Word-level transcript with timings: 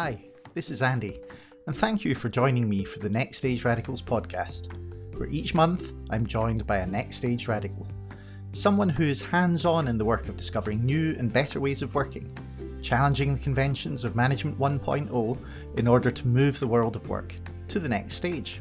Hi, 0.00 0.22
this 0.54 0.70
is 0.70 0.80
Andy, 0.80 1.18
and 1.66 1.76
thank 1.76 2.04
you 2.04 2.14
for 2.14 2.28
joining 2.28 2.68
me 2.68 2.84
for 2.84 3.00
the 3.00 3.08
Next 3.08 3.38
Stage 3.38 3.64
Radicals 3.64 4.00
podcast, 4.00 4.72
where 5.18 5.28
each 5.28 5.56
month 5.56 5.92
I'm 6.10 6.24
joined 6.24 6.64
by 6.68 6.76
a 6.76 6.86
Next 6.86 7.16
Stage 7.16 7.48
Radical, 7.48 7.84
someone 8.52 8.88
who 8.88 9.02
is 9.02 9.20
hands 9.20 9.64
on 9.64 9.88
in 9.88 9.98
the 9.98 10.04
work 10.04 10.28
of 10.28 10.36
discovering 10.36 10.86
new 10.86 11.16
and 11.18 11.32
better 11.32 11.58
ways 11.58 11.82
of 11.82 11.96
working, 11.96 12.32
challenging 12.80 13.34
the 13.34 13.42
conventions 13.42 14.04
of 14.04 14.14
Management 14.14 14.56
1.0 14.56 15.38
in 15.76 15.88
order 15.88 16.12
to 16.12 16.28
move 16.28 16.60
the 16.60 16.68
world 16.68 16.94
of 16.94 17.08
work 17.08 17.34
to 17.66 17.80
the 17.80 17.88
next 17.88 18.14
stage. 18.14 18.60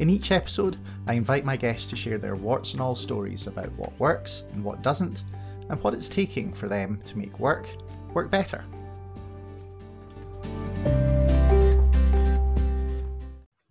In 0.00 0.10
each 0.10 0.32
episode, 0.32 0.78
I 1.06 1.12
invite 1.12 1.44
my 1.44 1.56
guests 1.56 1.88
to 1.90 1.96
share 1.96 2.18
their 2.18 2.34
warts 2.34 2.72
and 2.72 2.82
all 2.82 2.96
stories 2.96 3.46
about 3.46 3.70
what 3.74 3.96
works 4.00 4.42
and 4.52 4.64
what 4.64 4.82
doesn't, 4.82 5.22
and 5.70 5.80
what 5.80 5.94
it's 5.94 6.08
taking 6.08 6.52
for 6.52 6.66
them 6.66 7.00
to 7.06 7.16
make 7.16 7.38
work 7.38 7.68
work 8.14 8.32
better. 8.32 8.64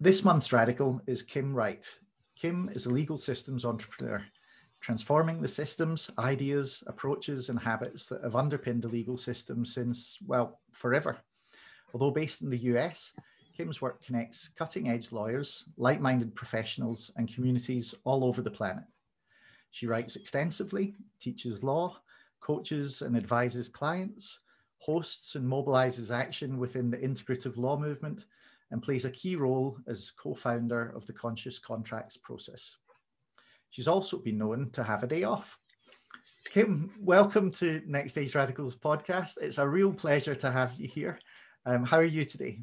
This 0.07 0.23
month's 0.23 0.53
radical 0.53 1.01
is 1.05 1.21
Kim 1.21 1.53
Wright. 1.53 1.85
Kim 2.33 2.69
is 2.71 2.85
a 2.85 2.89
legal 2.89 3.17
systems 3.17 3.65
entrepreneur, 3.65 4.23
transforming 4.79 5.41
the 5.41 5.49
systems, 5.49 6.09
ideas, 6.17 6.81
approaches, 6.87 7.49
and 7.49 7.59
habits 7.59 8.05
that 8.05 8.23
have 8.23 8.37
underpinned 8.37 8.83
the 8.83 8.87
legal 8.87 9.17
system 9.17 9.65
since, 9.65 10.17
well, 10.25 10.61
forever. 10.71 11.17
Although 11.91 12.11
based 12.11 12.41
in 12.41 12.49
the 12.49 12.57
US, 12.71 13.11
Kim's 13.53 13.81
work 13.81 14.01
connects 14.01 14.47
cutting 14.47 14.87
edge 14.87 15.11
lawyers, 15.11 15.65
like 15.75 15.99
minded 15.99 16.33
professionals, 16.35 17.11
and 17.17 17.27
communities 17.27 17.93
all 18.05 18.23
over 18.23 18.41
the 18.41 18.49
planet. 18.49 18.85
She 19.71 19.87
writes 19.87 20.15
extensively, 20.15 20.95
teaches 21.19 21.65
law, 21.65 21.97
coaches 22.39 23.01
and 23.01 23.17
advises 23.17 23.67
clients, 23.67 24.39
hosts 24.77 25.35
and 25.35 25.45
mobilizes 25.45 26.15
action 26.15 26.57
within 26.57 26.89
the 26.89 26.97
integrative 26.97 27.57
law 27.57 27.77
movement, 27.77 28.23
and 28.71 28.81
plays 28.81 29.05
a 29.05 29.11
key 29.11 29.35
role 29.35 29.77
as 29.87 30.11
co 30.11 30.33
founder 30.33 30.93
of 30.95 31.05
the 31.07 31.13
Conscious 31.13 31.59
Contracts 31.59 32.17
process. 32.17 32.77
She's 33.69 33.87
also 33.87 34.17
been 34.17 34.37
known 34.37 34.69
to 34.71 34.83
have 34.83 35.03
a 35.03 35.07
day 35.07 35.23
off. 35.23 35.57
Kim, 36.49 36.91
welcome 36.99 37.51
to 37.51 37.81
Next 37.85 38.13
Stage 38.13 38.33
Radicals 38.35 38.75
podcast. 38.75 39.33
It's 39.41 39.57
a 39.57 39.67
real 39.67 39.93
pleasure 39.93 40.35
to 40.35 40.51
have 40.51 40.73
you 40.77 40.87
here. 40.87 41.19
Um, 41.65 41.83
how 41.83 41.97
are 41.97 42.03
you 42.03 42.25
today? 42.25 42.61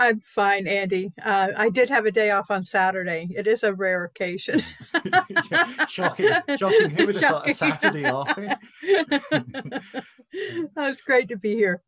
I'm 0.00 0.20
fine, 0.20 0.68
Andy. 0.68 1.12
Uh, 1.22 1.48
I 1.56 1.70
did 1.70 1.90
have 1.90 2.06
a 2.06 2.12
day 2.12 2.30
off 2.30 2.52
on 2.52 2.64
Saturday. 2.64 3.28
It 3.34 3.48
is 3.48 3.64
a 3.64 3.74
rare 3.74 4.04
occasion. 4.04 4.62
shocking, 5.88 6.30
shocking. 6.56 6.90
Who 6.90 7.06
would 7.06 7.16
have 7.16 7.30
thought 7.30 7.50
a 7.50 7.54
Saturday 7.54 8.04
off? 8.04 8.38
Eh? 8.38 8.54
oh, 10.76 10.88
it's 10.88 11.00
great 11.00 11.28
to 11.30 11.36
be 11.36 11.56
here. 11.56 11.82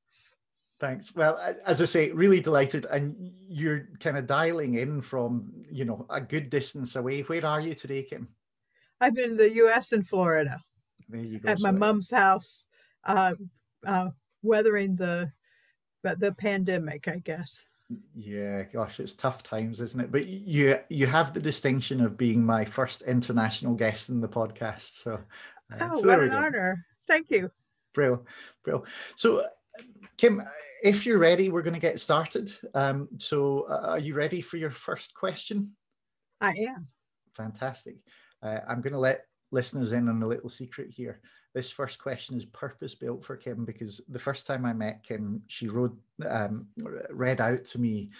Thanks. 0.80 1.14
Well, 1.14 1.38
as 1.66 1.82
I 1.82 1.84
say, 1.84 2.10
really 2.10 2.40
delighted, 2.40 2.86
and 2.90 3.14
you're 3.46 3.88
kind 4.00 4.16
of 4.16 4.26
dialing 4.26 4.74
in 4.76 5.02
from 5.02 5.52
you 5.70 5.84
know 5.84 6.06
a 6.08 6.20
good 6.20 6.48
distance 6.48 6.96
away. 6.96 7.20
Where 7.20 7.44
are 7.44 7.60
you 7.60 7.74
today, 7.74 8.02
Kim? 8.02 8.28
I'm 9.00 9.16
in 9.18 9.36
the 9.36 9.52
U.S. 9.56 9.92
in 9.92 10.02
Florida. 10.02 10.58
There 11.08 11.20
you 11.20 11.38
go. 11.38 11.50
At 11.50 11.60
my 11.60 11.70
mom's 11.70 12.10
house, 12.10 12.66
uh, 13.04 13.34
uh, 13.86 14.08
weathering 14.42 14.96
the 14.96 15.30
the 16.02 16.34
pandemic, 16.38 17.08
I 17.08 17.18
guess. 17.18 17.66
Yeah, 18.14 18.62
gosh, 18.62 19.00
it's 19.00 19.14
tough 19.14 19.42
times, 19.42 19.80
isn't 19.80 20.00
it? 20.00 20.12
But 20.12 20.26
you 20.26 20.78
you 20.88 21.06
have 21.06 21.34
the 21.34 21.40
distinction 21.40 22.00
of 22.00 22.16
being 22.16 22.44
my 22.44 22.64
first 22.64 23.02
international 23.02 23.74
guest 23.74 24.08
in 24.08 24.20
the 24.20 24.28
podcast. 24.28 25.02
So, 25.02 25.20
uh, 25.72 25.88
oh, 25.92 26.00
so 26.00 26.08
what 26.08 26.20
an 26.20 26.32
honor! 26.32 26.86
Thank 27.06 27.30
you. 27.30 27.50
Brill, 27.92 28.24
brill. 28.62 28.86
So, 29.16 29.44
Kim, 30.20 30.42
if 30.82 31.06
you're 31.06 31.18
ready, 31.18 31.48
we're 31.48 31.62
going 31.62 31.74
to 31.74 31.80
get 31.80 31.98
started. 31.98 32.52
Um, 32.74 33.08
so, 33.16 33.62
uh, 33.62 33.92
are 33.92 33.98
you 33.98 34.14
ready 34.14 34.40
for 34.40 34.58
your 34.58 34.70
first 34.70 35.14
question? 35.14 35.72
I 36.40 36.50
am. 36.50 36.88
Fantastic. 37.34 37.96
Uh, 38.42 38.58
I'm 38.68 38.82
going 38.82 38.92
to 38.92 38.98
let 38.98 39.26
listeners 39.50 39.92
in 39.92 40.08
on 40.08 40.22
a 40.22 40.26
little 40.26 40.50
secret 40.50 40.90
here 40.90 41.20
this 41.54 41.70
first 41.70 41.98
question 41.98 42.36
is 42.36 42.44
purpose 42.44 42.94
built 42.94 43.24
for 43.24 43.36
Kim 43.36 43.64
because 43.64 44.00
the 44.08 44.18
first 44.18 44.46
time 44.46 44.64
I 44.64 44.72
met 44.72 45.02
Kim, 45.02 45.42
she 45.48 45.68
wrote, 45.68 45.96
um, 46.28 46.66
read 47.10 47.40
out 47.40 47.64
to 47.66 47.80
me 47.80 48.10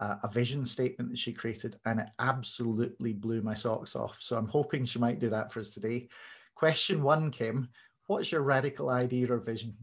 uh, 0.00 0.16
a 0.22 0.28
vision 0.28 0.66
statement 0.66 1.10
that 1.10 1.18
she 1.18 1.32
created, 1.32 1.76
and 1.84 2.00
it 2.00 2.08
absolutely 2.18 3.12
blew 3.12 3.42
my 3.42 3.54
socks 3.54 3.94
off. 3.94 4.16
So 4.20 4.36
I'm 4.36 4.48
hoping 4.48 4.84
she 4.84 4.98
might 4.98 5.20
do 5.20 5.30
that 5.30 5.52
for 5.52 5.60
us 5.60 5.70
today. 5.70 6.08
Question 6.54 7.02
one, 7.02 7.30
Kim, 7.30 7.68
what's 8.06 8.32
your 8.32 8.42
radical 8.42 8.88
idea 8.88 9.32
or 9.32 9.38
vision? 9.38 9.74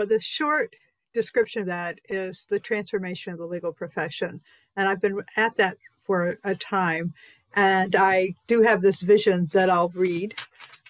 Well, 0.00 0.06
the 0.06 0.18
short 0.18 0.76
description 1.12 1.60
of 1.60 1.66
that 1.66 1.98
is 2.08 2.46
the 2.48 2.58
transformation 2.58 3.34
of 3.34 3.38
the 3.38 3.44
legal 3.44 3.70
profession, 3.70 4.40
and 4.74 4.88
I've 4.88 5.02
been 5.02 5.20
at 5.36 5.56
that 5.56 5.76
for 6.00 6.38
a 6.42 6.54
time. 6.54 7.12
And 7.54 7.94
I 7.94 8.32
do 8.46 8.62
have 8.62 8.80
this 8.80 9.02
vision 9.02 9.50
that 9.52 9.68
I'll 9.68 9.90
read. 9.90 10.36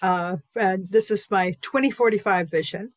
Uh, 0.01 0.37
and 0.55 0.87
this 0.87 1.11
is 1.11 1.29
my 1.29 1.57
2045 1.61 2.49
vision. 2.49 2.93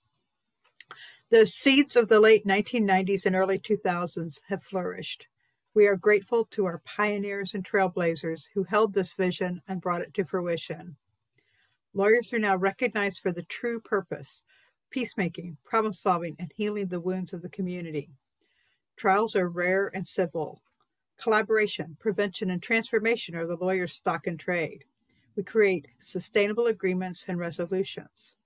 The 1.30 1.46
seeds 1.46 1.96
of 1.96 2.06
the 2.06 2.20
late 2.20 2.46
1990s 2.46 3.26
and 3.26 3.34
early 3.34 3.58
2000s 3.58 4.38
have 4.48 4.62
flourished. 4.62 5.26
We 5.74 5.88
are 5.88 5.96
grateful 5.96 6.44
to 6.52 6.64
our 6.66 6.80
pioneers 6.84 7.54
and 7.54 7.64
trailblazers 7.64 8.46
who 8.54 8.62
held 8.62 8.94
this 8.94 9.14
vision 9.14 9.62
and 9.66 9.80
brought 9.80 10.02
it 10.02 10.14
to 10.14 10.24
fruition. 10.24 10.94
Lawyers 11.92 12.32
are 12.32 12.38
now 12.38 12.54
recognized 12.54 13.20
for 13.20 13.32
the 13.32 13.42
true 13.42 13.80
purpose 13.80 14.44
peacemaking, 14.94 15.56
problem 15.64 15.92
solving, 15.92 16.36
and 16.38 16.52
healing 16.54 16.86
the 16.86 17.00
wounds 17.00 17.32
of 17.32 17.42
the 17.42 17.48
community. 17.48 18.08
Trials 18.96 19.34
are 19.34 19.48
rare 19.48 19.90
and 19.92 20.06
civil. 20.06 20.62
Collaboration, 21.20 21.96
prevention, 21.98 22.48
and 22.48 22.62
transformation 22.62 23.34
are 23.34 23.44
the 23.44 23.56
lawyer's 23.56 23.92
stock 23.92 24.28
and 24.28 24.38
trade. 24.38 24.84
We 25.34 25.42
create 25.42 25.88
sustainable 25.98 26.66
agreements 26.66 27.24
and 27.26 27.40
resolutions. 27.40 28.36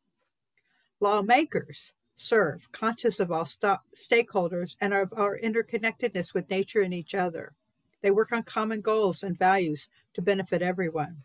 Lawmakers 1.01 1.93
serve, 2.17 2.73
conscious 2.73 3.21
of 3.21 3.31
all 3.31 3.45
st- 3.45 3.81
stakeholders 3.95 4.75
and 4.81 4.95
of 4.95 5.13
our 5.15 5.39
interconnectedness 5.39 6.33
with 6.33 6.49
nature 6.49 6.81
and 6.81 6.95
each 6.95 7.15
other. 7.15 7.53
They 8.01 8.11
work 8.11 8.33
on 8.33 8.43
common 8.43 8.81
goals 8.81 9.23
and 9.23 9.39
values 9.39 9.87
to 10.15 10.23
benefit 10.23 10.63
everyone. 10.63 11.25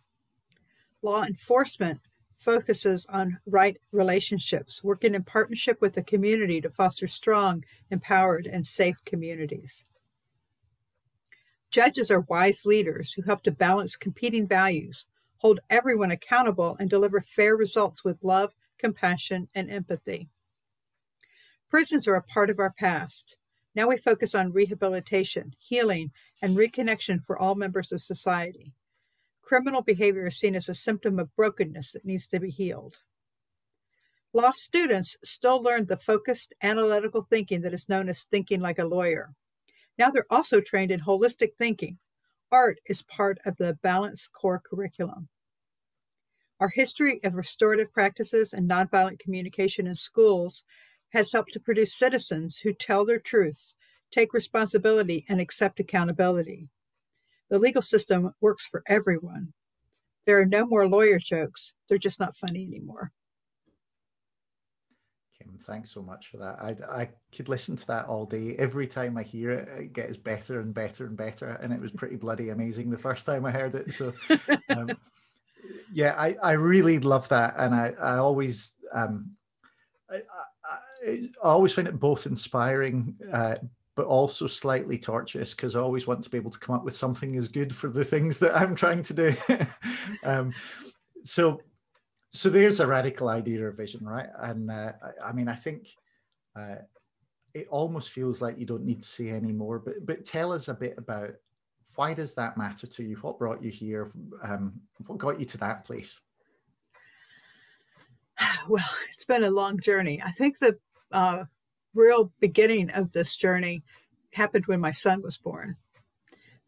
Law 1.02 1.24
enforcement 1.24 2.02
focuses 2.44 3.06
on 3.08 3.40
right 3.46 3.78
relationships, 3.92 4.84
working 4.84 5.16
in 5.16 5.24
partnership 5.24 5.80
with 5.82 5.94
the 5.94 6.04
community 6.04 6.62
to 6.62 6.70
foster 6.70 7.08
strong, 7.08 7.64
empowered, 7.90 8.46
and 8.46 8.66
safe 8.66 8.98
communities. 9.06 9.84
Judges 11.72 12.12
are 12.12 12.22
wise 12.22 12.66
leaders 12.66 13.14
who 13.14 13.24
help 13.24 13.44
to 13.44 13.52
balance 13.52 13.96
competing 13.96 14.48
values 14.48 15.08
hold 15.44 15.60
everyone 15.70 16.10
accountable, 16.10 16.78
and 16.80 16.90
deliver 16.90 17.20
fair 17.20 17.56
results 17.56 18.02
with 18.04 18.24
love, 18.24 18.54
compassion, 18.78 19.50
and 19.54 19.70
empathy. 19.70 20.30
Prisons 21.70 22.08
are 22.08 22.16
a 22.16 22.24
part 22.24 22.50
of 22.50 22.60
our 22.60 22.72
past. 22.72 23.36
Now 23.76 23.90
we 23.90 23.98
focus 23.98 24.34
on 24.34 24.54
rehabilitation, 24.54 25.54
healing, 25.60 26.12
and 26.42 26.56
reconnection 26.56 27.22
for 27.22 27.38
all 27.38 27.56
members 27.56 27.92
of 27.92 28.02
society. 28.02 28.72
Criminal 29.44 29.82
behavior 29.82 30.26
is 30.26 30.40
seen 30.40 30.56
as 30.56 30.70
a 30.70 30.76
symptom 30.76 31.20
of 31.20 31.36
brokenness 31.36 31.92
that 31.92 32.06
needs 32.06 32.28
to 32.28 32.40
be 32.40 32.50
healed. 32.50 33.02
Law 34.34 34.52
students 34.52 35.16
still 35.24 35.62
learn 35.62 35.86
the 35.86 35.98
focused 35.98 36.56
analytical 36.64 37.28
thinking 37.30 37.62
that 37.62 37.74
is 37.74 37.90
known 37.90 38.10
as 38.10 38.24
thinking 38.24 38.62
like 38.62 38.80
a 38.80 38.86
lawyer. 38.86 39.36
Now 39.98 40.10
they're 40.10 40.26
also 40.30 40.60
trained 40.60 40.92
in 40.92 41.02
holistic 41.02 41.50
thinking. 41.60 42.00
Art 42.52 42.80
is 42.88 43.04
part 43.04 43.38
of 43.46 43.58
the 43.58 43.78
balanced 43.84 44.32
core 44.32 44.62
curriculum. 44.66 45.28
Our 46.60 46.70
history 46.70 47.20
of 47.24 47.36
restorative 47.36 47.92
practices 47.92 48.54
and 48.54 48.70
nonviolent 48.70 49.20
communication 49.20 49.86
in 49.86 49.96
schools 49.96 50.64
has 51.10 51.32
helped 51.32 51.54
to 51.54 51.60
produce 51.60 51.94
citizens 51.94 52.60
who 52.60 52.74
tell 52.74 53.06
their 53.06 53.20
truths, 53.20 53.76
take 54.12 54.34
responsibility, 54.34 55.26
and 55.28 55.42
accept 55.42 55.80
accountability. 55.80 56.70
The 57.54 57.60
legal 57.60 57.84
system 57.84 58.34
works 58.42 58.66
for 58.66 58.82
everyone. 58.88 59.54
There 60.26 60.42
are 60.42 60.46
no 60.46 60.66
more 60.66 60.88
lawyer 60.88 61.20
jokes, 61.20 61.76
they're 61.88 62.00
just 62.00 62.20
not 62.20 62.36
funny 62.36 62.66
anymore. 62.66 63.12
Kim, 65.38 65.60
thanks 65.60 65.92
so 65.92 66.02
much 66.02 66.30
for 66.30 66.38
that. 66.38 66.58
I, 66.60 67.02
I 67.02 67.10
could 67.32 67.50
listen 67.50 67.76
to 67.76 67.86
that 67.86 68.08
all 68.08 68.26
day. 68.26 68.56
Every 68.58 68.88
time 68.88 69.20
I 69.20 69.22
hear 69.22 69.52
it, 69.52 69.68
it 69.68 69.94
gets 69.94 70.18
better 70.18 70.62
and 70.62 70.74
better 70.74 71.06
and 71.06 71.16
better. 71.16 71.50
And 71.62 71.72
it 71.72 71.80
was 71.80 71.92
pretty 71.92 72.16
bloody 72.16 72.50
amazing 72.50 72.90
the 72.90 72.98
first 72.98 73.28
time 73.28 73.46
I 73.46 73.52
heard 73.52 73.76
it. 73.76 73.94
So 73.94 74.14
um, 74.70 74.90
yeah, 75.94 76.16
I, 76.18 76.36
I 76.42 76.52
really 76.54 76.98
love 76.98 77.30
that, 77.30 77.54
and 77.60 77.76
I 77.76 77.94
I 78.02 78.18
always 78.18 78.74
um, 78.92 79.30
I, 80.10 80.22
I, 80.66 81.12
I 81.12 81.30
always 81.44 81.74
find 81.74 81.88
it 81.88 82.00
both 82.00 82.26
inspiring, 82.26 83.16
uh, 83.32 83.58
but 83.96 84.06
also 84.06 84.48
slightly 84.48 84.98
torturous 84.98 85.54
because 85.54 85.76
I 85.76 85.80
always 85.80 86.08
want 86.08 86.24
to 86.24 86.30
be 86.30 86.38
able 86.38 86.52
to 86.52 86.60
come 86.60 86.76
up 86.76 86.84
with 86.84 86.98
something 86.98 87.38
as 87.38 87.48
good 87.48 87.76
for 87.76 87.90
the 87.90 88.06
things 88.06 88.40
that 88.40 88.56
I'm 88.56 88.76
trying 88.76 89.04
to 89.04 89.14
do. 89.14 89.34
um, 90.24 90.54
so, 91.24 91.62
so 92.32 92.50
there's 92.50 92.80
a 92.80 92.88
radical 92.88 93.30
idea 93.30 93.66
or 93.66 93.72
vision, 93.72 94.06
right? 94.06 94.30
And 94.40 94.72
uh, 94.72 94.94
I, 95.02 95.30
I, 95.30 95.34
mean, 95.34 95.48
I 95.48 95.56
think 95.56 95.90
uh, 96.56 96.76
it 97.54 97.68
almost 97.70 98.10
feels 98.10 98.42
like 98.42 98.58
you 98.58 98.66
don't 98.66 98.86
need 98.86 99.02
to 99.04 99.08
say 99.08 99.30
any 99.30 99.52
more. 99.52 99.80
But 99.80 100.06
but 100.06 100.26
tell 100.26 100.52
us 100.52 100.68
a 100.68 100.74
bit 100.74 100.96
about 100.98 101.32
why 101.96 102.14
does 102.14 102.34
that 102.34 102.58
matter 102.58 102.88
to 102.88 103.04
you? 103.04 103.16
What 103.18 103.38
brought 103.38 103.64
you 103.64 103.70
here? 103.70 104.12
Um, 104.44 104.82
what 105.06 105.20
got 105.20 105.40
you 105.40 105.46
to 105.46 105.58
that 105.60 105.86
place? 105.86 106.20
Well, 108.70 108.90
it's 109.10 109.26
been 109.26 109.44
a 109.44 109.52
long 109.52 109.78
journey. 109.80 110.22
I 110.24 110.32
think 110.32 110.58
the 110.58 110.78
uh, 111.12 111.44
real 111.94 112.32
beginning 112.40 112.90
of 112.92 113.12
this 113.12 113.36
journey 113.36 113.84
happened 114.34 114.66
when 114.66 114.80
my 114.80 114.92
son 114.92 115.22
was 115.22 115.38
born, 115.38 115.76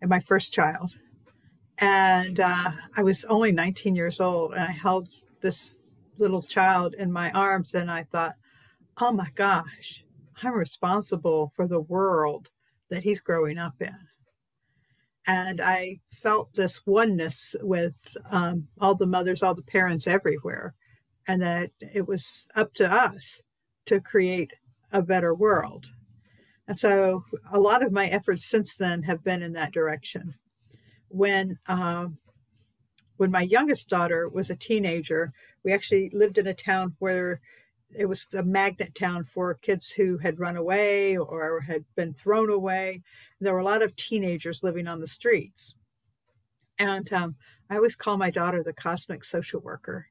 and 0.01 0.09
my 0.09 0.19
first 0.19 0.53
child. 0.53 0.93
And 1.77 2.39
uh, 2.39 2.71
I 2.95 3.03
was 3.03 3.25
only 3.25 3.51
19 3.51 3.95
years 3.95 4.21
old, 4.21 4.53
and 4.53 4.63
I 4.63 4.71
held 4.71 5.09
this 5.41 5.93
little 6.17 6.41
child 6.41 6.93
in 6.97 7.11
my 7.11 7.31
arms, 7.31 7.73
and 7.73 7.91
I 7.91 8.03
thought, 8.03 8.35
oh 8.97 9.11
my 9.11 9.29
gosh, 9.35 10.05
I'm 10.41 10.53
responsible 10.53 11.51
for 11.55 11.67
the 11.67 11.81
world 11.81 12.49
that 12.89 13.03
he's 13.03 13.19
growing 13.19 13.57
up 13.57 13.75
in. 13.81 13.95
And 15.27 15.59
I 15.59 15.99
felt 16.11 16.53
this 16.53 16.81
oneness 16.85 17.55
with 17.61 18.15
um, 18.29 18.67
all 18.79 18.95
the 18.95 19.07
mothers, 19.07 19.41
all 19.41 19.55
the 19.55 19.63
parents 19.63 20.07
everywhere, 20.07 20.75
and 21.27 21.41
that 21.41 21.71
it 21.79 22.07
was 22.07 22.47
up 22.55 22.73
to 22.75 22.85
us 22.85 23.41
to 23.87 23.99
create 23.99 24.51
a 24.99 25.03
better 25.03 25.33
world. 25.33 25.87
And 26.67 26.77
so 26.77 27.25
a 27.51 27.59
lot 27.59 27.83
of 27.83 27.91
my 27.91 28.07
efforts 28.07 28.49
since 28.49 28.75
then 28.75 29.03
have 29.03 29.23
been 29.23 29.43
in 29.43 29.53
that 29.53 29.73
direction. 29.73 30.35
When 31.09 31.59
um, 31.67 32.17
when 33.17 33.31
my 33.31 33.41
youngest 33.41 33.87
daughter 33.89 34.27
was 34.27 34.49
a 34.49 34.55
teenager, 34.55 35.31
we 35.63 35.71
actually 35.71 36.09
lived 36.11 36.37
in 36.37 36.47
a 36.47 36.53
town 36.53 36.95
where 36.99 37.39
it 37.97 38.05
was 38.05 38.27
a 38.33 38.43
magnet 38.43 38.93
town 38.95 39.23
for 39.23 39.53
kids 39.53 39.91
who 39.91 40.17
had 40.17 40.39
run 40.39 40.57
away 40.57 41.17
or 41.17 41.61
had 41.61 41.85
been 41.95 42.13
thrown 42.13 42.49
away. 42.49 43.01
There 43.39 43.53
were 43.53 43.59
a 43.59 43.65
lot 43.65 43.83
of 43.83 43.95
teenagers 43.95 44.63
living 44.63 44.87
on 44.87 44.99
the 44.99 45.07
streets. 45.07 45.75
And 46.77 47.11
um, 47.13 47.35
I 47.69 47.75
always 47.77 47.95
call 47.95 48.17
my 48.17 48.31
daughter 48.31 48.63
the 48.63 48.73
cosmic 48.73 49.23
social 49.23 49.61
worker. 49.61 50.07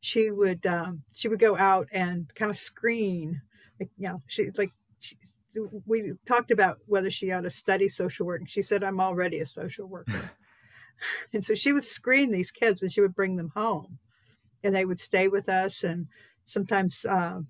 She 0.00 0.30
would 0.30 0.64
um, 0.66 1.02
she 1.12 1.28
would 1.28 1.40
go 1.40 1.56
out 1.56 1.88
and 1.90 2.32
kind 2.34 2.50
of 2.50 2.58
screen, 2.58 3.40
you 3.78 4.08
know, 4.08 4.22
she 4.26 4.50
like 4.56 4.72
she, 4.98 5.16
we 5.86 6.12
talked 6.26 6.50
about 6.50 6.78
whether 6.86 7.10
she 7.10 7.30
ought 7.30 7.42
to 7.42 7.50
study 7.50 7.88
social 7.88 8.26
work, 8.26 8.40
and 8.40 8.50
she 8.50 8.62
said, 8.62 8.82
"I'm 8.82 9.00
already 9.00 9.40
a 9.40 9.46
social 9.46 9.86
worker." 9.86 10.30
and 11.32 11.44
so 11.44 11.54
she 11.54 11.72
would 11.72 11.84
screen 11.84 12.30
these 12.30 12.50
kids, 12.50 12.82
and 12.82 12.92
she 12.92 13.00
would 13.00 13.14
bring 13.14 13.36
them 13.36 13.52
home, 13.54 13.98
and 14.62 14.74
they 14.74 14.84
would 14.84 15.00
stay 15.00 15.28
with 15.28 15.48
us, 15.48 15.84
and 15.84 16.06
sometimes 16.42 17.04
uh, 17.04 17.40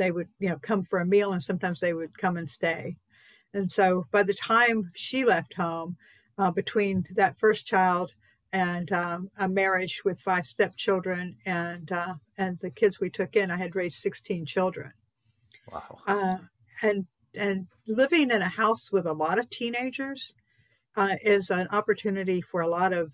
they 0.00 0.10
would 0.10 0.28
you 0.38 0.48
know 0.48 0.58
come 0.60 0.82
for 0.82 0.98
a 0.98 1.06
meal 1.06 1.32
and 1.32 1.42
sometimes 1.42 1.78
they 1.78 1.94
would 1.94 2.18
come 2.18 2.36
and 2.36 2.50
stay. 2.50 2.96
And 3.52 3.70
so 3.70 4.06
by 4.10 4.22
the 4.22 4.34
time 4.34 4.90
she 4.94 5.24
left 5.24 5.54
home 5.54 5.96
uh, 6.38 6.50
between 6.50 7.04
that 7.14 7.38
first 7.38 7.66
child 7.66 8.14
and 8.52 8.90
um, 8.92 9.30
a 9.38 9.48
marriage 9.48 10.02
with 10.04 10.20
five 10.20 10.46
stepchildren 10.46 11.36
and 11.44 11.92
uh, 11.92 12.14
and 12.38 12.58
the 12.60 12.70
kids 12.70 12.98
we 12.98 13.10
took 13.10 13.36
in 13.36 13.50
i 13.50 13.56
had 13.56 13.76
raised 13.76 13.96
16 13.96 14.46
children 14.46 14.92
wow 15.72 15.98
uh, 16.06 16.36
and 16.82 17.06
and 17.34 17.66
living 17.86 18.30
in 18.30 18.42
a 18.42 18.48
house 18.48 18.90
with 18.90 19.06
a 19.06 19.12
lot 19.12 19.38
of 19.38 19.48
teenagers 19.50 20.34
uh, 20.96 21.16
is 21.22 21.50
an 21.50 21.68
opportunity 21.70 22.40
for 22.40 22.60
a 22.60 22.68
lot 22.68 22.92
of 22.92 23.12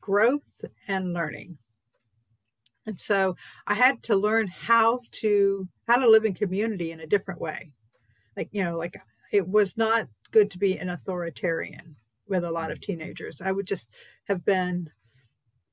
growth 0.00 0.64
and 0.88 1.12
learning 1.12 1.58
and 2.86 2.98
so 2.98 3.36
I 3.66 3.74
had 3.74 4.02
to 4.04 4.16
learn 4.16 4.48
how 4.48 5.00
to 5.12 5.68
how 5.86 5.96
to 5.96 6.08
live 6.08 6.24
in 6.24 6.34
community 6.34 6.90
in 6.90 7.00
a 7.00 7.06
different 7.06 7.40
way. 7.40 7.70
Like, 8.36 8.48
you 8.50 8.64
know, 8.64 8.76
like 8.76 8.96
it 9.32 9.46
was 9.46 9.76
not 9.76 10.08
good 10.30 10.50
to 10.52 10.58
be 10.58 10.78
an 10.78 10.88
authoritarian 10.88 11.96
with 12.26 12.44
a 12.44 12.50
lot 12.50 12.70
of 12.70 12.80
teenagers. 12.80 13.40
I 13.40 13.52
would 13.52 13.66
just 13.66 13.92
have 14.24 14.44
been 14.44 14.90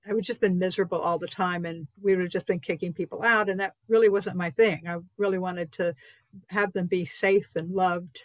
I 0.10 0.14
would 0.14 0.24
just 0.24 0.42
been 0.42 0.58
miserable 0.58 1.00
all 1.00 1.20
the 1.20 1.28
time 1.28 1.66
and 1.66 1.88
we 2.02 2.16
would 2.16 2.24
have 2.24 2.32
just 2.32 2.48
been 2.48 2.60
kicking 2.60 2.94
people 2.94 3.24
out 3.24 3.50
and 3.50 3.60
that 3.60 3.76
really 3.88 4.10
wasn't 4.10 4.38
my 4.38 4.50
thing. 4.50 4.88
I 4.88 4.98
really 5.18 5.38
wanted 5.38 5.72
to 5.74 5.94
have 6.50 6.74
them 6.74 6.88
be 6.88 7.06
safe 7.06 7.50
and 7.56 7.72
loved 7.72 8.20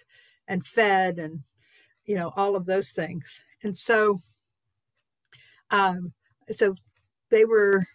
and 0.49 0.65
fed 0.67 1.19
and 1.19 1.41
you 2.07 2.15
know 2.15 2.33
all 2.37 2.57
of 2.57 2.67
those 2.67 2.93
things. 2.93 3.45
And 3.63 3.77
so 3.77 4.21
um 5.71 6.13
so 6.51 6.75
they 7.31 7.45
were 7.45 7.87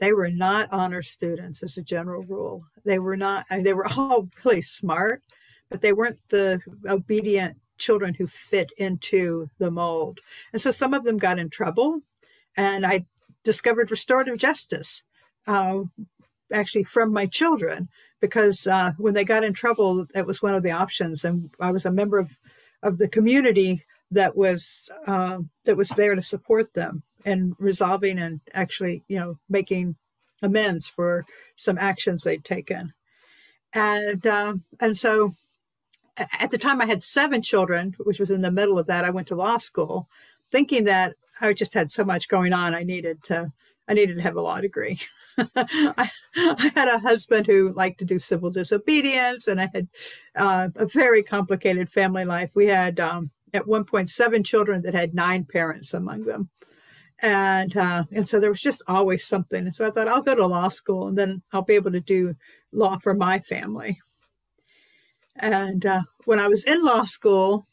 they 0.00 0.12
were 0.12 0.30
not 0.30 0.68
honor 0.72 1.02
students 1.02 1.62
as 1.62 1.76
a 1.76 1.82
general 1.82 2.22
rule. 2.22 2.64
They 2.84 2.98
were 2.98 3.16
not, 3.16 3.44
I 3.50 3.56
mean, 3.56 3.64
they 3.64 3.74
were 3.74 3.86
all 3.96 4.28
really 4.44 4.62
smart, 4.62 5.22
but 5.68 5.82
they 5.82 5.92
weren't 5.92 6.18
the 6.30 6.60
obedient 6.88 7.58
children 7.78 8.14
who 8.14 8.26
fit 8.26 8.72
into 8.78 9.48
the 9.58 9.70
mold. 9.70 10.20
And 10.52 10.60
so 10.60 10.70
some 10.70 10.94
of 10.94 11.04
them 11.04 11.18
got 11.18 11.38
in 11.38 11.50
trouble. 11.50 12.02
And 12.60 12.84
I 12.84 13.06
discovered 13.42 13.90
restorative 13.90 14.36
justice 14.36 15.02
uh, 15.46 15.80
actually 16.52 16.84
from 16.84 17.10
my 17.10 17.24
children 17.24 17.88
because 18.20 18.66
uh, 18.66 18.92
when 18.98 19.14
they 19.14 19.24
got 19.24 19.44
in 19.44 19.54
trouble, 19.54 20.04
that 20.12 20.26
was 20.26 20.42
one 20.42 20.54
of 20.54 20.62
the 20.62 20.72
options. 20.72 21.24
And 21.24 21.48
I 21.58 21.70
was 21.72 21.86
a 21.86 21.90
member 21.90 22.18
of, 22.18 22.28
of 22.82 22.98
the 22.98 23.08
community 23.08 23.82
that 24.10 24.36
was 24.36 24.90
uh, 25.06 25.38
that 25.64 25.78
was 25.78 25.88
there 25.88 26.14
to 26.14 26.20
support 26.20 26.74
them 26.74 27.02
and 27.24 27.54
resolving 27.58 28.18
and 28.18 28.42
actually, 28.52 29.04
you 29.08 29.18
know, 29.18 29.38
making 29.48 29.96
amends 30.42 30.86
for 30.86 31.24
some 31.54 31.78
actions 31.78 32.22
they'd 32.22 32.44
taken. 32.44 32.92
And 33.72 34.26
um, 34.26 34.64
and 34.78 34.98
so 34.98 35.32
at 36.18 36.50
the 36.50 36.58
time 36.58 36.82
I 36.82 36.86
had 36.86 37.02
seven 37.02 37.40
children, 37.40 37.96
which 38.04 38.20
was 38.20 38.30
in 38.30 38.42
the 38.42 38.50
middle 38.50 38.78
of 38.78 38.88
that. 38.88 39.06
I 39.06 39.10
went 39.10 39.28
to 39.28 39.34
law 39.34 39.56
school, 39.56 40.08
thinking 40.52 40.84
that 40.84 41.14
I 41.40 41.52
just 41.52 41.74
had 41.74 41.90
so 41.90 42.04
much 42.04 42.28
going 42.28 42.52
on. 42.52 42.74
I 42.74 42.82
needed 42.82 43.22
to 43.24 43.52
I 43.88 43.94
needed 43.94 44.16
to 44.16 44.22
have 44.22 44.36
a 44.36 44.40
law 44.40 44.60
degree. 44.60 45.00
I, 45.38 46.10
I, 46.36 46.72
had 46.74 46.88
a 46.88 47.00
husband 47.00 47.46
who 47.46 47.72
liked 47.72 47.98
to 47.98 48.04
do 48.04 48.20
civil 48.20 48.50
disobedience, 48.50 49.48
and 49.48 49.60
I 49.60 49.68
had 49.72 49.88
uh, 50.36 50.68
a 50.76 50.86
very 50.86 51.24
complicated 51.24 51.90
family 51.90 52.24
life. 52.24 52.50
We 52.54 52.66
had 52.66 53.00
um, 53.00 53.30
at 53.52 53.66
one 53.66 53.84
point 53.84 54.10
seven 54.10 54.44
children 54.44 54.82
that 54.82 54.94
had 54.94 55.14
nine 55.14 55.44
parents 55.44 55.92
among 55.92 56.24
them 56.24 56.50
and 57.22 57.76
uh, 57.76 58.04
and 58.12 58.28
so 58.28 58.40
there 58.40 58.50
was 58.50 58.60
just 58.60 58.82
always 58.86 59.26
something. 59.26 59.64
And 59.64 59.74
so 59.74 59.86
I 59.86 59.90
thought 59.90 60.08
I'll 60.08 60.22
go 60.22 60.34
to 60.34 60.46
law 60.46 60.68
school, 60.68 61.08
and 61.08 61.18
then 61.18 61.42
I'll 61.52 61.62
be 61.62 61.74
able 61.74 61.92
to 61.92 62.00
do 62.00 62.34
law 62.72 62.98
for 62.98 63.14
my 63.14 63.38
family. 63.38 64.00
And 65.36 65.84
uh, 65.86 66.02
when 66.24 66.40
I 66.40 66.48
was 66.48 66.64
in 66.64 66.82
law 66.82 67.04
school, 67.04 67.66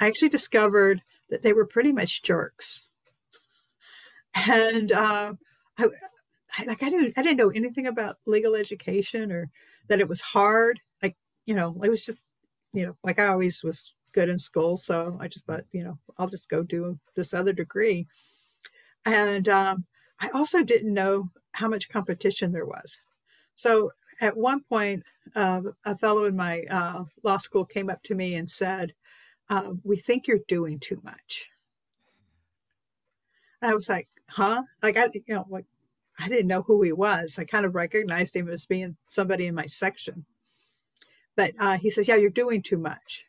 I 0.00 0.06
actually 0.06 0.28
discovered 0.30 1.02
that 1.30 1.42
they 1.42 1.52
were 1.52 1.66
pretty 1.66 1.92
much 1.92 2.22
jerks. 2.22 2.84
And 4.34 4.92
uh, 4.92 5.34
I, 5.78 5.86
I, 6.58 6.64
like 6.64 6.82
I 6.82 6.90
didn't 6.90 7.14
I 7.16 7.22
didn't 7.22 7.38
know 7.38 7.50
anything 7.50 7.86
about 7.86 8.18
legal 8.26 8.54
education 8.54 9.32
or 9.32 9.50
that 9.88 10.00
it 10.00 10.08
was 10.08 10.20
hard. 10.20 10.80
Like 11.02 11.16
you 11.46 11.54
know, 11.54 11.80
it 11.82 11.90
was 11.90 12.04
just 12.04 12.26
you 12.72 12.86
know 12.86 12.96
like 13.04 13.18
I 13.18 13.28
always 13.28 13.62
was 13.62 13.92
good 14.12 14.28
in 14.28 14.38
school, 14.38 14.76
so 14.76 15.16
I 15.20 15.28
just 15.28 15.46
thought 15.46 15.64
you 15.72 15.84
know 15.84 15.98
I'll 16.18 16.28
just 16.28 16.48
go 16.48 16.62
do 16.62 16.98
this 17.16 17.34
other 17.34 17.52
degree 17.52 18.06
and 19.04 19.48
um, 19.48 19.84
I 20.20 20.28
also 20.30 20.62
didn't 20.62 20.94
know 20.94 21.30
how 21.52 21.68
much 21.68 21.88
competition 21.88 22.52
there 22.52 22.66
was. 22.66 22.98
So 23.54 23.92
at 24.20 24.36
one 24.36 24.62
point, 24.68 25.02
uh, 25.34 25.62
a 25.84 25.96
fellow 25.98 26.24
in 26.24 26.36
my 26.36 26.62
uh, 26.70 27.04
law 27.22 27.38
school 27.38 27.64
came 27.64 27.90
up 27.90 28.02
to 28.04 28.14
me 28.14 28.34
and 28.34 28.50
said, 28.50 28.94
uh, 29.48 29.72
"We 29.82 29.96
think 29.98 30.26
you're 30.26 30.40
doing 30.48 30.78
too 30.78 31.00
much." 31.04 31.48
And 33.64 33.72
I 33.72 33.74
was 33.74 33.88
like, 33.88 34.08
"Huh?" 34.28 34.62
Like 34.82 34.98
I, 34.98 35.08
you 35.14 35.34
know, 35.34 35.46
like 35.48 35.64
I 36.18 36.28
didn't 36.28 36.48
know 36.48 36.60
who 36.60 36.82
he 36.82 36.92
was. 36.92 37.38
I 37.38 37.44
kind 37.44 37.64
of 37.64 37.74
recognized 37.74 38.36
him 38.36 38.50
as 38.50 38.66
being 38.66 38.94
somebody 39.08 39.46
in 39.46 39.54
my 39.54 39.64
section. 39.64 40.26
But 41.34 41.54
uh, 41.58 41.78
he 41.78 41.88
says, 41.88 42.06
"Yeah, 42.06 42.16
you're 42.16 42.28
doing 42.28 42.60
too 42.60 42.76
much." 42.76 43.24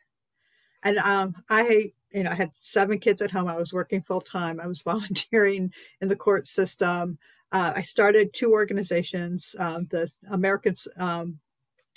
And 0.82 0.98
um, 0.98 1.36
I 1.48 1.92
you 2.12 2.22
know, 2.22 2.32
I 2.32 2.34
had 2.34 2.54
seven 2.54 2.98
kids 2.98 3.22
at 3.22 3.30
home. 3.30 3.48
I 3.48 3.56
was 3.56 3.72
working 3.72 4.02
full 4.02 4.20
time. 4.20 4.60
I 4.60 4.66
was 4.66 4.82
volunteering 4.82 5.72
in 6.02 6.08
the 6.08 6.16
court 6.16 6.46
system. 6.46 7.16
Uh, 7.50 7.72
I 7.74 7.80
started 7.80 8.34
two 8.34 8.52
organizations: 8.52 9.56
um, 9.58 9.86
the 9.90 10.10
American 10.30 10.74
um, 10.98 11.38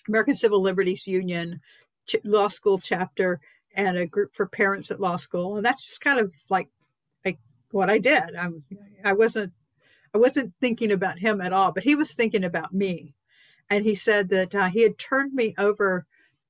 American 0.08 0.36
Civil 0.36 0.62
Liberties 0.62 1.06
Union 1.08 1.60
Ch- 2.08 2.24
Law 2.24 2.48
School 2.48 2.80
chapter, 2.80 3.42
and 3.76 3.98
a 3.98 4.08
group 4.08 4.34
for 4.34 4.48
parents 4.48 4.92
at 4.92 5.02
law 5.02 5.18
school. 5.18 5.58
And 5.58 5.66
that's 5.66 5.86
just 5.86 6.00
kind 6.00 6.20
of 6.22 6.32
like 6.48 6.70
like 6.70 6.70
what 7.72 7.90
I 7.90 7.98
did. 7.98 8.36
I'm 8.36 8.64
I 9.04 9.14
wasn't 9.14 9.54
I 10.14 10.18
wasn't 10.18 10.54
thinking 10.60 10.92
about 10.92 11.20
him 11.20 11.42
at 11.42 11.54
all, 11.54 11.72
but 11.72 11.84
he 11.84 11.96
was 11.96 12.14
thinking 12.14 12.44
about 12.44 12.74
me. 12.74 13.14
And 13.70 13.84
he 13.84 13.96
said 13.96 14.30
that 14.30 14.56
uh, 14.56 14.70
he 14.70 14.82
had 14.82 14.98
turned 14.98 15.34
me 15.34 15.54
over 15.58 16.08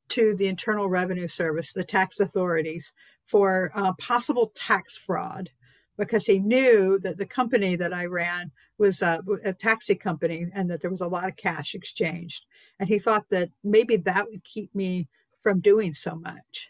to 0.09 0.33
the 0.33 0.47
Internal 0.47 0.87
Revenue 0.87 1.27
Service, 1.27 1.73
the 1.73 1.83
tax 1.83 2.19
authorities, 2.19 2.93
for 3.25 3.71
uh, 3.75 3.93
possible 3.93 4.51
tax 4.55 4.97
fraud 4.97 5.51
because 5.97 6.25
he 6.25 6.39
knew 6.39 6.97
that 6.99 7.17
the 7.17 7.25
company 7.25 7.75
that 7.75 7.93
I 7.93 8.05
ran 8.05 8.51
was 8.77 9.01
a, 9.01 9.21
a, 9.43 9.51
taxi 9.51 9.95
company 9.95 10.47
and 10.55 10.71
that 10.71 10.81
there 10.81 10.89
was 10.89 11.01
a 11.01 11.07
lot 11.07 11.27
of 11.27 11.35
cash 11.35 11.75
exchanged. 11.75 12.45
And 12.79 12.87
he 12.87 12.99
thought 12.99 13.25
that 13.31 13.49
maybe 13.65 13.97
that 13.97 14.27
would 14.29 14.45
keep 14.45 14.73
me 14.73 15.09
from 15.41 15.59
doing 15.59 15.93
so 15.93 16.15
much. 16.15 16.69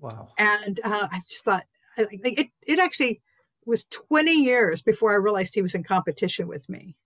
Wow. 0.00 0.28
And 0.38 0.78
uh, 0.84 1.08
I 1.10 1.20
just 1.28 1.44
thought 1.44 1.64
it, 1.96 2.48
it 2.66 2.78
actually 2.78 3.20
was 3.64 3.84
20 3.84 4.32
years 4.32 4.80
before 4.80 5.12
I 5.12 5.16
realized 5.16 5.54
he 5.54 5.62
was 5.62 5.74
in 5.74 5.82
competition 5.82 6.46
with 6.46 6.68
me. 6.68 6.96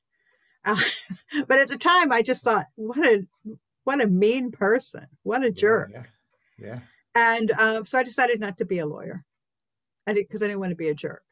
Uh, 0.64 0.80
but 1.48 1.58
at 1.58 1.68
the 1.68 1.78
time, 1.78 2.12
I 2.12 2.22
just 2.22 2.44
thought, 2.44 2.66
what 2.76 3.04
a 3.04 3.26
what 3.84 4.02
a 4.02 4.06
mean 4.06 4.52
person, 4.52 5.06
what 5.22 5.42
a 5.42 5.50
jerk. 5.50 5.90
Yeah. 5.92 6.02
yeah. 6.58 6.78
And 7.14 7.50
uh, 7.50 7.82
so 7.84 7.98
I 7.98 8.02
decided 8.02 8.38
not 8.38 8.58
to 8.58 8.64
be 8.64 8.78
a 8.78 8.86
lawyer, 8.86 9.24
I 10.06 10.12
because 10.12 10.42
I 10.42 10.46
didn't 10.46 10.60
want 10.60 10.70
to 10.70 10.76
be 10.76 10.88
a 10.88 10.94
jerk. 10.94 11.24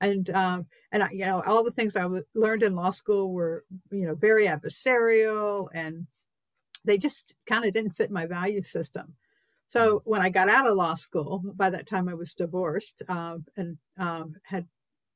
And 0.00 0.28
um, 0.30 0.66
and 0.92 1.02
I, 1.02 1.10
you 1.10 1.24
know 1.24 1.42
all 1.46 1.64
the 1.64 1.70
things 1.70 1.96
I 1.96 2.02
w- 2.02 2.24
learned 2.34 2.62
in 2.62 2.76
law 2.76 2.90
school 2.90 3.32
were 3.32 3.64
you 3.90 4.06
know 4.06 4.14
very 4.14 4.46
adversarial, 4.46 5.68
and 5.72 6.06
they 6.84 6.98
just 6.98 7.34
kind 7.46 7.64
of 7.64 7.72
didn't 7.72 7.96
fit 7.96 8.10
my 8.10 8.26
value 8.26 8.62
system. 8.62 9.14
So 9.66 10.02
when 10.04 10.20
I 10.20 10.28
got 10.28 10.48
out 10.48 10.66
of 10.66 10.76
law 10.76 10.94
school, 10.94 11.42
by 11.54 11.70
that 11.70 11.86
time 11.86 12.08
I 12.08 12.14
was 12.14 12.34
divorced 12.34 13.02
um, 13.08 13.44
and 13.56 13.78
um, 13.98 14.36
had 14.44 14.66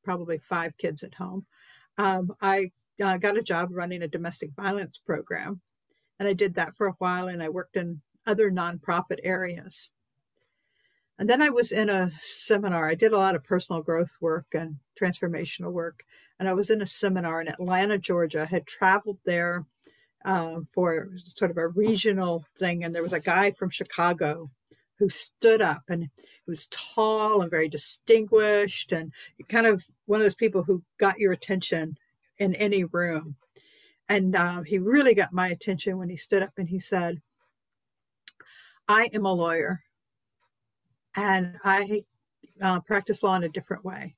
probably 0.03 0.39
five 0.39 0.77
kids 0.79 1.03
at 1.03 1.15
home. 1.15 1.47
Um, 1.97 2.35
I 2.41 2.73
uh, 3.03 3.19
got 3.19 3.37
a 3.37 3.43
job 3.43 3.69
running 3.71 4.03
a 4.03 4.09
domestic 4.09 4.51
violence 4.57 4.99
program, 4.99 5.61
and 6.19 6.29
I 6.29 6.33
did 6.33 6.55
that 6.55 6.77
for 6.77 6.87
a 6.87 6.95
while. 6.99 7.29
And 7.29 7.43
I 7.43 7.49
worked 7.49 7.77
in 7.77 8.01
other 8.27 8.51
nonprofit 8.51 9.19
areas. 9.23 9.91
And 11.19 11.29
then 11.29 11.43
I 11.43 11.51
was 11.51 11.73
in 11.73 11.89
a 11.89 12.11
seminar. 12.21 12.89
I 12.89 12.95
did 12.95 13.13
a 13.13 13.19
lot 13.19 13.35
of 13.35 13.43
personal 13.43 13.83
growth 13.83 14.17
work 14.21 14.47
and 14.53 14.77
transformational 15.01 15.73
work. 15.73 16.05
And 16.39 16.49
I 16.49 16.53
was 16.53 16.71
in 16.71 16.81
a 16.81 16.87
seminar 16.87 17.41
in 17.41 17.49
Atlanta, 17.49 17.99
Georgia. 17.99 18.43
I 18.43 18.47
had 18.47 18.67
traveled 18.67 19.19
there 19.25 19.67
uh, 20.25 20.61
for 20.73 21.11
sort 21.25 21.51
of 21.51 21.59
a 21.59 21.69
regional 21.69 22.45
thing. 22.57 22.85
And 22.85 22.95
there 22.95 23.03
was 23.03 23.13
a 23.13 23.21
guy 23.21 23.51
from 23.53 23.71
Chicago 23.71 24.51
who 24.99 25.09
stood 25.09 25.63
up 25.63 25.83
and 25.89 26.03
he 26.03 26.51
was 26.51 26.67
tall 26.71 27.41
and 27.41 27.51
very 27.51 27.69
distinguished 27.69 28.93
and 28.93 29.13
kind 29.49 29.67
of 29.67 29.85
one 30.07 30.21
of 30.21 30.25
those 30.25 30.35
people 30.35 30.65
who 30.65 30.83
got 30.99 31.19
your 31.19 31.33
attention 31.33 31.97
in 32.39 32.55
any 32.55 32.85
room. 32.85 33.37
And 34.09 34.35
uh, 34.35 34.63
he 34.63 34.79
really 34.79 35.15
got 35.15 35.33
my 35.33 35.49
attention 35.49 35.99
when 35.99 36.09
he 36.09 36.17
stood 36.17 36.43
up 36.43 36.53
and 36.57 36.69
he 36.69 36.79
said, 36.79 37.21
I 38.89 39.11
am 39.13 39.27
a 39.27 39.33
lawyer 39.33 39.83
and 41.15 41.57
I 41.63 42.05
uh, 42.61 42.81
practice 42.81 43.23
law 43.23 43.37
in 43.37 43.45
a 43.45 43.49
different 43.49 43.85
way. 43.85 44.17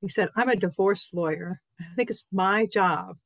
He 0.00 0.08
said, 0.08 0.28
I'm 0.36 0.48
a 0.48 0.56
divorce 0.56 1.10
lawyer. 1.12 1.60
I 1.78 1.94
think 1.94 2.08
it's 2.08 2.24
my 2.32 2.66
job 2.66 3.16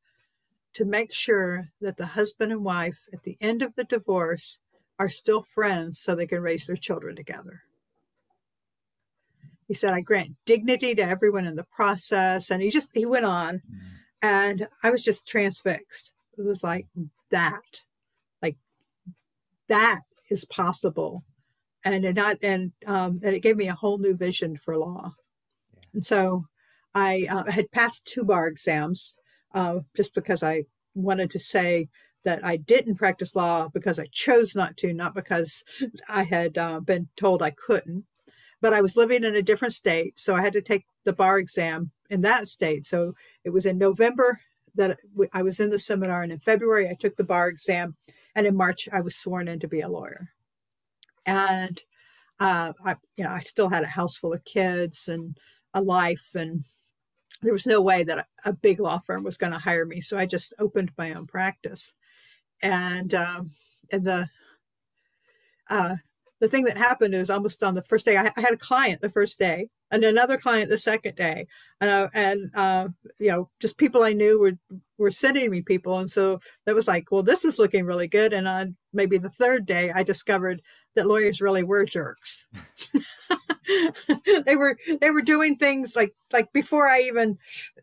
to 0.75 0.85
make 0.85 1.13
sure 1.13 1.69
that 1.81 1.97
the 1.97 2.07
husband 2.07 2.53
and 2.53 2.65
wife 2.65 2.99
at 3.13 3.23
the 3.23 3.37
end 3.41 3.63
of 3.63 3.75
the 3.77 3.85
divorce 3.85 4.59
are 4.99 5.09
still 5.09 5.43
friends 5.43 6.01
so 6.01 6.15
they 6.15 6.27
can 6.27 6.41
raise 6.41 6.67
their 6.67 6.77
children 6.77 7.17
together. 7.17 7.63
He 9.67 9.75
said, 9.75 9.95
I 9.95 10.01
grant 10.01 10.37
dignity 10.45 10.95
to 10.95 11.03
everyone 11.03 11.47
in 11.47 11.57
the 11.57 11.65
process. 11.65 12.51
And 12.51 12.61
he 12.63 12.71
just, 12.71 12.91
he 12.93 13.07
went 13.07 13.25
on. 13.25 13.57
Mm. 13.57 13.81
And 14.21 14.69
I 14.83 14.91
was 14.91 15.03
just 15.03 15.27
transfixed. 15.27 16.13
It 16.37 16.43
was 16.43 16.63
like 16.63 16.87
that, 17.31 17.83
like 18.43 18.57
that 19.69 20.01
is 20.29 20.45
possible. 20.45 21.25
And 21.85 22.05
it 22.05 22.15
not, 22.15 22.39
and, 22.43 22.73
um, 22.87 23.21
and 23.23 23.35
it 23.35 23.41
gave 23.41 23.57
me 23.57 23.69
a 23.69 23.75
whole 23.75 23.99
new 23.99 24.15
vision 24.15 24.57
for 24.57 24.77
law. 24.77 25.13
Yeah. 25.73 25.81
And 25.95 26.07
so 26.07 26.47
I 26.95 27.27
uh, 27.31 27.51
had 27.51 27.71
passed 27.71 28.07
two 28.07 28.25
bar 28.25 28.49
exams 28.49 29.15
uh, 29.55 29.81
just 29.97 30.15
because 30.15 30.43
I 30.43 30.65
wanted 30.95 31.31
to 31.31 31.39
say 31.39 31.89
that 32.25 32.45
I 32.45 32.57
didn't 32.57 32.97
practice 32.97 33.37
law 33.37 33.69
because 33.69 33.99
I 33.99 34.07
chose 34.11 34.55
not 34.55 34.77
to, 34.79 34.93
not 34.93 35.15
because 35.15 35.63
I 36.09 36.25
had 36.25 36.59
uh, 36.59 36.81
been 36.81 37.09
told 37.17 37.43
I 37.43 37.51
couldn't. 37.51 38.05
But 38.61 38.73
I 38.73 38.81
was 38.81 38.97
living 38.97 39.25
in 39.25 39.35
a 39.35 39.43
different 39.43 39.75
state, 39.75 40.19
so 40.19 40.35
I 40.35 40.41
had 40.41 40.55
to 40.55 40.63
take 40.63 40.87
the 41.05 41.13
bar 41.13 41.39
exam 41.39 41.91
in 42.09 42.23
that 42.23 42.49
state. 42.49 42.87
So 42.87 43.15
it 43.45 43.51
was 43.51 43.67
in 43.67 43.77
November 43.77 44.39
that 44.75 44.99
I 45.33 45.43
was 45.43 45.61
in 45.61 45.71
the 45.71 45.79
seminar, 45.79 46.23
and 46.23 46.33
in 46.33 46.39
February 46.41 46.89
I 46.89 46.97
took 46.99 47.17
the 47.17 47.25
bar 47.25 47.49
exam, 47.49 47.97
and 48.35 48.47
in 48.47 48.57
March 48.57 48.89
I 48.91 49.03
was 49.03 49.17
sworn 49.17 49.49
in 49.49 49.61
to 49.61 49.69
be 49.69 49.81
a 49.81 49.89
lawyer. 49.89 50.31
And 51.27 51.81
uh, 52.41 52.73
I, 52.85 52.97
you 53.17 53.25
know, 53.25 53.31
I 53.31 53.41
still 53.41 53.69
had 53.69 53.85
a 53.85 53.89
house 53.89 54.17
full 54.17 54.33
of 54.33 54.45
kids 54.45 55.09
and 55.09 55.37
a 55.75 55.83
life, 55.83 56.31
and 56.35 56.65
there 57.45 57.53
was 57.53 57.67
no 57.67 57.81
way 57.81 58.03
that 58.05 58.27
a 58.45 58.53
big 58.53 58.81
law 58.81 58.99
firm 58.99 59.23
was 59.23 59.37
going 59.37 59.53
to 59.53 59.59
hire 59.59 59.87
me. 59.87 60.01
So 60.01 60.17
I 60.19 60.27
just 60.27 60.53
opened 60.59 60.93
my 60.99 61.15
own 61.15 61.27
practice 61.27 61.95
and 62.63 63.15
um, 63.15 63.53
and 63.91 64.05
the 64.05 64.29
uh, 65.69 65.97
the 66.41 66.49
thing 66.49 66.65
that 66.65 66.77
happened 66.77 67.15
is 67.15 67.31
almost 67.31 67.63
on 67.63 67.75
the 67.75 67.83
first 67.83 68.05
day 68.05 68.17
I, 68.17 68.33
I, 68.37 68.41
had 68.41 68.53
a 68.53 68.59
client 68.59 69.01
the 69.01 69.11
first 69.11 69.39
day 69.39 69.69
and 69.91 70.05
another 70.05 70.37
client 70.37 70.71
the 70.71 70.79
second 70.79 71.17
day 71.17 71.47
and 71.81 71.91
uh, 71.91 72.09
and 72.15 72.51
uh, 72.55 72.89
you 73.19 73.31
know 73.31 73.51
just 73.61 73.79
people 73.79 74.03
I 74.03 74.13
knew 74.13 74.39
were 74.41 74.79
were 74.99 75.11
sending 75.11 75.51
me 75.51 75.63
people 75.63 75.99
and 75.99 76.11
so 76.11 76.41
that 76.67 76.75
was 76.75 76.89
like 76.89 77.11
well 77.11 77.23
this 77.23 77.45
is 77.45 77.59
looking 77.59 77.85
really 77.85 78.09
good 78.09 78.33
and 78.33 78.49
on 78.49 78.77
maybe 78.93 79.19
the 79.19 79.31
third 79.31 79.67
day 79.67 79.93
I 79.95 80.03
discovered 80.03 80.63
that 80.95 81.07
lawyers 81.07 81.41
really 81.41 81.63
were 81.63 81.85
jerks. 81.85 82.47
they 84.47 84.57
were 84.57 84.79
they 85.01 85.11
were 85.11 85.23
doing 85.23 85.57
things 85.57 85.97
like 85.97 86.15
like 86.33 86.53
before 86.53 86.89
I 86.89 87.03
even 87.03 87.39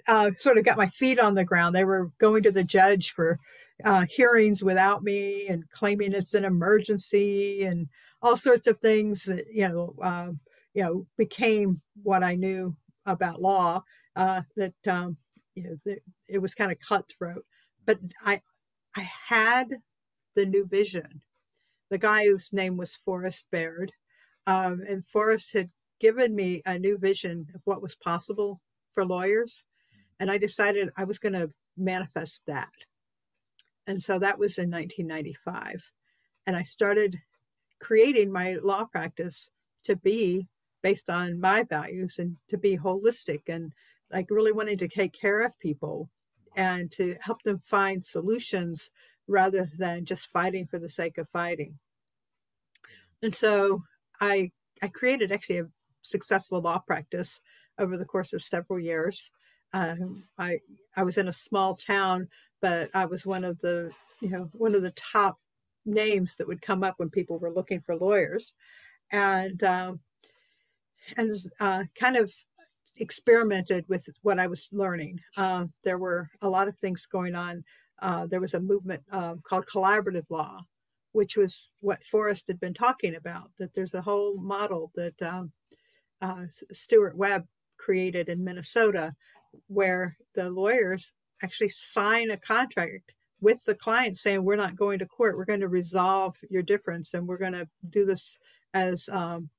uh, 0.08 0.32
sort 0.38 0.58
of 0.58 0.66
got 0.66 0.78
my 0.78 0.88
feet 0.88 1.20
on 1.20 1.36
the 1.36 1.46
ground. 1.46 1.76
They 1.76 1.86
were 1.86 2.12
going 2.20 2.44
to 2.44 2.52
the 2.52 2.64
judge 2.64 3.12
for 3.12 3.40
uh, 3.84 4.06
hearings 4.10 4.64
without 4.64 5.04
me 5.04 5.48
and 5.48 5.70
claiming 5.72 6.14
it's 6.14 6.34
an 6.34 6.46
emergency 6.46 7.64
and 7.64 7.88
all 8.22 8.38
sorts 8.38 8.68
of 8.68 8.80
things 8.80 9.24
that 9.24 9.46
you 9.52 9.68
know 9.68 9.96
uh, 10.02 10.30
you 10.74 10.84
know 10.84 11.08
became 11.18 11.82
what 12.04 12.24
I 12.24 12.36
knew 12.36 12.76
about 13.06 13.42
law 13.42 13.84
uh, 14.16 14.42
that 14.56 14.74
um, 14.88 15.18
you 15.56 15.64
know 15.64 15.78
that 15.86 16.00
it 16.28 16.40
was 16.40 16.56
kind 16.56 16.72
of 16.72 16.80
cutthroat 16.80 17.46
but 17.86 18.00
I 18.26 18.42
I 18.96 19.10
had 19.28 19.78
the 20.36 20.46
new 20.46 20.66
vision 20.66 21.22
the 21.90 21.98
guy 21.98 22.26
whose 22.26 22.54
name 22.54 22.78
was 22.78 22.96
Forrest 22.96 23.48
Baird 23.52 23.92
um, 24.48 24.82
and 24.88 25.06
Forrest 25.06 25.54
had 25.54 25.70
given 26.00 26.36
me 26.36 26.62
a 26.66 26.80
new 26.80 26.98
vision 26.98 27.48
of 27.54 27.62
what 27.66 27.82
was 27.82 27.96
possible 27.96 28.62
for 28.92 29.06
lawyers 29.06 29.64
and 30.20 30.30
I 30.32 30.38
decided 30.38 30.90
I 30.98 31.04
was 31.04 31.20
going 31.20 31.34
to 31.34 31.52
manifest 31.78 32.42
that 32.48 32.70
and 33.88 34.02
so 34.02 34.20
that 34.20 34.40
was 34.40 34.58
in 34.58 34.70
1995. 34.70 35.92
And 36.46 36.56
I 36.56 36.62
started 36.62 37.18
creating 37.80 38.32
my 38.32 38.54
law 38.62 38.86
practice 38.86 39.50
to 39.84 39.96
be 39.96 40.48
based 40.82 41.10
on 41.10 41.40
my 41.40 41.64
values 41.64 42.16
and 42.18 42.38
to 42.50 42.58
be 42.58 42.78
holistic 42.78 43.42
and 43.48 43.74
like 44.12 44.30
really 44.30 44.52
wanting 44.52 44.78
to 44.78 44.88
take 44.88 45.14
care 45.14 45.42
of 45.42 45.60
people 45.60 46.10
and 46.56 46.92
to 46.92 47.16
help 47.22 47.42
them 47.44 47.62
find 47.66 48.06
solutions 48.06 48.92
rather 49.28 49.70
than 49.78 50.06
just 50.06 50.28
fighting 50.28 50.68
for 50.68 50.80
the 50.80 50.90
sake 50.90 51.18
of 51.18 51.28
fighting. 51.30 51.80
And 53.22 53.34
so 53.34 53.84
I 54.22 54.52
I 54.82 54.88
created 54.88 55.32
actually 55.32 55.60
a 55.60 55.68
successful 56.04 56.62
law 56.62 56.80
practice 56.80 57.40
over 57.78 57.98
the 57.98 58.06
course 58.06 58.34
of 58.34 58.42
several 58.44 58.80
years. 58.80 59.32
Um, 59.74 60.24
I 60.38 60.60
I 60.96 61.04
was 61.04 61.18
in 61.18 61.28
a 61.28 61.34
small 61.34 61.76
town 61.76 62.30
but 62.62 62.90
I 62.94 63.06
was 63.06 63.26
one 63.26 63.44
of 63.44 63.60
the, 63.60 63.92
you 64.22 64.30
know, 64.30 64.50
one 64.54 64.76
of 64.76 64.84
the 64.84 64.92
top 64.92 65.38
names 65.86 66.36
that 66.36 66.48
would 66.48 66.62
come 66.62 66.84
up 66.84 66.96
when 66.98 67.10
people 67.10 67.40
were 67.40 67.52
looking 67.52 67.82
for 67.82 67.96
lawyers, 67.96 68.56
and 69.12 69.62
um, 69.64 70.00
and 71.18 71.34
uh, 71.60 71.84
kind 71.96 72.16
of 72.16 72.32
experimented 72.98 73.86
with 73.90 74.06
what 74.22 74.40
I 74.40 74.48
was 74.48 74.70
learning. 74.72 75.20
Uh, 75.36 75.66
there 75.84 75.98
were 75.98 76.30
a 76.42 76.50
lot 76.50 76.68
of 76.68 76.78
things 76.78 77.06
going 77.08 77.36
on. 77.36 77.64
Uh, 78.02 78.28
there 78.28 78.42
was 78.42 78.54
a 78.54 78.60
movement 78.60 79.02
um, 79.12 79.42
called 79.44 79.66
collaborative 79.66 80.26
law, 80.30 80.60
which 81.12 81.38
was 81.38 81.72
what 81.80 82.04
Forrest 82.04 82.48
had 82.48 82.60
been 82.60 82.74
talking 82.74 83.16
about. 83.16 83.52
That 83.60 83.74
there's 83.74 83.94
a 83.94 84.02
whole 84.02 84.38
model 84.38 84.92
that 84.96 85.22
um, 85.22 85.52
uh, 86.22 86.46
Stuart 86.72 87.18
Webb 87.18 87.46
created 87.78 88.30
in 88.30 88.44
Minnesota, 88.44 89.14
where 89.68 90.18
the 90.36 90.50
lawyers 90.50 91.14
actually 91.44 91.70
sign 91.70 92.32
a 92.32 92.38
contract 92.38 93.12
with 93.42 93.58
the 93.66 93.76
client 93.76 94.18
saying 94.18 94.44
we're 94.44 94.56
not 94.56 94.76
going 94.76 95.00
to 95.00 95.06
court 95.06 95.36
we're 95.36 95.46
going 95.46 95.60
to 95.60 95.68
resolve 95.68 96.36
your 96.50 96.62
difference 96.62 97.16
and 97.16 97.28
we're 97.28 97.38
going 97.38 97.52
to 97.52 97.68
do 97.90 98.06
this 98.06 98.38
as 98.76 99.10
um, 99.12 99.50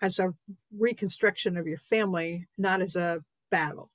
as 0.00 0.18
a 0.18 0.32
reconstruction 0.76 1.56
of 1.56 1.66
your 1.66 1.78
family 1.78 2.46
not 2.58 2.80
as 2.80 2.96
a 2.96 3.22
battle. 3.50 3.90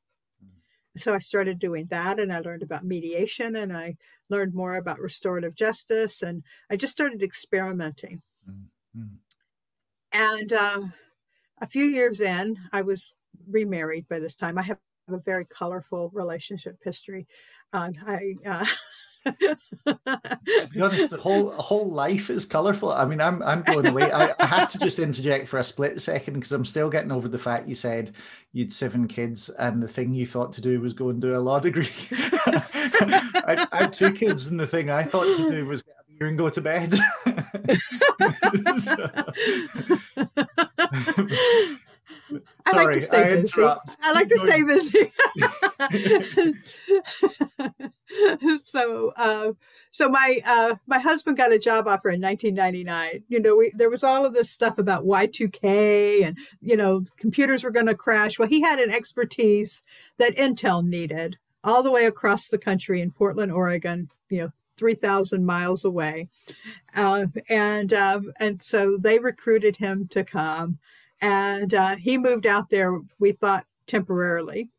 So 1.02 1.14
i 1.14 1.20
started 1.20 1.60
doing 1.60 1.86
that 1.90 2.20
and 2.20 2.32
i 2.32 2.40
learned 2.40 2.64
about 2.64 2.86
mediation 2.86 3.56
and 3.58 3.76
i 3.76 3.96
learned 4.30 4.54
more 4.54 4.76
about 4.76 5.00
restorative 5.00 5.56
justice 5.56 6.22
and 6.22 6.44
i 6.70 6.76
just 6.76 6.94
started 6.94 7.22
experimenting 7.24 8.22
mm-hmm. 8.50 9.06
and 10.12 10.54
uh, 10.54 10.82
a 11.62 11.68
few 11.68 11.86
years 11.86 12.22
in 12.22 12.58
i 12.72 12.82
was 12.82 13.16
remarried 13.50 14.08
by 14.08 14.20
this 14.20 14.36
time 14.36 14.58
i 14.58 14.62
have 14.62 14.78
a 15.10 15.18
very 15.20 15.46
colorful 15.46 16.10
relationship 16.14 16.78
history. 16.84 17.28
Um, 17.74 17.94
I 18.06 18.36
uh, 18.46 18.66
to 19.34 20.70
be 20.72 20.82
honest, 20.82 21.10
the 21.10 21.18
whole 21.18 21.52
whole 21.52 21.90
life 21.90 22.30
is 22.30 22.46
colourful. 22.46 22.92
I 22.92 23.06
mean, 23.06 23.22
I'm 23.22 23.42
I'm 23.44 23.62
blown 23.64 23.86
away. 23.86 24.12
I, 24.12 24.34
I 24.40 24.46
have 24.46 24.70
to 24.72 24.80
just 24.80 25.00
interject 25.00 25.48
for 25.48 25.58
a 25.58 25.64
split 25.64 26.00
second 26.02 26.36
because 26.36 26.52
I'm 26.52 26.66
still 26.66 26.90
getting 26.90 27.12
over 27.12 27.28
the 27.28 27.38
fact 27.38 27.68
you 27.68 27.76
said 27.76 28.16
you'd 28.54 28.72
seven 28.72 29.08
kids 29.08 29.50
and 29.50 29.82
the 29.82 29.88
thing 29.88 30.14
you 30.14 30.26
thought 30.26 30.54
to 30.54 30.62
do 30.62 30.80
was 30.82 30.94
go 30.94 31.10
and 31.10 31.22
do 31.22 31.36
a 31.36 31.40
law 31.40 31.60
degree. 31.60 31.90
I, 32.12 33.68
I, 33.72 33.78
had 33.84 33.94
two 33.94 34.12
kids 34.14 34.48
and 34.48 34.60
the 34.60 34.68
thing 34.68 34.90
I 34.90 35.04
thought 35.04 35.36
to 35.38 35.50
do 35.50 35.66
was 35.66 35.84
get 35.84 35.96
a 36.00 36.12
beer 36.18 36.28
and 36.28 36.38
go 36.38 36.50
to 36.50 36.62
bed. 36.62 36.96
I 42.66 42.72
like 42.72 42.96
to 42.96 43.02
stay 43.02 43.24
I 43.24 43.42
busy. 43.42 43.64
I 43.64 44.12
like 44.14 44.30
to 44.30 44.38
stay 44.38 44.64
busy. 44.64 45.12
so, 48.64 49.14
uh, 49.16 49.52
so 49.92 50.10
my 50.10 50.40
uh, 50.46 50.76
my 50.86 51.00
husband 51.00 51.38
got 51.38 51.52
a 51.52 51.60
job 51.60 51.88
offer 51.88 52.10
in 52.10 52.22
1999. 52.22 53.24
You 53.28 53.40
know, 53.42 53.56
we, 53.56 53.72
there 53.76 53.90
was 53.90 54.04
all 54.04 54.26
of 54.26 54.34
this 54.34 54.52
stuff 54.52 54.78
about 54.78 55.06
Y2K 55.06 56.26
and 56.26 56.38
you 56.62 56.78
know 56.78 57.04
computers 57.18 57.64
were 57.64 57.72
going 57.72 57.86
to 57.86 57.96
crash. 57.96 58.38
Well, 58.38 58.48
he 58.48 58.62
had 58.62 58.80
an 58.80 58.92
expertise 58.92 59.84
that 60.18 60.36
Intel 60.36 60.86
needed 60.86 61.38
all 61.64 61.84
the 61.84 61.92
way 61.92 62.06
across 62.06 62.50
the 62.50 62.58
country 62.58 63.02
in 63.02 63.12
Portland, 63.12 63.52
Oregon. 63.52 64.10
You 64.30 64.40
know, 64.40 64.52
3,000 64.78 65.46
miles 65.46 65.86
away. 65.86 66.30
Uh, 66.96 67.28
and 67.50 67.94
um, 67.94 68.32
and 68.40 68.62
so 68.62 68.98
they 68.98 69.20
recruited 69.20 69.78
him 69.78 70.08
to 70.10 70.24
come 70.24 70.80
and 71.22 71.74
uh, 71.74 71.96
he 71.96 72.18
moved 72.18 72.46
out 72.46 72.70
there. 72.70 73.00
We 73.20 73.32
thought 73.34 73.66
temporarily, 73.88 74.70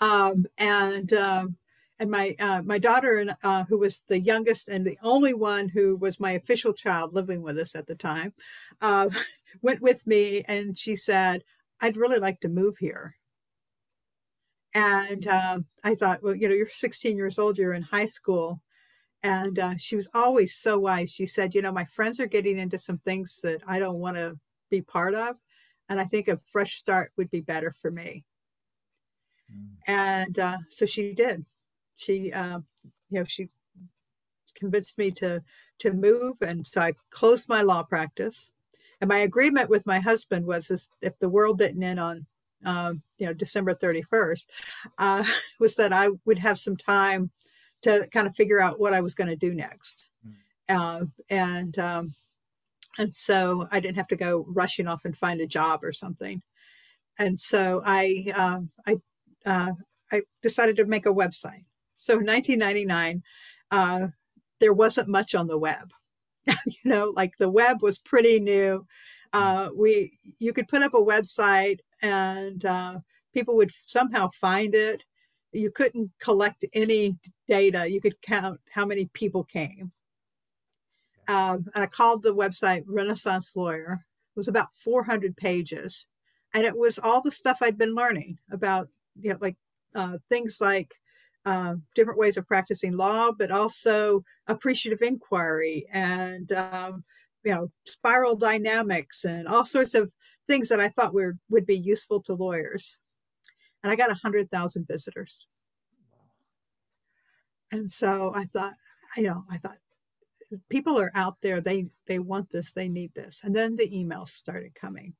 um, 0.00 0.46
and 0.56 1.12
um, 1.12 1.56
and 1.98 2.10
my 2.10 2.34
uh, 2.38 2.62
my 2.64 2.78
daughter, 2.78 3.26
uh, 3.42 3.64
who 3.64 3.78
was 3.78 4.00
the 4.08 4.20
youngest 4.20 4.68
and 4.68 4.86
the 4.86 4.98
only 5.02 5.34
one 5.34 5.68
who 5.68 5.96
was 5.96 6.20
my 6.20 6.32
official 6.32 6.72
child 6.72 7.14
living 7.14 7.42
with 7.42 7.58
us 7.58 7.74
at 7.74 7.86
the 7.86 7.94
time, 7.94 8.32
uh, 8.80 9.08
went 9.62 9.82
with 9.82 10.06
me, 10.06 10.42
and 10.48 10.78
she 10.78 10.96
said, 10.96 11.42
"I'd 11.80 11.96
really 11.96 12.18
like 12.18 12.40
to 12.40 12.48
move 12.48 12.78
here." 12.78 13.16
And 14.74 15.26
uh, 15.26 15.60
I 15.82 15.94
thought, 15.94 16.22
well, 16.22 16.34
you 16.34 16.48
know, 16.48 16.54
you're 16.54 16.68
16 16.70 17.16
years 17.16 17.38
old, 17.38 17.58
you're 17.58 17.72
in 17.72 17.82
high 17.82 18.06
school. 18.06 18.60
And 19.22 19.58
uh, 19.58 19.74
she 19.78 19.96
was 19.96 20.08
always 20.14 20.54
so 20.54 20.78
wise. 20.78 21.10
She 21.10 21.26
said, 21.26 21.54
you 21.54 21.62
know, 21.62 21.72
my 21.72 21.84
friends 21.86 22.20
are 22.20 22.26
getting 22.26 22.58
into 22.58 22.78
some 22.78 22.98
things 22.98 23.40
that 23.42 23.62
I 23.66 23.78
don't 23.78 23.98
want 23.98 24.16
to 24.16 24.38
be 24.70 24.82
part 24.82 25.14
of. 25.14 25.36
And 25.88 26.00
I 26.00 26.04
think 26.04 26.28
a 26.28 26.40
fresh 26.52 26.78
start 26.78 27.12
would 27.16 27.30
be 27.30 27.40
better 27.40 27.74
for 27.80 27.90
me. 27.90 28.24
Mm. 29.52 29.68
And 29.86 30.38
uh, 30.38 30.58
so 30.68 30.86
she 30.86 31.14
did. 31.14 31.44
She, 31.96 32.32
uh, 32.32 32.60
you 33.10 33.20
know, 33.20 33.24
she 33.24 33.48
convinced 34.54 34.98
me 34.98 35.10
to 35.12 35.42
to 35.78 35.92
move, 35.92 36.36
and 36.40 36.66
so 36.66 36.80
I 36.80 36.92
closed 37.10 37.48
my 37.48 37.62
law 37.62 37.82
practice. 37.82 38.50
And 39.00 39.08
my 39.08 39.18
agreement 39.18 39.70
with 39.70 39.86
my 39.86 40.00
husband 40.00 40.44
was, 40.44 40.88
if 41.00 41.18
the 41.20 41.28
world 41.28 41.58
didn't 41.58 41.82
end 41.84 42.00
on, 42.00 42.26
um, 42.64 43.02
you 43.18 43.26
know, 43.26 43.32
December 43.32 43.74
thirty 43.74 44.02
first, 44.02 44.50
uh, 44.98 45.24
was 45.60 45.76
that 45.76 45.92
I 45.92 46.08
would 46.24 46.38
have 46.38 46.58
some 46.58 46.76
time 46.76 47.30
to 47.82 48.08
kind 48.12 48.26
of 48.26 48.34
figure 48.34 48.60
out 48.60 48.80
what 48.80 48.92
I 48.92 49.00
was 49.00 49.14
going 49.14 49.28
to 49.28 49.36
do 49.36 49.54
next. 49.54 50.08
Mm. 50.70 51.10
and 51.30 51.78
um, 51.78 52.14
and 52.98 53.14
so 53.14 53.68
I 53.70 53.80
didn't 53.80 53.96
have 53.96 54.08
to 54.08 54.16
go 54.16 54.44
rushing 54.48 54.88
off 54.88 55.04
and 55.04 55.16
find 55.16 55.40
a 55.40 55.46
job 55.46 55.84
or 55.84 55.92
something. 55.92 56.42
And 57.18 57.38
so 57.38 57.82
I 57.86 58.32
um, 58.34 58.70
I 58.86 58.96
uh, 59.46 59.72
I 60.12 60.22
decided 60.42 60.76
to 60.76 60.84
make 60.84 61.06
a 61.06 61.14
website. 61.14 61.64
So 61.96 62.14
in 62.14 62.26
1999, 62.26 63.22
uh, 63.70 64.08
there 64.60 64.72
wasn't 64.72 65.08
much 65.08 65.34
on 65.34 65.46
the 65.46 65.58
web. 65.58 65.90
you 66.46 66.54
know, 66.84 67.12
like 67.16 67.32
the 67.38 67.50
web 67.50 67.82
was 67.82 67.98
pretty 67.98 68.40
new. 68.40 68.84
Uh, 69.32 69.70
we 69.76 70.18
you 70.38 70.52
could 70.52 70.68
put 70.68 70.82
up 70.82 70.94
a 70.94 70.98
website 70.98 71.78
and 72.02 72.64
uh, 72.64 72.98
people 73.32 73.56
would 73.56 73.70
somehow 73.86 74.28
find 74.30 74.74
it. 74.74 75.02
You 75.52 75.70
couldn't 75.70 76.10
collect 76.20 76.64
any 76.74 77.16
data. 77.46 77.90
You 77.90 78.00
could 78.00 78.20
count 78.22 78.60
how 78.70 78.84
many 78.84 79.06
people 79.14 79.44
came 79.44 79.92
um, 81.28 81.66
and 81.74 81.84
I 81.84 81.86
called 81.86 82.22
the 82.22 82.34
website 82.34 82.84
Renaissance 82.86 83.54
Lawyer. 83.54 84.00
It 84.34 84.38
was 84.38 84.48
about 84.48 84.72
400 84.72 85.36
pages, 85.36 86.06
and 86.54 86.64
it 86.64 86.76
was 86.76 86.98
all 86.98 87.20
the 87.20 87.30
stuff 87.30 87.58
I'd 87.60 87.78
been 87.78 87.94
learning 87.94 88.38
about, 88.50 88.88
you 89.20 89.30
know, 89.30 89.38
like 89.40 89.56
uh, 89.94 90.18
things 90.30 90.58
like 90.60 90.94
uh, 91.44 91.74
different 91.94 92.18
ways 92.18 92.36
of 92.36 92.46
practicing 92.46 92.96
law, 92.96 93.30
but 93.30 93.50
also 93.50 94.24
appreciative 94.46 95.02
inquiry 95.02 95.86
and 95.92 96.50
um, 96.52 97.04
you 97.44 97.52
know 97.52 97.70
spiral 97.84 98.36
dynamics 98.36 99.24
and 99.24 99.46
all 99.48 99.64
sorts 99.64 99.94
of 99.94 100.12
things 100.46 100.68
that 100.68 100.80
I 100.80 100.88
thought 100.88 101.14
were 101.14 101.36
would 101.50 101.66
be 101.66 101.78
useful 101.78 102.22
to 102.22 102.34
lawyers. 102.34 102.98
And 103.82 103.92
I 103.92 103.96
got 103.96 104.10
hundred 104.18 104.50
thousand 104.50 104.86
visitors. 104.88 105.46
And 107.70 107.90
so 107.90 108.32
I 108.34 108.44
thought, 108.46 108.74
you 109.16 109.24
know, 109.24 109.44
I 109.50 109.58
thought 109.58 109.76
people 110.68 110.98
are 110.98 111.10
out 111.14 111.36
there 111.40 111.60
they 111.60 111.86
they 112.06 112.18
want 112.18 112.50
this 112.50 112.72
they 112.72 112.88
need 112.88 113.14
this. 113.14 113.40
And 113.42 113.54
then 113.54 113.76
the 113.76 113.88
emails 113.88 114.30
started 114.30 114.74
coming. 114.74 115.14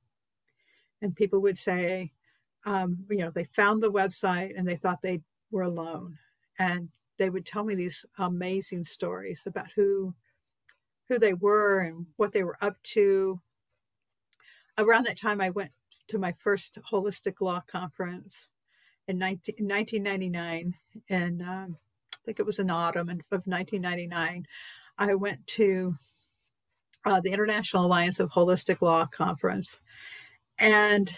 And 1.02 1.14
people 1.14 1.40
would 1.40 1.58
say 1.58 2.12
um, 2.64 2.98
you 3.10 3.18
know 3.18 3.30
they 3.30 3.44
found 3.44 3.82
the 3.82 3.92
website 3.92 4.52
and 4.56 4.66
they 4.66 4.76
thought 4.76 5.02
they 5.02 5.20
were 5.50 5.62
alone. 5.62 6.18
And 6.58 6.88
they 7.18 7.30
would 7.30 7.46
tell 7.46 7.64
me 7.64 7.74
these 7.74 8.04
amazing 8.18 8.84
stories 8.84 9.42
about 9.46 9.68
who 9.74 10.14
who 11.08 11.18
they 11.18 11.34
were 11.34 11.80
and 11.80 12.06
what 12.16 12.32
they 12.32 12.44
were 12.44 12.58
up 12.60 12.76
to. 12.82 13.40
Around 14.76 15.06
that 15.06 15.18
time 15.18 15.40
i 15.40 15.50
went 15.50 15.72
to 16.08 16.18
my 16.18 16.32
first 16.32 16.78
holistic 16.90 17.40
law 17.40 17.62
conference 17.66 18.48
in, 19.06 19.18
19, 19.18 19.54
1999 19.58 20.74
and 21.08 21.42
um, 21.42 21.76
i 22.12 22.18
think 22.24 22.38
it 22.38 22.46
was 22.46 22.58
in 22.58 22.70
autumn 22.70 23.08
of 23.08 23.46
1999 23.46 24.46
I 24.98 25.14
went 25.14 25.46
to 25.48 25.94
uh, 27.04 27.20
the 27.20 27.32
International 27.32 27.86
Alliance 27.86 28.20
of 28.20 28.30
Holistic 28.30 28.82
Law 28.82 29.06
conference, 29.06 29.80
and 30.58 31.10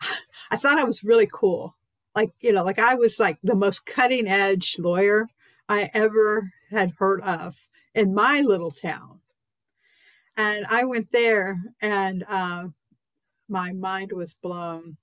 I 0.50 0.56
thought 0.56 0.78
I 0.78 0.84
was 0.84 1.04
really 1.04 1.28
cool. 1.32 1.76
Like 2.14 2.30
you 2.40 2.52
know, 2.52 2.62
like 2.62 2.78
I 2.78 2.94
was 2.94 3.18
like 3.18 3.38
the 3.42 3.56
most 3.56 3.86
cutting 3.86 4.28
edge 4.28 4.76
lawyer 4.78 5.28
I 5.68 5.90
ever 5.94 6.52
had 6.70 6.92
heard 6.98 7.20
of 7.22 7.56
in 7.94 8.14
my 8.14 8.40
little 8.40 8.70
town. 8.70 9.20
And 10.36 10.66
I 10.68 10.84
went 10.84 11.12
there, 11.12 11.60
and 11.80 12.24
uh, 12.28 12.68
my 13.48 13.72
mind 13.72 14.12
was 14.12 14.34
blown. 14.34 14.96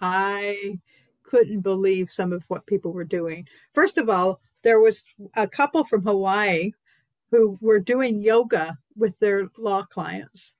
I 0.00 0.78
couldn't 1.22 1.60
believe 1.60 2.10
some 2.10 2.32
of 2.32 2.44
what 2.48 2.66
people 2.66 2.92
were 2.92 3.04
doing. 3.04 3.48
First 3.72 3.98
of 3.98 4.08
all, 4.08 4.40
there 4.62 4.80
was 4.80 5.04
a 5.34 5.46
couple 5.46 5.84
from 5.84 6.02
Hawaii 6.02 6.72
who 7.30 7.58
were 7.60 7.80
doing 7.80 8.22
yoga 8.22 8.78
with 8.96 9.18
their 9.18 9.48
law 9.56 9.84
clients. 9.84 10.54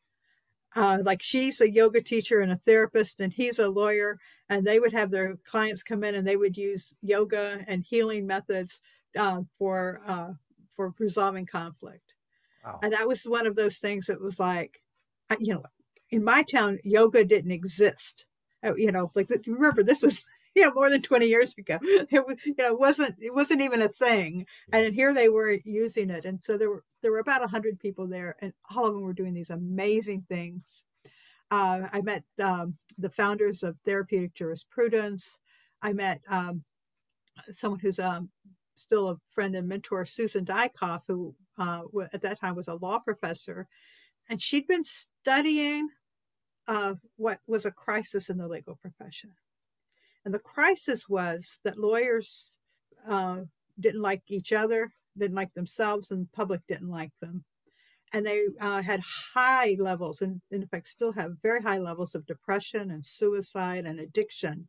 Uh, 0.74 0.98
like 1.02 1.20
she's 1.20 1.60
a 1.60 1.70
yoga 1.70 2.00
teacher 2.00 2.40
and 2.40 2.50
a 2.50 2.60
therapist, 2.64 3.20
and 3.20 3.32
he's 3.32 3.58
a 3.58 3.68
lawyer, 3.68 4.18
and 4.48 4.66
they 4.66 4.80
would 4.80 4.92
have 4.92 5.10
their 5.10 5.36
clients 5.44 5.82
come 5.82 6.02
in 6.02 6.14
and 6.14 6.26
they 6.26 6.36
would 6.36 6.56
use 6.56 6.94
yoga 7.02 7.62
and 7.68 7.84
healing 7.84 8.26
methods 8.26 8.80
uh, 9.18 9.42
for 9.58 10.00
uh, 10.06 10.30
for 10.74 10.94
resolving 10.98 11.44
conflict. 11.44 12.14
Wow. 12.64 12.78
And 12.82 12.92
that 12.94 13.06
was 13.06 13.24
one 13.24 13.46
of 13.46 13.54
those 13.54 13.78
things 13.78 14.06
that 14.06 14.20
was 14.20 14.40
like, 14.40 14.80
you 15.38 15.52
know, 15.52 15.62
in 16.10 16.24
my 16.24 16.42
town, 16.42 16.78
yoga 16.84 17.24
didn't 17.24 17.52
exist. 17.52 18.24
Uh, 18.64 18.74
you 18.76 18.92
know, 18.92 19.10
like 19.14 19.28
remember 19.46 19.82
this 19.82 20.02
was 20.02 20.24
you 20.54 20.62
know 20.62 20.72
more 20.74 20.90
than 20.90 21.02
20 21.02 21.26
years 21.26 21.54
ago. 21.56 21.78
It 21.82 22.08
you 22.44 22.54
know 22.58 22.72
it 22.72 22.78
wasn't 22.78 23.16
it 23.20 23.34
wasn't 23.34 23.62
even 23.62 23.82
a 23.82 23.88
thing. 23.88 24.46
And 24.72 24.94
here 24.94 25.14
they 25.14 25.28
were 25.28 25.58
using 25.64 26.10
it. 26.10 26.24
And 26.24 26.42
so 26.42 26.58
there 26.58 26.70
were 26.70 26.84
there 27.02 27.10
were 27.10 27.18
about 27.18 27.40
100 27.40 27.78
people 27.78 28.06
there 28.06 28.36
and 28.40 28.52
all 28.74 28.86
of 28.86 28.94
them 28.94 29.02
were 29.02 29.12
doing 29.12 29.34
these 29.34 29.50
amazing 29.50 30.24
things. 30.28 30.84
Uh, 31.50 31.86
i 31.92 32.00
met 32.00 32.24
um, 32.40 32.76
the 32.98 33.10
founders 33.10 33.62
of 33.62 33.76
therapeutic 33.84 34.34
jurisprudence. 34.34 35.38
I 35.82 35.92
met 35.92 36.20
um, 36.28 36.64
someone 37.50 37.80
who's 37.80 37.98
um, 37.98 38.30
still 38.74 39.08
a 39.10 39.16
friend 39.30 39.54
and 39.54 39.68
mentor 39.68 40.04
susan 40.06 40.44
Daicoff 40.44 41.02
who 41.08 41.34
uh, 41.58 41.82
at 42.12 42.22
that 42.22 42.40
time 42.40 42.54
was 42.54 42.68
a 42.68 42.74
law 42.74 42.98
professor. 42.98 43.68
And 44.28 44.40
she'd 44.40 44.66
been 44.66 44.84
studying 44.84 45.88
uh, 46.68 46.94
what 47.16 47.40
was 47.46 47.66
a 47.66 47.70
crisis 47.70 48.30
in 48.30 48.38
the 48.38 48.48
legal 48.48 48.76
profession 48.76 49.32
and 50.24 50.32
the 50.32 50.38
crisis 50.38 51.08
was 51.08 51.58
that 51.64 51.78
lawyers 51.78 52.58
uh, 53.08 53.40
didn't 53.78 54.02
like 54.02 54.22
each 54.28 54.52
other, 54.52 54.90
didn't 55.18 55.36
like 55.36 55.52
themselves, 55.54 56.10
and 56.10 56.26
the 56.26 56.36
public 56.36 56.60
didn't 56.68 56.90
like 56.90 57.12
them. 57.20 57.44
And 58.12 58.26
they 58.26 58.44
uh, 58.60 58.82
had 58.82 59.00
high 59.34 59.76
levels, 59.78 60.20
and, 60.20 60.40
in 60.50 60.66
fact, 60.66 60.88
still 60.88 61.12
have 61.12 61.42
very 61.42 61.62
high 61.62 61.78
levels 61.78 62.14
of 62.14 62.26
depression 62.26 62.90
and 62.90 63.04
suicide 63.04 63.86
and 63.86 63.98
addiction. 63.98 64.68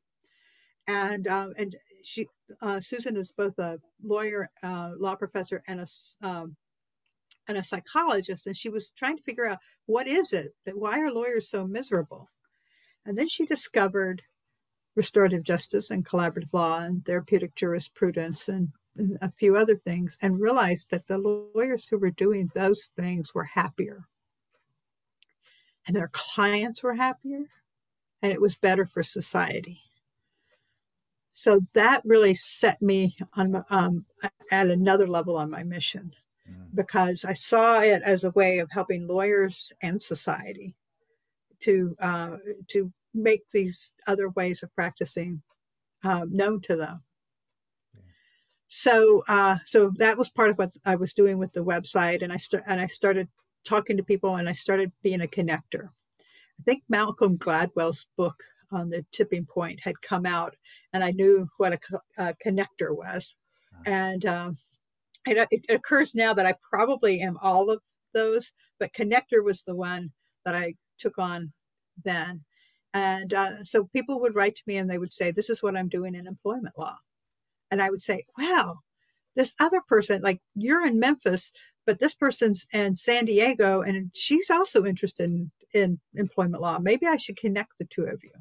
And 0.88 1.28
uh, 1.28 1.50
and 1.58 1.76
she 2.04 2.28
uh, 2.62 2.80
Susan 2.82 3.16
is 3.16 3.32
both 3.32 3.58
a 3.58 3.80
lawyer, 4.04 4.50
uh, 4.62 4.92
law 4.98 5.16
professor, 5.16 5.62
and 5.68 5.80
a 5.82 5.88
um, 6.28 6.56
and 7.48 7.58
a 7.58 7.64
psychologist, 7.64 8.48
and 8.48 8.56
she 8.56 8.70
was 8.70 8.92
trying 8.98 9.18
to 9.18 9.24
figure 9.24 9.46
out 9.46 9.60
what 9.86 10.08
is 10.08 10.34
it 10.34 10.52
that 10.66 10.78
why 10.78 11.00
are 11.00 11.12
lawyers 11.12 11.50
so 11.50 11.66
miserable, 11.66 12.30
and 13.06 13.18
then 13.18 13.28
she 13.28 13.46
discovered 13.46 14.24
restorative 14.96 15.44
justice 15.44 15.92
and 15.92 16.06
collaborative 16.06 16.54
law 16.54 16.80
and 16.80 17.06
therapeutic 17.06 17.56
jurisprudence 17.56 18.48
and, 18.48 18.70
and 18.98 19.18
a 19.22 19.32
few 19.32 19.56
other 19.56 19.76
things, 19.76 20.18
and 20.22 20.40
realized 20.40 20.92
that 20.92 21.08
the 21.08 21.18
lawyers 21.18 21.88
who 21.88 21.98
were 21.98 22.12
doing 22.12 22.52
those 22.54 22.90
things 22.96 23.34
were 23.34 23.44
happier, 23.44 24.08
and 25.88 25.96
their 25.96 26.10
clients 26.14 26.84
were 26.84 26.94
happier, 26.94 27.46
and 28.22 28.32
it 28.32 28.42
was 28.42 28.56
better 28.56 28.86
for 28.86 29.04
society 29.04 29.82
so 31.34 31.60
that 31.74 32.02
really 32.06 32.36
set 32.36 32.82
me 32.82 33.16
on 33.34 33.64
um, 33.70 34.06
at 34.52 34.68
another 34.68 35.08
level 35.08 35.36
on 35.36 35.50
my 35.50 35.64
mission 35.64 36.14
mm. 36.50 36.66
because 36.76 37.26
I 37.26 37.34
saw 37.34 37.82
it 37.82 38.04
as 38.04 38.24
a 38.24 38.30
way 38.32 38.60
of 38.60 38.70
helping 38.72 39.08
lawyers 39.08 39.74
and 39.82 40.02
society 40.02 40.76
to 41.62 41.96
uh, 42.00 42.38
to 42.70 42.92
make 43.14 43.42
these 43.52 43.94
other 44.08 44.30
ways 44.30 44.64
of 44.64 44.74
practicing 44.76 45.42
uh, 46.04 46.26
known 46.30 46.62
to 46.62 46.76
them. 46.76 47.04
So 48.68 49.24
uh, 49.28 49.58
so 49.66 49.92
that 49.98 50.18
was 50.18 50.30
part 50.30 50.50
of 50.50 50.58
what 50.58 50.72
I 50.86 50.96
was 50.96 51.14
doing 51.14 51.38
with 51.38 51.54
the 51.54 51.64
website, 51.64 52.24
and 52.24 52.34
I 52.34 52.38
st- 52.38 52.64
and 52.68 52.82
I 52.82 52.88
started 52.88 53.28
talking 53.66 53.98
to 53.98 54.04
people, 54.04 54.38
and 54.38 54.50
I 54.50 54.54
started 54.54 54.92
being 55.04 55.22
a 55.22 55.28
connector. 55.28 55.90
I 56.60 56.64
think 56.66 56.84
Malcolm 56.90 57.38
Gladwell's 57.38 58.08
book 58.18 58.36
on 58.72 58.90
the 58.90 59.06
tipping 59.12 59.46
point 59.46 59.80
had 59.82 60.02
come 60.02 60.26
out, 60.26 60.56
and 60.92 61.04
I 61.04 61.12
knew 61.12 61.48
what 61.58 61.74
a, 61.74 61.80
a 62.18 62.36
connector 62.46 62.96
was. 62.96 63.36
Uh-huh. 63.74 63.84
And 63.86 64.26
um, 64.26 64.58
it, 65.26 65.48
it, 65.52 65.66
occurs 65.70 66.16
now 66.16 66.34
that 66.34 66.46
I 66.46 66.56
probably 66.70 67.22
am 67.22 67.38
all 67.42 67.70
of 67.70 67.80
those, 68.14 68.52
but 68.80 68.94
connector 68.94 69.44
was 69.44 69.64
the 69.64 69.76
one 69.76 70.12
that 70.46 70.56
I 70.56 70.76
took 70.98 71.18
on 71.18 71.52
then. 72.04 72.42
And 72.94 73.34
uh, 73.34 73.64
so 73.64 73.86
people 73.86 74.20
would 74.22 74.36
write 74.36 74.56
to 74.56 74.64
me 74.68 74.78
and 74.78 74.90
they 74.90 74.98
would 74.98 75.14
say, 75.14 75.32
This 75.32 75.50
is 75.50 75.64
what 75.64 75.76
I'm 75.76 75.90
doing 75.90 76.16
in 76.16 76.28
employment 76.28 76.78
law. 76.78 76.98
And 77.72 77.82
I 77.82 77.90
would 77.90 78.02
say, 78.02 78.26
Wow, 78.38 78.80
this 79.36 79.56
other 79.60 79.82
person, 79.88 80.22
like 80.22 80.42
you're 80.56 80.86
in 80.86 81.00
Memphis, 81.00 81.52
but 81.86 82.00
this 82.00 82.14
person's 82.14 82.66
in 82.72 82.96
San 82.96 83.26
Diego 83.26 83.82
and 83.82 84.12
she's 84.14 84.50
also 84.50 84.86
interested 84.86 85.26
in, 85.26 85.52
in 85.74 86.00
employment 86.16 86.62
law. 86.62 86.80
Maybe 86.80 87.08
I 87.08 87.18
should 87.18 87.38
connect 87.38 87.78
the 87.78 87.86
two 87.86 88.04
of 88.04 88.24
you. 88.24 88.32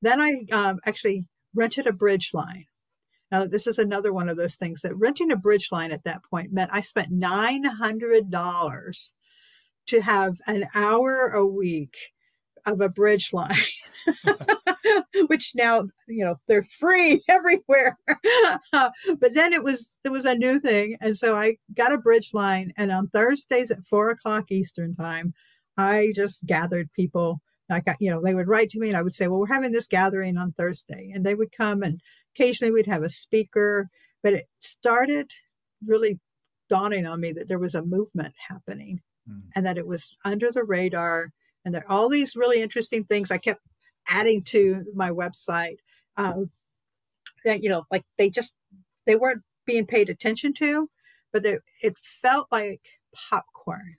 Then 0.00 0.20
I 0.20 0.44
um, 0.52 0.78
actually 0.86 1.24
rented 1.54 1.88
a 1.88 1.92
bridge 1.92 2.30
line. 2.32 2.66
Now, 3.30 3.46
this 3.46 3.66
is 3.66 3.78
another 3.78 4.12
one 4.12 4.28
of 4.28 4.36
those 4.36 4.56
things 4.56 4.80
that 4.82 4.96
renting 4.96 5.32
a 5.32 5.36
bridge 5.36 5.68
line 5.70 5.92
at 5.92 6.02
that 6.04 6.22
point 6.30 6.52
meant 6.52 6.70
I 6.72 6.80
spent 6.80 7.12
$900 7.12 9.12
to 9.88 10.00
have 10.00 10.38
an 10.46 10.66
hour 10.74 11.28
a 11.28 11.44
week 11.44 11.96
of 12.72 12.80
a 12.80 12.88
bridge 12.88 13.32
line, 13.32 13.54
which 15.26 15.52
now, 15.54 15.84
you 16.06 16.24
know, 16.24 16.36
they're 16.46 16.64
free 16.64 17.22
everywhere. 17.28 17.98
but 18.72 19.34
then 19.34 19.52
it 19.52 19.62
was, 19.62 19.94
it 20.04 20.10
was 20.10 20.24
a 20.24 20.34
new 20.34 20.60
thing. 20.60 20.96
And 21.00 21.16
so 21.16 21.36
I 21.36 21.56
got 21.74 21.92
a 21.92 21.98
bridge 21.98 22.30
line 22.32 22.72
and 22.76 22.90
on 22.90 23.08
Thursdays 23.08 23.70
at 23.70 23.86
four 23.86 24.10
o'clock 24.10 24.50
Eastern 24.50 24.94
time, 24.94 25.34
I 25.76 26.12
just 26.14 26.44
gathered 26.46 26.92
people 26.92 27.40
like 27.70 27.84
you 28.00 28.10
know 28.10 28.20
they 28.22 28.34
would 28.34 28.48
write 28.48 28.70
to 28.70 28.78
me 28.78 28.88
and 28.88 28.96
i 28.96 29.02
would 29.02 29.14
say 29.14 29.28
well 29.28 29.40
we're 29.40 29.46
having 29.46 29.72
this 29.72 29.86
gathering 29.86 30.36
on 30.36 30.52
thursday 30.52 31.10
and 31.14 31.24
they 31.24 31.34
would 31.34 31.52
come 31.52 31.82
and 31.82 32.00
occasionally 32.34 32.72
we'd 32.72 32.86
have 32.86 33.02
a 33.02 33.10
speaker 33.10 33.88
but 34.22 34.32
it 34.32 34.46
started 34.58 35.30
really 35.86 36.18
dawning 36.68 37.06
on 37.06 37.20
me 37.20 37.32
that 37.32 37.48
there 37.48 37.58
was 37.58 37.74
a 37.74 37.82
movement 37.82 38.34
happening 38.48 39.00
mm. 39.28 39.40
and 39.54 39.64
that 39.66 39.78
it 39.78 39.86
was 39.86 40.16
under 40.24 40.50
the 40.50 40.64
radar 40.64 41.32
and 41.68 41.74
there 41.74 41.84
are 41.88 41.98
all 41.98 42.08
these 42.08 42.34
really 42.34 42.62
interesting 42.62 43.04
things 43.04 43.30
i 43.30 43.38
kept 43.38 43.60
adding 44.08 44.42
to 44.42 44.84
my 44.94 45.10
website 45.10 45.76
um, 46.16 46.50
that 47.44 47.62
you 47.62 47.68
know 47.68 47.84
like 47.90 48.04
they 48.16 48.30
just 48.30 48.54
they 49.06 49.14
weren't 49.14 49.42
being 49.66 49.86
paid 49.86 50.08
attention 50.08 50.54
to 50.54 50.88
but 51.32 51.42
they, 51.42 51.58
it 51.82 51.94
felt 51.98 52.48
like 52.50 52.80
popcorn 53.30 53.96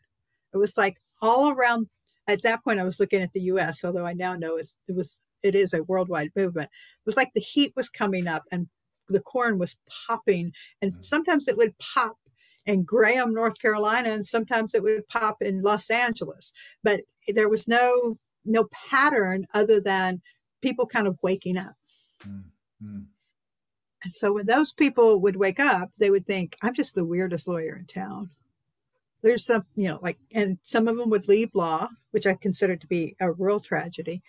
it 0.52 0.58
was 0.58 0.76
like 0.78 0.98
all 1.22 1.52
around 1.52 1.88
at 2.30 2.44
that 2.44 2.64
point 2.64 2.80
I 2.80 2.84
was 2.84 3.00
looking 3.00 3.22
at 3.22 3.34
the 3.34 3.42
US, 3.42 3.84
although 3.84 4.06
I 4.06 4.14
now 4.14 4.36
know 4.36 4.56
it's, 4.58 4.76
it 4.88 4.96
was 4.96 5.20
it 5.42 5.56
is 5.56 5.74
a 5.74 5.84
worldwide 5.84 6.32
movement. 6.36 6.70
It 6.70 7.06
was 7.06 7.18
like 7.18 7.32
the 7.34 7.42
heat 7.42 7.74
was 7.76 7.90
coming 7.90 8.28
up 8.28 8.44
and 8.52 8.68
the 9.08 9.22
corn 9.22 9.58
was 9.58 9.76
popping, 10.08 10.52
and 10.82 10.94
mm. 10.94 11.04
sometimes 11.04 11.48
it 11.48 11.58
would 11.58 11.74
pop 11.80 12.18
in 12.70 12.84
Graham, 12.84 13.34
North 13.34 13.60
Carolina, 13.60 14.10
and 14.10 14.26
sometimes 14.26 14.74
it 14.74 14.84
would 14.84 15.08
pop 15.08 15.42
in 15.42 15.62
Los 15.62 15.90
Angeles. 15.90 16.52
But 16.84 17.02
there 17.28 17.50
was 17.50 17.68
no 17.68 18.18
no 18.46 18.68
pattern 18.90 19.46
other 19.54 19.80
than 19.80 20.22
people 20.62 20.86
kind 20.86 21.08
of 21.08 21.18
waking 21.22 21.58
up. 21.58 21.76
Mm-hmm. 22.26 23.02
And 24.02 24.14
so 24.14 24.34
when 24.34 24.46
those 24.46 24.72
people 24.72 25.20
would 25.20 25.36
wake 25.36 25.60
up, 25.60 25.92
they 25.98 26.10
would 26.10 26.26
think, 26.26 26.56
I'm 26.62 26.74
just 26.74 26.96
the 26.96 27.04
weirdest 27.04 27.48
lawyer 27.50 27.76
in 27.76 27.86
town 27.86 28.30
there's 29.22 29.46
some, 29.46 29.66
you 29.76 29.90
know, 29.90 30.00
like, 30.02 30.18
and 30.34 30.58
some 30.64 30.88
of 30.88 30.98
them 30.98 31.10
would 31.10 31.28
leave 31.28 31.50
law, 31.54 31.90
which 32.12 32.28
I 32.28 32.36
consider 32.36 32.76
to 32.76 32.88
be 32.88 33.16
a 33.20 33.32
real 33.32 33.60
tragedy, 33.60 34.22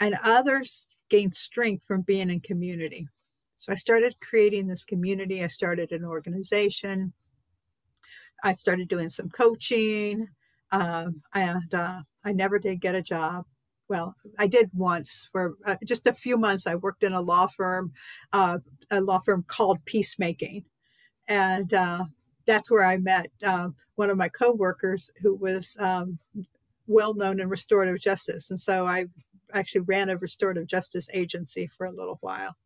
and 0.00 0.16
others 0.22 0.86
gained 1.08 1.34
strength 1.34 1.84
from 1.86 2.02
being 2.02 2.30
in 2.30 2.40
community. 2.40 3.08
So 3.56 3.72
I 3.72 3.76
started 3.76 4.16
creating 4.20 4.66
this 4.66 4.84
community. 4.84 5.42
I 5.42 5.46
started 5.46 5.92
an 5.92 6.04
organization. 6.04 7.12
I 8.44 8.52
started 8.52 8.88
doing 8.88 9.08
some 9.08 9.30
coaching, 9.30 10.28
um, 10.70 11.22
and 11.34 11.74
uh, 11.74 12.02
I 12.24 12.32
never 12.32 12.58
did 12.58 12.80
get 12.80 12.94
a 12.94 13.02
job. 13.02 13.46
Well, 13.88 14.14
I 14.38 14.46
did 14.46 14.70
once 14.74 15.28
for 15.32 15.54
uh, 15.64 15.76
just 15.84 16.06
a 16.06 16.12
few 16.12 16.36
months. 16.36 16.66
I 16.66 16.74
worked 16.74 17.02
in 17.04 17.14
a 17.14 17.20
law 17.20 17.46
firm, 17.48 17.92
uh, 18.32 18.58
a 18.90 19.00
law 19.00 19.20
firm 19.20 19.44
called 19.48 19.84
Peacemaking, 19.86 20.64
and 21.26 21.72
uh, 21.72 22.04
that's 22.46 22.70
where 22.70 22.84
I 22.84 22.98
met 22.98 23.28
um, 23.42 23.74
one 23.96 24.10
of 24.10 24.18
my 24.18 24.28
coworkers 24.28 25.10
who 25.22 25.34
was 25.34 25.76
um, 25.80 26.18
well 26.86 27.14
known 27.14 27.40
in 27.40 27.48
restorative 27.48 27.98
justice, 27.98 28.50
and 28.50 28.60
so 28.60 28.86
I 28.86 29.06
actually 29.54 29.82
ran 29.82 30.10
a 30.10 30.18
restorative 30.18 30.66
justice 30.66 31.08
agency 31.14 31.70
for 31.78 31.86
a 31.86 31.92
little 31.92 32.18
while, 32.20 32.56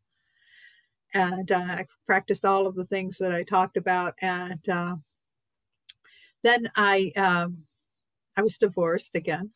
and 1.13 1.49
uh, 1.53 1.57
I 1.57 1.85
practiced 2.05 2.43
all 2.43 2.67
of 2.67 2.75
the 2.75 2.85
things 2.85 3.17
that 3.19 3.31
I 3.31 3.43
talked 3.43 3.77
about, 3.77 4.15
and 4.21 4.59
uh, 4.69 4.95
then 6.43 6.69
I 6.75 7.11
um, 7.15 7.65
I 8.37 8.41
was 8.41 8.57
divorced 8.57 9.15
again, 9.15 9.51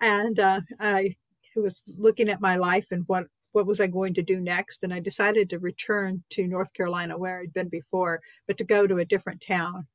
and 0.00 0.38
uh, 0.38 0.60
I 0.80 1.16
was 1.56 1.82
looking 1.96 2.28
at 2.28 2.40
my 2.40 2.56
life 2.56 2.86
and 2.90 3.04
what 3.06 3.26
what 3.52 3.66
was 3.66 3.80
I 3.80 3.86
going 3.86 4.14
to 4.14 4.22
do 4.22 4.40
next? 4.40 4.84
And 4.84 4.92
I 4.92 5.00
decided 5.00 5.50
to 5.50 5.58
return 5.58 6.22
to 6.30 6.46
North 6.46 6.72
Carolina 6.74 7.16
where 7.16 7.40
I'd 7.40 7.52
been 7.52 7.68
before, 7.68 8.20
but 8.46 8.58
to 8.58 8.64
go 8.64 8.86
to 8.86 8.98
a 8.98 9.04
different 9.04 9.40
town 9.40 9.86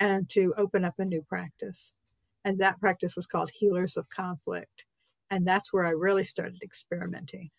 and 0.00 0.28
to 0.30 0.54
open 0.56 0.84
up 0.84 0.94
a 0.98 1.04
new 1.04 1.22
practice. 1.22 1.92
And 2.44 2.58
that 2.58 2.80
practice 2.80 3.14
was 3.14 3.26
called 3.26 3.50
Healers 3.50 3.96
of 3.96 4.08
Conflict. 4.08 4.86
And 5.30 5.46
that's 5.46 5.72
where 5.72 5.84
I 5.84 5.90
really 5.90 6.24
started 6.24 6.60
experimenting. 6.62 7.50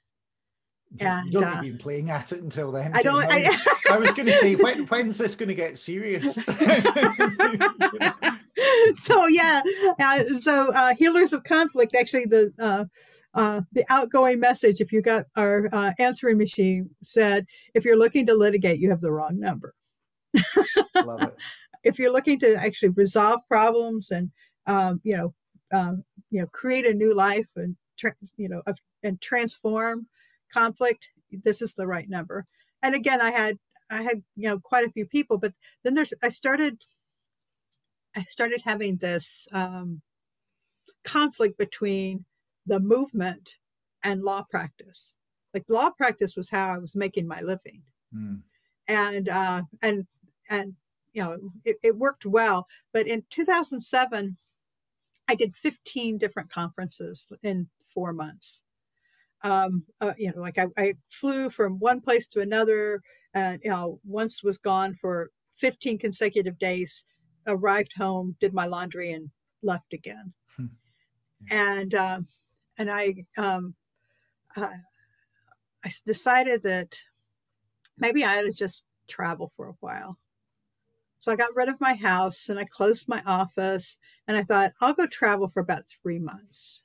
And, 0.99 1.27
you 1.27 1.39
don't 1.39 1.43
uh, 1.43 1.61
been 1.61 1.77
playing 1.77 2.09
at 2.11 2.31
it 2.31 2.41
until 2.41 2.71
then. 2.71 2.91
I 2.93 3.01
don't. 3.01 3.25
I, 3.31 3.49
I, 3.89 3.97
was 3.97 4.13
going 4.13 4.27
to 4.27 4.33
say, 4.33 4.55
when, 4.55 4.85
when's 4.87 5.17
this 5.17 5.35
going 5.35 5.49
to 5.49 5.55
get 5.55 5.79
serious? 5.79 6.35
so 8.95 9.27
yeah, 9.27 9.61
uh, 9.99 10.23
so 10.39 10.71
uh, 10.71 10.93
healers 10.95 11.33
of 11.33 11.43
conflict. 11.43 11.95
Actually, 11.95 12.25
the 12.25 12.53
uh, 12.59 12.85
uh, 13.33 13.61
the 13.71 13.83
outgoing 13.89 14.39
message, 14.39 14.81
if 14.81 14.91
you 14.91 15.01
got 15.01 15.25
our 15.35 15.67
uh, 15.71 15.91
answering 15.97 16.37
machine, 16.37 16.89
said, 17.03 17.47
if 17.73 17.83
you're 17.83 17.97
looking 17.97 18.27
to 18.27 18.35
litigate, 18.35 18.79
you 18.79 18.89
have 18.89 19.01
the 19.01 19.11
wrong 19.11 19.39
number. 19.39 19.73
Love 20.95 21.23
it. 21.23 21.35
if 21.83 21.97
you're 21.97 22.11
looking 22.11 22.39
to 22.39 22.55
actually 22.55 22.89
resolve 22.89 23.41
problems 23.47 24.11
and, 24.11 24.31
um, 24.67 25.01
you 25.03 25.17
know, 25.17 25.33
um, 25.73 26.03
you 26.29 26.41
know, 26.41 26.47
create 26.47 26.85
a 26.85 26.93
new 26.93 27.15
life 27.15 27.49
and, 27.55 27.75
tra- 27.97 28.15
you 28.37 28.49
know, 28.49 28.61
and 29.01 29.19
transform 29.19 30.07
conflict, 30.53 31.07
this 31.31 31.61
is 31.61 31.73
the 31.73 31.87
right 31.87 32.09
number. 32.09 32.45
And 32.81 32.95
again, 32.95 33.21
I 33.21 33.31
had, 33.31 33.57
I 33.89 34.01
had, 34.03 34.23
you 34.35 34.49
know, 34.49 34.59
quite 34.59 34.85
a 34.85 34.91
few 34.91 35.05
people, 35.05 35.37
but 35.37 35.53
then 35.83 35.93
there's, 35.93 36.13
I 36.21 36.29
started, 36.29 36.81
I 38.15 38.23
started 38.23 38.61
having 38.63 38.97
this 38.97 39.47
um, 39.51 40.01
conflict 41.03 41.57
between 41.57 42.25
the 42.65 42.79
movement 42.79 43.55
and 44.03 44.23
law 44.23 44.43
practice. 44.49 45.15
Like 45.53 45.65
law 45.69 45.89
practice 45.91 46.35
was 46.35 46.49
how 46.49 46.73
I 46.73 46.77
was 46.77 46.95
making 46.95 47.27
my 47.27 47.41
living. 47.41 47.83
Mm. 48.15 48.41
And 48.87 49.29
uh, 49.29 49.61
and 49.81 50.05
and 50.49 50.73
you 51.13 51.23
know 51.23 51.37
it, 51.63 51.77
it 51.83 51.97
worked 51.97 52.25
well. 52.25 52.67
But 52.91 53.07
in 53.07 53.23
2007, 53.29 54.37
I 55.27 55.35
did 55.35 55.55
15 55.55 56.17
different 56.17 56.49
conferences 56.49 57.27
in 57.41 57.69
four 57.93 58.11
months. 58.13 58.61
Um, 59.43 59.83
uh, 59.99 60.13
you 60.17 60.31
know, 60.31 60.41
like 60.41 60.57
I, 60.57 60.67
I, 60.77 60.93
flew 61.09 61.49
from 61.49 61.79
one 61.79 61.99
place 61.99 62.27
to 62.29 62.39
another, 62.39 63.01
and 63.33 63.59
you 63.63 63.69
know, 63.69 63.99
once 64.05 64.43
was 64.43 64.57
gone 64.57 64.95
for 64.99 65.31
15 65.57 65.99
consecutive 65.99 66.57
days, 66.59 67.03
arrived 67.45 67.91
home, 67.97 68.35
did 68.39 68.53
my 68.53 68.65
laundry, 68.65 69.11
and 69.11 69.29
left 69.61 69.93
again. 69.93 70.33
Hmm. 70.55 70.65
And 71.51 71.93
um, 71.93 72.27
and 72.77 72.89
I 72.89 73.25
um, 73.37 73.75
uh, 74.55 74.69
I 75.83 75.91
decided 76.05 76.63
that 76.63 76.97
maybe 77.97 78.23
I 78.23 78.33
had 78.33 78.45
to 78.45 78.53
just 78.53 78.85
travel 79.07 79.51
for 79.55 79.67
a 79.67 79.75
while. 79.81 80.17
So 81.19 81.31
I 81.31 81.35
got 81.35 81.55
rid 81.55 81.69
of 81.69 81.79
my 81.79 81.93
house 81.93 82.49
and 82.49 82.59
I 82.59 82.65
closed 82.65 83.07
my 83.07 83.21
office 83.25 83.97
and 84.27 84.35
I 84.35 84.43
thought 84.43 84.73
I'll 84.81 84.93
go 84.93 85.05
travel 85.05 85.47
for 85.47 85.61
about 85.61 85.83
three 85.87 86.19
months 86.19 86.83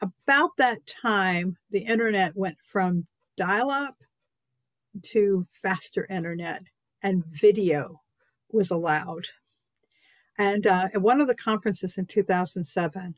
about 0.00 0.56
that 0.58 0.86
time, 0.86 1.56
the 1.70 1.80
internet 1.80 2.36
went 2.36 2.58
from 2.64 3.06
dial 3.36 3.70
up 3.70 3.96
to 5.02 5.46
faster 5.50 6.06
internet, 6.08 6.62
and 7.02 7.24
video 7.26 8.00
was 8.50 8.70
allowed. 8.70 9.26
And 10.38 10.66
uh, 10.66 10.88
at 10.94 11.02
one 11.02 11.20
of 11.20 11.28
the 11.28 11.34
conferences 11.34 11.96
in 11.96 12.06
2007, 12.06 13.14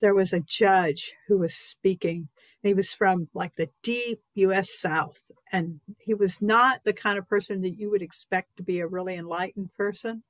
there 0.00 0.14
was 0.14 0.32
a 0.32 0.40
judge 0.40 1.14
who 1.28 1.38
was 1.38 1.54
speaking. 1.54 2.28
And 2.62 2.68
he 2.68 2.74
was 2.74 2.92
from 2.92 3.28
like 3.32 3.56
the 3.56 3.70
deep 3.82 4.20
US 4.34 4.70
South. 4.78 5.22
And 5.50 5.80
he 5.98 6.12
was 6.14 6.42
not 6.42 6.84
the 6.84 6.92
kind 6.92 7.18
of 7.18 7.28
person 7.28 7.62
that 7.62 7.78
you 7.78 7.90
would 7.90 8.02
expect 8.02 8.56
to 8.56 8.62
be 8.62 8.80
a 8.80 8.86
really 8.86 9.14
enlightened 9.14 9.72
person. 9.74 10.24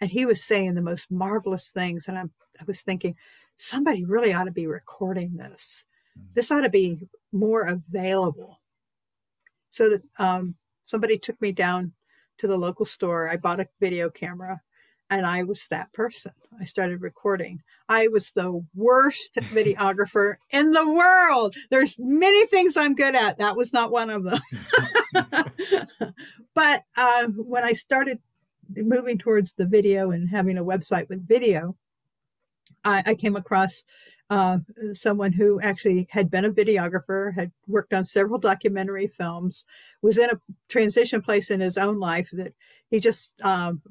And 0.00 0.10
he 0.10 0.26
was 0.26 0.44
saying 0.44 0.74
the 0.74 0.82
most 0.82 1.10
marvelous 1.10 1.70
things. 1.70 2.06
And 2.06 2.18
I'm, 2.18 2.32
I 2.60 2.64
was 2.66 2.82
thinking, 2.82 3.14
somebody 3.56 4.04
really 4.04 4.32
ought 4.32 4.44
to 4.44 4.52
be 4.52 4.66
recording 4.66 5.36
this. 5.36 5.84
Mm-hmm. 6.16 6.28
This 6.34 6.50
ought 6.50 6.62
to 6.62 6.68
be 6.68 7.08
more 7.32 7.62
available. 7.62 8.60
So 9.70 9.90
that 9.90 10.02
um, 10.18 10.54
somebody 10.84 11.18
took 11.18 11.40
me 11.40 11.52
down 11.52 11.92
to 12.38 12.46
the 12.46 12.56
local 12.56 12.86
store. 12.86 13.28
I 13.28 13.36
bought 13.36 13.60
a 13.60 13.68
video 13.80 14.08
camera 14.10 14.60
and 15.10 15.26
I 15.26 15.42
was 15.42 15.68
that 15.68 15.92
person. 15.92 16.32
I 16.60 16.64
started 16.64 17.00
recording. 17.00 17.62
I 17.88 18.08
was 18.08 18.32
the 18.32 18.64
worst 18.74 19.34
videographer 19.36 20.36
in 20.50 20.72
the 20.72 20.88
world. 20.88 21.54
There's 21.70 21.98
many 21.98 22.46
things 22.46 22.76
I'm 22.76 22.94
good 22.94 23.14
at. 23.14 23.38
That 23.38 23.56
was 23.56 23.72
not 23.72 23.92
one 23.92 24.10
of 24.10 24.24
them. 24.24 24.40
but 26.54 26.82
um, 26.96 27.34
when 27.34 27.64
I 27.64 27.72
started 27.72 28.18
moving 28.74 29.18
towards 29.18 29.52
the 29.52 29.66
video 29.66 30.10
and 30.10 30.28
having 30.28 30.58
a 30.58 30.64
website 30.64 31.08
with 31.08 31.26
video, 31.26 31.76
I, 32.86 33.02
I 33.04 33.14
came 33.14 33.36
across 33.36 33.82
uh, 34.30 34.58
someone 34.92 35.32
who 35.32 35.60
actually 35.60 36.06
had 36.10 36.30
been 36.30 36.44
a 36.44 36.52
videographer, 36.52 37.34
had 37.34 37.52
worked 37.66 37.92
on 37.92 38.04
several 38.04 38.38
documentary 38.38 39.08
films, 39.08 39.64
was 40.02 40.16
in 40.16 40.30
a 40.30 40.40
transition 40.68 41.20
place 41.20 41.50
in 41.50 41.60
his 41.60 41.76
own 41.76 41.98
life 41.98 42.30
that 42.32 42.54
he 42.88 43.00
just 43.00 43.34
um, 43.42 43.82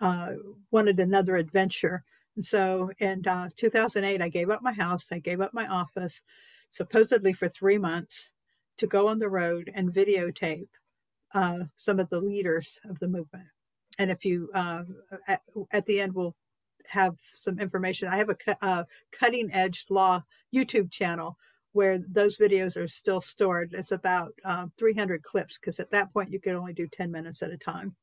uh, 0.00 0.32
wanted 0.70 0.98
another 0.98 1.36
adventure. 1.36 2.04
And 2.34 2.44
so 2.44 2.90
in 2.98 3.26
uh, 3.26 3.50
2008, 3.56 4.22
I 4.22 4.28
gave 4.28 4.50
up 4.50 4.62
my 4.62 4.72
house, 4.72 5.08
I 5.12 5.18
gave 5.18 5.40
up 5.40 5.52
my 5.52 5.66
office, 5.66 6.22
supposedly 6.70 7.34
for 7.34 7.48
three 7.48 7.78
months, 7.78 8.30
to 8.78 8.86
go 8.86 9.08
on 9.08 9.18
the 9.18 9.28
road 9.28 9.70
and 9.74 9.92
videotape 9.92 10.68
uh, 11.34 11.60
some 11.76 12.00
of 12.00 12.08
the 12.08 12.20
leaders 12.20 12.80
of 12.88 12.98
the 12.98 13.08
movement. 13.08 13.48
And 13.98 14.10
if 14.10 14.24
you, 14.24 14.50
uh, 14.54 14.84
at, 15.28 15.42
at, 15.70 15.84
the 15.84 16.00
end, 16.00 16.14
we'll 16.14 16.34
have 16.88 17.16
some 17.30 17.58
information. 17.58 18.08
I 18.08 18.16
have 18.16 18.30
a 18.30 18.36
uh, 18.60 18.84
cutting 19.12 19.50
edge 19.52 19.86
law 19.90 20.22
YouTube 20.54 20.90
channel 20.90 21.36
where 21.72 21.98
those 21.98 22.36
videos 22.36 22.76
are 22.76 22.88
still 22.88 23.20
stored. 23.20 23.72
It's 23.72 23.92
about 23.92 24.32
um, 24.44 24.72
300 24.78 25.22
clips 25.22 25.58
because 25.58 25.80
at 25.80 25.90
that 25.90 26.12
point 26.12 26.30
you 26.30 26.40
could 26.40 26.54
only 26.54 26.72
do 26.72 26.86
10 26.86 27.10
minutes 27.10 27.42
at 27.42 27.50
a 27.50 27.56
time. 27.56 27.96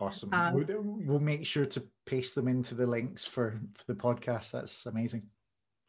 Awesome. 0.00 0.32
Um, 0.32 0.54
we'll, 0.54 0.82
we'll, 1.06 1.20
make 1.20 1.46
sure 1.46 1.66
to 1.66 1.84
paste 2.04 2.34
them 2.34 2.48
into 2.48 2.74
the 2.74 2.86
links 2.86 3.26
for, 3.26 3.60
for 3.74 3.84
the 3.86 3.94
podcast. 3.94 4.50
That's 4.50 4.86
amazing. 4.86 5.22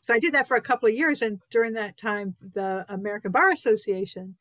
So 0.01 0.13
I 0.13 0.19
did 0.19 0.35
that 0.35 0.47
for 0.47 0.55
a 0.55 0.61
couple 0.61 0.87
of 0.87 0.93
years, 0.93 1.23
and 1.23 1.39
during 1.49 1.73
that 1.73 1.97
time, 1.97 2.35
the 2.53 2.85
American 2.87 3.31
Bar 3.31 3.49
Association 3.49 4.35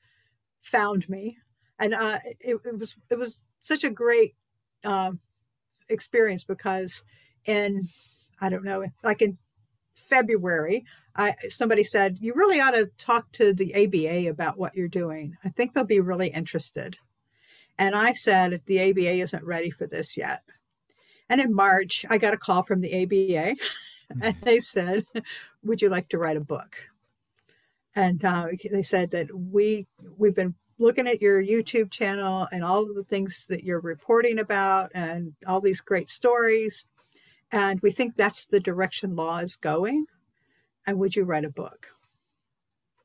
found 0.60 1.08
me, 1.08 1.38
and 1.78 1.94
uh, 1.94 2.18
it, 2.38 2.58
it 2.62 2.78
was 2.78 2.96
it 3.08 3.18
was 3.18 3.44
such 3.62 3.82
a 3.82 3.88
great 3.88 4.34
um, 4.84 5.20
experience 5.88 6.44
because 6.44 7.02
in 7.46 7.88
I 8.40 8.48
don't 8.48 8.64
know, 8.64 8.84
like 9.02 9.22
in 9.22 9.38
February, 9.94 10.84
I 11.16 11.34
somebody 11.48 11.84
said 11.84 12.18
you 12.20 12.34
really 12.34 12.60
ought 12.60 12.72
to 12.72 12.90
talk 12.98 13.30
to 13.32 13.52
the 13.52 13.74
ABA 13.74 14.28
about 14.28 14.58
what 14.58 14.74
you're 14.74 14.88
doing. 14.88 15.36
I 15.44 15.48
think 15.50 15.72
they'll 15.72 15.84
be 15.84 16.00
really 16.00 16.28
interested. 16.28 16.96
And 17.78 17.94
I 17.94 18.12
said 18.12 18.62
the 18.66 18.90
ABA 18.90 19.14
isn't 19.22 19.44
ready 19.44 19.70
for 19.70 19.86
this 19.86 20.16
yet. 20.16 20.42
And 21.28 21.40
in 21.40 21.54
March, 21.54 22.04
I 22.08 22.18
got 22.18 22.34
a 22.34 22.38
call 22.38 22.62
from 22.62 22.80
the 22.80 23.02
ABA, 23.02 23.56
and 24.22 24.36
they 24.42 24.60
said, 24.60 25.06
"Would 25.62 25.82
you 25.82 25.88
like 25.88 26.08
to 26.10 26.18
write 26.18 26.36
a 26.36 26.40
book?" 26.40 26.76
And 27.96 28.24
uh, 28.24 28.48
they 28.70 28.82
said 28.82 29.10
that 29.12 29.28
we 29.34 29.86
we've 30.18 30.34
been 30.34 30.54
looking 30.78 31.06
at 31.06 31.22
your 31.22 31.42
YouTube 31.42 31.90
channel 31.90 32.48
and 32.50 32.64
all 32.64 32.82
of 32.82 32.94
the 32.94 33.04
things 33.04 33.46
that 33.48 33.62
you're 33.62 33.80
reporting 33.80 34.38
about 34.38 34.90
and 34.94 35.34
all 35.46 35.60
these 35.60 35.80
great 35.80 36.08
stories. 36.08 36.84
And 37.54 37.78
we 37.82 37.92
think 37.92 38.16
that's 38.16 38.46
the 38.46 38.58
direction 38.58 39.14
law 39.14 39.38
is 39.38 39.54
going. 39.54 40.06
And 40.88 40.98
would 40.98 41.14
you 41.14 41.22
write 41.22 41.44
a 41.44 41.50
book? 41.50 41.86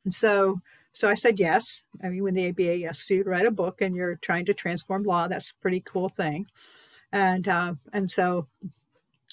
And 0.03 0.11
so, 0.11 0.61
so 0.91 1.07
I 1.07 1.13
said 1.13 1.39
yes. 1.39 1.83
I 2.03 2.09
mean, 2.09 2.23
when 2.23 2.33
the 2.33 2.49
ABA 2.49 2.83
asks 2.87 3.11
you 3.11 3.21
write 3.21 3.45
a 3.45 3.51
book 3.51 3.79
and 3.79 3.95
you're 3.95 4.15
trying 4.15 4.45
to 4.45 4.55
transform 4.55 5.03
law, 5.03 5.27
that's 5.27 5.51
a 5.51 5.61
pretty 5.61 5.81
cool 5.81 6.09
thing. 6.09 6.47
And 7.11 7.47
uh, 7.47 7.75
and 7.93 8.09
so, 8.09 8.47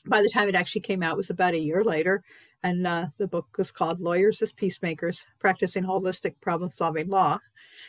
by 0.05 0.20
the 0.20 0.29
time 0.29 0.50
it 0.50 0.55
actually 0.55 0.83
came 0.83 1.02
out, 1.02 1.16
was 1.16 1.31
about 1.31 1.55
a 1.55 1.59
year 1.59 1.83
later, 1.83 2.22
and 2.62 2.87
uh, 2.87 3.07
the 3.16 3.26
book 3.26 3.46
was 3.57 3.70
called 3.70 4.00
"Lawyers 4.00 4.42
as 4.42 4.52
Peacemakers: 4.52 5.24
Practicing 5.38 5.85
Holistic 5.85 6.35
Problem-Solving 6.42 7.09
Law." 7.09 7.38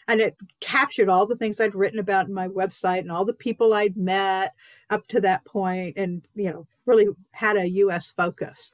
And 0.07 0.21
it 0.21 0.35
captured 0.59 1.09
all 1.09 1.25
the 1.25 1.35
things 1.35 1.59
I'd 1.59 1.75
written 1.75 1.99
about 1.99 2.27
in 2.27 2.33
my 2.33 2.47
website 2.47 2.99
and 2.99 3.11
all 3.11 3.25
the 3.25 3.33
people 3.33 3.73
I'd 3.73 3.97
met 3.97 4.53
up 4.89 5.07
to 5.07 5.21
that 5.21 5.45
point, 5.45 5.97
and 5.97 6.27
you 6.35 6.51
know, 6.51 6.67
really 6.85 7.07
had 7.31 7.57
a 7.57 7.69
U.S. 7.69 8.09
focus. 8.09 8.73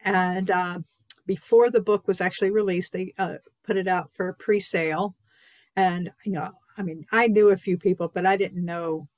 And 0.00 0.50
uh, 0.50 0.78
before 1.26 1.70
the 1.70 1.82
book 1.82 2.06
was 2.06 2.20
actually 2.20 2.50
released, 2.50 2.92
they 2.92 3.12
uh, 3.18 3.36
put 3.64 3.76
it 3.76 3.88
out 3.88 4.10
for 4.12 4.32
pre-sale, 4.34 5.14
and 5.76 6.10
you 6.24 6.32
know, 6.32 6.50
I 6.76 6.82
mean, 6.82 7.06
I 7.12 7.26
knew 7.26 7.50
a 7.50 7.56
few 7.56 7.76
people, 7.76 8.10
but 8.12 8.24
I 8.24 8.36
didn't 8.36 8.64
know, 8.64 9.08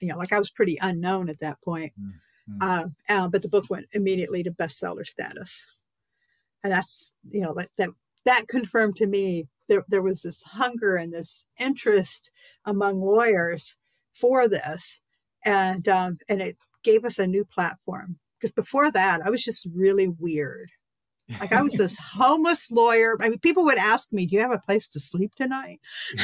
you 0.00 0.08
know, 0.08 0.16
like 0.16 0.32
I 0.32 0.38
was 0.38 0.50
pretty 0.50 0.78
unknown 0.80 1.28
at 1.28 1.40
that 1.40 1.60
point. 1.62 1.92
Mm-hmm. 2.00 2.58
Uh, 2.60 2.84
uh, 3.08 3.28
but 3.28 3.42
the 3.42 3.48
book 3.48 3.66
went 3.68 3.86
immediately 3.92 4.42
to 4.42 4.50
bestseller 4.50 5.06
status, 5.06 5.66
and 6.62 6.72
that's 6.72 7.12
you 7.30 7.40
know 7.40 7.54
that 7.54 7.70
that 7.76 7.90
that 8.24 8.48
confirmed 8.48 8.96
to 8.96 9.06
me 9.06 9.46
there, 9.68 9.84
there 9.88 10.02
was 10.02 10.22
this 10.22 10.42
hunger 10.42 10.96
and 10.96 11.12
this 11.12 11.44
interest 11.58 12.30
among 12.64 13.00
lawyers 13.00 13.76
for 14.12 14.48
this 14.48 15.00
and 15.44 15.88
um, 15.88 16.18
and 16.28 16.40
it 16.40 16.56
gave 16.82 17.04
us 17.04 17.18
a 17.18 17.26
new 17.26 17.44
platform 17.44 18.18
because 18.38 18.52
before 18.52 18.90
that 18.90 19.20
i 19.24 19.30
was 19.30 19.42
just 19.42 19.66
really 19.74 20.08
weird 20.08 20.70
like 21.40 21.52
i 21.52 21.60
was 21.62 21.74
this 21.74 21.96
homeless 22.14 22.70
lawyer 22.70 23.16
i 23.20 23.28
mean 23.28 23.38
people 23.38 23.64
would 23.64 23.78
ask 23.78 24.12
me 24.12 24.26
do 24.26 24.36
you 24.36 24.40
have 24.40 24.52
a 24.52 24.58
place 24.58 24.86
to 24.86 25.00
sleep 25.00 25.32
tonight 25.36 25.80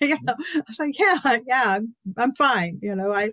yeah. 0.00 0.16
i 0.26 0.62
was 0.68 0.78
like 0.78 0.98
yeah 0.98 1.38
yeah 1.46 1.64
i'm, 1.66 1.94
I'm 2.16 2.34
fine 2.34 2.78
you 2.80 2.94
know 2.94 3.12
i 3.12 3.32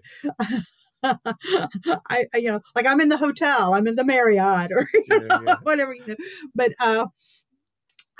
I, 1.04 2.26
you 2.36 2.52
know, 2.52 2.62
like 2.76 2.86
I'm 2.86 3.02
in 3.02 3.10
the 3.10 3.18
hotel, 3.18 3.74
I'm 3.74 3.88
in 3.88 3.96
the 3.96 4.06
Marriott 4.06 4.72
or 4.72 4.88
yeah, 5.10 5.20
yeah. 5.46 5.56
whatever, 5.64 5.94
you 5.94 6.06
know. 6.08 6.16
But 6.56 6.74
uh, 6.80 7.08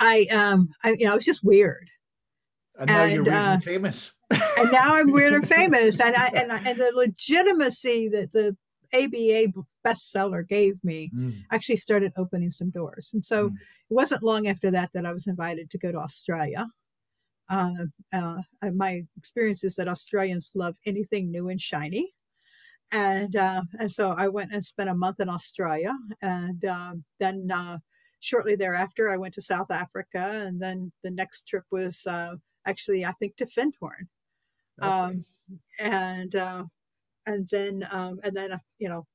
I 0.00 0.26
um 0.26 0.68
I 0.82 0.90
you 0.98 1.06
know 1.06 1.12
it 1.12 1.16
was 1.16 1.24
just 1.24 1.44
weird. 1.44 1.88
And 2.78 2.88
now 2.88 3.02
and, 3.02 3.12
you're 3.12 3.24
weird 3.24 3.36
uh, 3.36 3.38
and 3.38 3.64
famous. 3.64 4.12
and 4.30 4.72
now 4.72 4.94
I'm 4.94 5.12
weird 5.12 5.32
and 5.32 5.48
famous, 5.48 6.00
and 6.00 6.14
I 6.16 6.30
and 6.36 6.52
I, 6.52 6.58
and 6.58 6.78
the 6.78 6.92
legitimacy 6.94 8.08
that 8.08 8.32
the 8.32 8.56
ABA 8.92 9.52
bestseller 9.86 10.46
gave 10.46 10.82
me 10.82 11.10
mm. 11.14 11.34
actually 11.52 11.76
started 11.76 12.12
opening 12.16 12.50
some 12.50 12.70
doors. 12.70 13.10
And 13.12 13.24
so 13.24 13.50
mm. 13.50 13.54
it 13.54 13.94
wasn't 13.94 14.22
long 14.22 14.46
after 14.46 14.70
that 14.70 14.90
that 14.94 15.04
I 15.04 15.12
was 15.12 15.26
invited 15.26 15.70
to 15.70 15.78
go 15.78 15.92
to 15.92 15.98
Australia. 15.98 16.68
Uh, 17.50 17.72
uh, 18.12 18.38
my 18.74 19.02
experience 19.16 19.64
is 19.64 19.74
that 19.74 19.88
Australians 19.88 20.52
love 20.54 20.76
anything 20.86 21.30
new 21.30 21.48
and 21.48 21.60
shiny. 21.60 22.14
And 22.90 23.34
uh, 23.34 23.62
and 23.78 23.90
so 23.90 24.14
I 24.16 24.28
went 24.28 24.52
and 24.52 24.64
spent 24.64 24.90
a 24.90 24.94
month 24.94 25.18
in 25.18 25.28
Australia, 25.28 25.94
and 26.22 26.64
um, 26.64 27.04
then 27.18 27.48
uh, 27.52 27.78
shortly 28.24 28.56
thereafter, 28.56 29.10
I 29.10 29.18
went 29.18 29.34
to 29.34 29.42
South 29.42 29.70
Africa, 29.70 30.44
and 30.46 30.60
then 30.60 30.90
the 31.02 31.10
next 31.10 31.46
trip 31.46 31.64
was 31.70 32.06
uh, 32.06 32.36
actually, 32.66 33.04
I 33.04 33.12
think, 33.12 33.36
to 33.36 33.46
Findhorn, 33.46 34.08
okay. 34.82 34.90
um, 34.90 35.24
and 35.78 36.34
uh, 36.34 36.64
and 37.26 37.48
then 37.50 37.86
um, 37.90 38.20
and 38.24 38.34
then 38.34 38.52
uh, 38.52 38.58
you 38.78 38.88
know, 38.88 39.06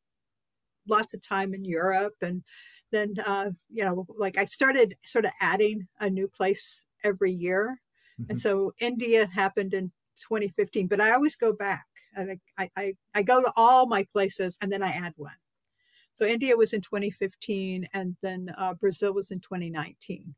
lots 0.88 1.16
of 1.16 1.28
time 1.28 1.56
in 1.56 1.66
Europe, 1.66 2.14
and 2.22 2.44
then 2.92 3.16
uh, 3.26 3.50
you 3.72 3.84
know, 3.84 4.06
like 4.18 4.38
I 4.38 4.46
started 4.46 4.96
sort 5.04 5.26
of 5.26 5.32
adding 5.42 5.88
a 6.00 6.10
new 6.10 6.28
place 6.28 6.84
every 7.04 7.32
year, 7.32 7.82
mm-hmm. 8.22 8.30
and 8.30 8.40
so 8.40 8.74
India 8.80 9.26
happened 9.26 9.74
in 9.74 9.92
2015. 10.28 10.86
But 10.88 11.02
I 11.02 11.12
always 11.12 11.36
go 11.36 11.52
back. 11.52 11.88
I 12.16 12.38
I 12.60 12.70
I, 12.78 12.94
I 13.16 13.22
go 13.24 13.42
to 13.42 13.52
all 13.56 13.88
my 13.88 14.06
places, 14.14 14.60
and 14.62 14.72
then 14.72 14.84
I 14.84 14.92
add 14.92 15.14
one. 15.18 15.34
So 16.20 16.26
India 16.26 16.58
was 16.58 16.74
in 16.74 16.82
2015, 16.82 17.88
and 17.94 18.18
then 18.22 18.54
uh, 18.58 18.74
Brazil 18.74 19.14
was 19.14 19.32
in 19.32 19.40
2019, 19.40 20.36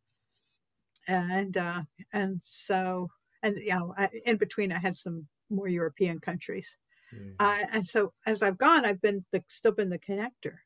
and 1.07 1.57
uh, 1.57 1.81
and 2.13 2.39
so 2.39 3.09
and 3.41 3.57
you 3.57 3.73
know 3.73 3.91
I, 3.97 4.09
in 4.27 4.37
between 4.37 4.71
I 4.71 4.77
had 4.77 4.95
some 4.95 5.25
more 5.49 5.67
European 5.67 6.19
countries. 6.19 6.77
Mm-hmm. 7.11 7.31
Uh, 7.39 7.65
and 7.71 7.87
so 7.87 8.13
as 8.27 8.43
I've 8.43 8.59
gone, 8.59 8.85
I've 8.85 9.01
been 9.01 9.25
the, 9.31 9.43
still 9.47 9.71
been 9.71 9.89
the 9.89 9.97
connector, 9.97 10.57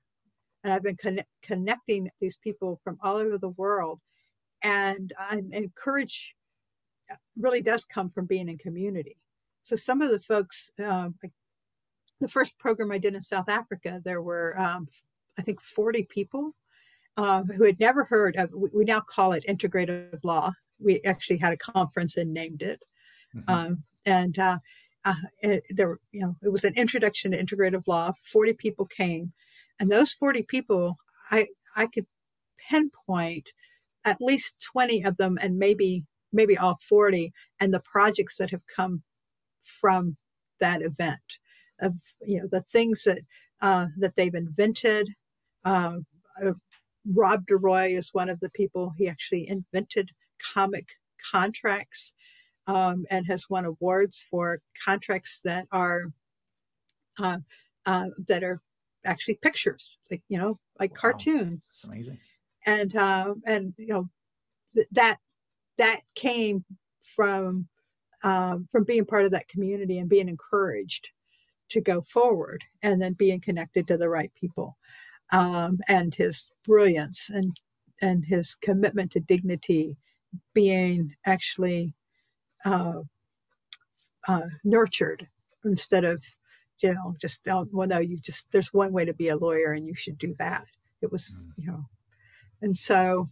and 0.65 0.73
I've 0.73 0.83
been 0.83 0.97
con- 0.97 1.23
connecting 1.41 2.09
these 2.19 2.35
people 2.35 2.81
from 2.83 2.97
all 3.01 3.15
over 3.15 3.37
the 3.37 3.55
world, 3.55 4.01
and 4.63 5.13
I 5.17 5.41
encourage 5.53 6.35
uh, 7.09 7.15
really 7.39 7.61
does 7.61 7.85
come 7.85 8.09
from 8.09 8.25
being 8.25 8.49
in 8.49 8.57
community. 8.57 9.15
So 9.63 9.77
some 9.77 10.01
of 10.01 10.09
the 10.09 10.19
folks, 10.19 10.71
um, 10.77 11.15
like 11.23 11.31
the 12.19 12.27
first 12.27 12.57
program 12.57 12.91
I 12.91 12.97
did 12.97 13.15
in 13.15 13.21
South 13.21 13.49
Africa, 13.49 14.01
there 14.03 14.21
were 14.21 14.59
um, 14.59 14.87
I 15.37 15.41
think 15.41 15.61
40 15.61 16.03
people 16.03 16.55
um, 17.17 17.47
who 17.47 17.63
had 17.63 17.79
never 17.79 18.03
heard 18.03 18.35
of. 18.37 18.51
We, 18.53 18.69
we 18.73 18.83
now 18.85 19.01
call 19.01 19.33
it 19.33 19.45
integrative 19.47 20.19
law. 20.23 20.51
We 20.79 21.01
actually 21.03 21.37
had 21.37 21.53
a 21.53 21.57
conference 21.57 22.17
and 22.17 22.33
named 22.33 22.61
it. 22.61 22.83
Mm-hmm. 23.35 23.53
Um, 23.53 23.83
and 24.05 24.37
uh, 24.37 24.59
uh, 25.03 25.15
it, 25.41 25.63
there, 25.69 25.99
you 26.11 26.21
know, 26.21 26.35
it 26.43 26.49
was 26.49 26.63
an 26.63 26.73
introduction 26.75 27.31
to 27.31 27.43
integrative 27.43 27.83
law. 27.87 28.11
Forty 28.23 28.53
people 28.53 28.85
came, 28.85 29.33
and 29.79 29.91
those 29.91 30.13
forty 30.13 30.43
people, 30.43 30.97
I 31.31 31.47
I 31.75 31.87
could 31.87 32.05
pinpoint 32.69 33.51
at 34.03 34.21
least 34.21 34.65
twenty 34.71 35.03
of 35.03 35.17
them, 35.17 35.37
and 35.41 35.57
maybe 35.57 36.05
maybe 36.31 36.57
all 36.57 36.79
forty, 36.87 37.33
and 37.59 37.73
the 37.73 37.81
projects 37.81 38.37
that 38.37 38.51
have 38.51 38.67
come 38.67 39.03
from 39.61 40.17
that 40.59 40.81
event 40.81 41.39
of 41.81 41.93
you 42.25 42.39
know 42.39 42.47
the 42.51 42.61
things 42.71 43.03
that 43.03 43.19
uh, 43.61 43.87
that 43.97 44.15
they've 44.15 44.35
invented. 44.35 45.09
Um, 45.63 46.05
uh, 46.43 46.51
Rob 47.13 47.45
de 47.47 47.55
Rooy 47.55 47.97
is 47.97 48.13
one 48.13 48.29
of 48.29 48.39
the 48.39 48.49
people. 48.51 48.93
He 48.97 49.07
actually 49.07 49.47
invented 49.47 50.09
comic 50.53 50.87
contracts 51.31 52.13
um, 52.67 53.05
and 53.09 53.25
has 53.27 53.49
won 53.49 53.65
awards 53.65 54.25
for 54.29 54.59
contracts 54.83 55.41
that 55.43 55.67
are 55.71 56.05
uh, 57.19 57.37
uh, 57.85 58.07
that 58.27 58.43
are 58.43 58.59
actually 59.05 59.35
pictures, 59.35 59.97
like 60.09 60.23
you 60.29 60.37
know, 60.37 60.59
like 60.79 60.91
wow. 60.91 61.01
cartoons. 61.01 61.61
That's 61.61 61.83
amazing. 61.85 62.19
And 62.65 62.95
uh, 62.95 63.35
and 63.45 63.73
you 63.77 63.87
know 63.87 64.09
th- 64.73 64.87
that 64.91 65.17
that 65.77 66.01
came 66.15 66.65
from 67.15 67.67
um, 68.23 68.67
from 68.71 68.83
being 68.83 69.05
part 69.05 69.25
of 69.25 69.31
that 69.31 69.47
community 69.47 69.99
and 69.99 70.09
being 70.09 70.29
encouraged 70.29 71.09
to 71.69 71.81
go 71.81 72.01
forward, 72.01 72.63
and 72.81 73.01
then 73.01 73.13
being 73.13 73.41
connected 73.41 73.87
to 73.87 73.97
the 73.97 74.09
right 74.09 74.31
people, 74.39 74.77
um, 75.31 75.79
and 75.87 76.15
his 76.15 76.51
brilliance 76.63 77.29
and 77.29 77.59
and 78.01 78.25
his 78.25 78.55
commitment 78.55 79.11
to 79.11 79.19
dignity 79.19 79.97
being 80.53 81.15
actually 81.25 81.93
uh, 82.65 83.01
uh, 84.27 84.47
nurtured 84.63 85.27
instead 85.63 86.03
of 86.03 86.21
you 86.81 86.93
know 86.93 87.15
just 87.19 87.47
oh, 87.47 87.67
well 87.71 87.87
no 87.87 87.99
you 87.99 88.19
just 88.19 88.51
there's 88.51 88.73
one 88.73 88.91
way 88.91 89.05
to 89.05 89.13
be 89.13 89.29
a 89.29 89.37
lawyer 89.37 89.71
and 89.71 89.87
you 89.87 89.95
should 89.95 90.17
do 90.17 90.35
that 90.37 90.65
it 91.01 91.11
was 91.11 91.47
mm. 91.47 91.63
you 91.63 91.71
know 91.71 91.85
and 92.61 92.77
so 92.77 93.29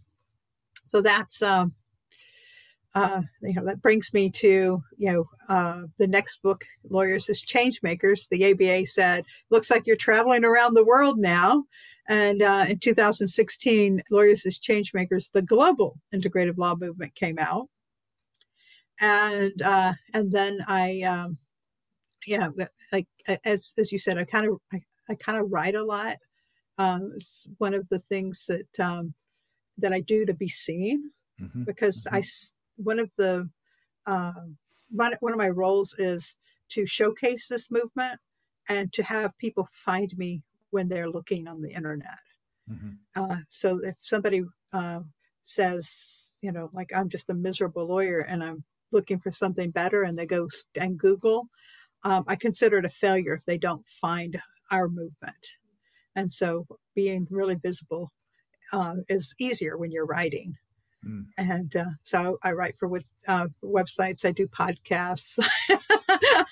so 0.86 1.02
that's 1.02 1.42
um 1.42 1.74
uh, 2.94 3.22
you 3.42 3.54
know 3.54 3.64
that 3.64 3.82
brings 3.82 4.12
me 4.12 4.30
to 4.30 4.82
you 4.96 5.12
know 5.12 5.28
uh, 5.48 5.82
the 5.98 6.06
next 6.06 6.42
book 6.42 6.64
lawyers 6.90 7.28
as 7.28 7.40
change 7.40 7.80
makers 7.82 8.28
the 8.30 8.44
aba 8.52 8.86
said 8.86 9.24
looks 9.50 9.70
like 9.70 9.86
you're 9.86 9.96
traveling 9.96 10.44
around 10.44 10.74
the 10.74 10.84
world 10.84 11.18
now 11.18 11.64
and 12.08 12.42
uh, 12.42 12.66
in 12.68 12.78
2016 12.78 14.02
lawyers 14.10 14.46
as 14.46 14.58
change 14.58 14.92
makers 14.94 15.30
the 15.32 15.42
global 15.42 15.98
integrative 16.14 16.56
law 16.56 16.74
movement 16.74 17.14
came 17.14 17.38
out 17.38 17.68
and 19.00 19.60
uh, 19.62 19.94
and 20.12 20.30
then 20.30 20.60
I, 20.66 21.02
um, 21.02 21.38
yeah, 22.26 22.48
like 22.92 23.06
as 23.44 23.74
as 23.78 23.92
you 23.92 23.98
said, 23.98 24.18
I 24.18 24.24
kind 24.24 24.48
of 24.48 24.58
I, 24.72 24.82
I 25.08 25.14
kind 25.14 25.38
of 25.38 25.50
write 25.50 25.74
a 25.74 25.84
lot. 25.84 26.16
Um, 26.78 27.12
it's 27.14 27.46
one 27.58 27.74
of 27.74 27.88
the 27.88 27.98
things 28.00 28.46
that 28.46 28.84
um, 28.84 29.14
that 29.78 29.92
I 29.92 30.00
do 30.00 30.24
to 30.26 30.34
be 30.34 30.48
seen 30.48 31.10
mm-hmm. 31.40 31.64
because 31.64 32.04
mm-hmm. 32.04 32.16
I 32.16 32.22
one 32.76 32.98
of 32.98 33.10
the 33.16 33.48
um, 34.06 34.56
one, 34.90 35.14
one 35.20 35.32
of 35.32 35.38
my 35.38 35.48
roles 35.48 35.94
is 35.98 36.36
to 36.70 36.86
showcase 36.86 37.48
this 37.48 37.70
movement 37.70 38.20
and 38.68 38.92
to 38.92 39.02
have 39.02 39.36
people 39.38 39.68
find 39.72 40.16
me 40.16 40.42
when 40.70 40.88
they're 40.88 41.10
looking 41.10 41.46
on 41.48 41.62
the 41.62 41.70
internet. 41.70 42.18
Mm-hmm. 42.70 42.90
Uh, 43.16 43.36
so 43.48 43.80
if 43.82 43.94
somebody 44.00 44.42
uh, 44.72 45.00
says, 45.42 46.36
you 46.40 46.52
know, 46.52 46.70
like 46.72 46.90
I'm 46.94 47.08
just 47.08 47.30
a 47.30 47.34
miserable 47.34 47.86
lawyer 47.86 48.20
and 48.20 48.42
I'm 48.42 48.64
looking 48.90 49.18
for 49.18 49.30
something 49.30 49.70
better 49.70 50.02
and 50.02 50.18
they 50.18 50.26
go 50.26 50.48
and 50.76 50.98
Google, 50.98 51.48
um, 52.04 52.24
I 52.26 52.36
consider 52.36 52.78
it 52.78 52.84
a 52.84 52.90
failure 52.90 53.34
if 53.34 53.44
they 53.44 53.58
don't 53.58 53.86
find 53.88 54.40
our 54.70 54.88
movement. 54.88 55.46
And 56.16 56.32
so 56.32 56.66
being 56.94 57.26
really 57.30 57.56
visible 57.56 58.12
uh, 58.72 58.96
is 59.08 59.34
easier 59.38 59.76
when 59.76 59.90
you're 59.90 60.06
writing. 60.06 60.56
Mm. 61.06 61.26
And 61.36 61.76
uh, 61.76 61.84
so 62.02 62.38
I 62.42 62.52
write 62.52 62.76
for 62.78 62.88
uh, 63.28 63.48
websites, 63.62 64.24
I 64.24 64.32
do 64.32 64.46
podcasts. 64.46 65.38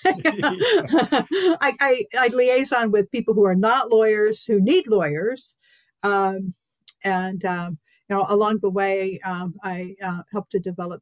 I, 0.05 1.73
I, 1.79 2.05
I, 2.17 2.27
liaison 2.27 2.91
with 2.91 3.11
people 3.11 3.33
who 3.33 3.45
are 3.45 3.55
not 3.55 3.89
lawyers, 3.89 4.45
who 4.45 4.61
need 4.61 4.87
lawyers. 4.87 5.55
Um, 6.03 6.53
and, 7.03 7.43
um, 7.45 7.77
you 8.09 8.15
know, 8.15 8.25
along 8.29 8.59
the 8.59 8.69
way, 8.69 9.19
um, 9.25 9.55
I 9.63 9.95
uh, 10.01 10.21
to 10.51 10.59
develop 10.59 11.01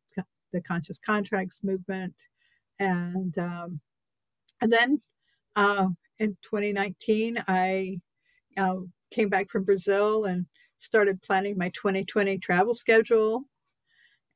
the 0.51 0.61
conscious 0.61 0.99
contracts 0.99 1.61
movement, 1.63 2.13
and 2.79 3.37
um, 3.37 3.79
and 4.61 4.71
then 4.71 5.01
uh, 5.55 5.87
in 6.19 6.37
2019, 6.43 7.43
I 7.47 7.99
uh, 8.57 8.75
came 9.09 9.29
back 9.29 9.49
from 9.49 9.63
Brazil 9.63 10.25
and 10.25 10.45
started 10.81 11.21
planning 11.21 11.57
my 11.57 11.69
2020 11.69 12.39
travel 12.39 12.73
schedule. 12.73 13.43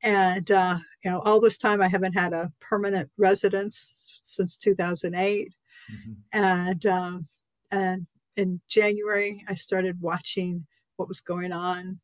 And 0.02 0.50
uh, 0.50 0.78
you 1.04 1.10
know, 1.10 1.20
all 1.20 1.40
this 1.40 1.58
time 1.58 1.80
I 1.82 1.88
haven't 1.88 2.12
had 2.12 2.32
a 2.32 2.52
permanent 2.60 3.10
residence 3.16 4.20
since 4.22 4.56
2008, 4.56 5.48
mm-hmm. 5.90 6.12
and 6.32 6.86
um, 6.86 7.26
and 7.70 8.06
in 8.36 8.60
January 8.68 9.42
I 9.48 9.54
started 9.54 10.00
watching 10.00 10.66
what 10.96 11.08
was 11.08 11.20
going 11.20 11.52
on 11.52 11.98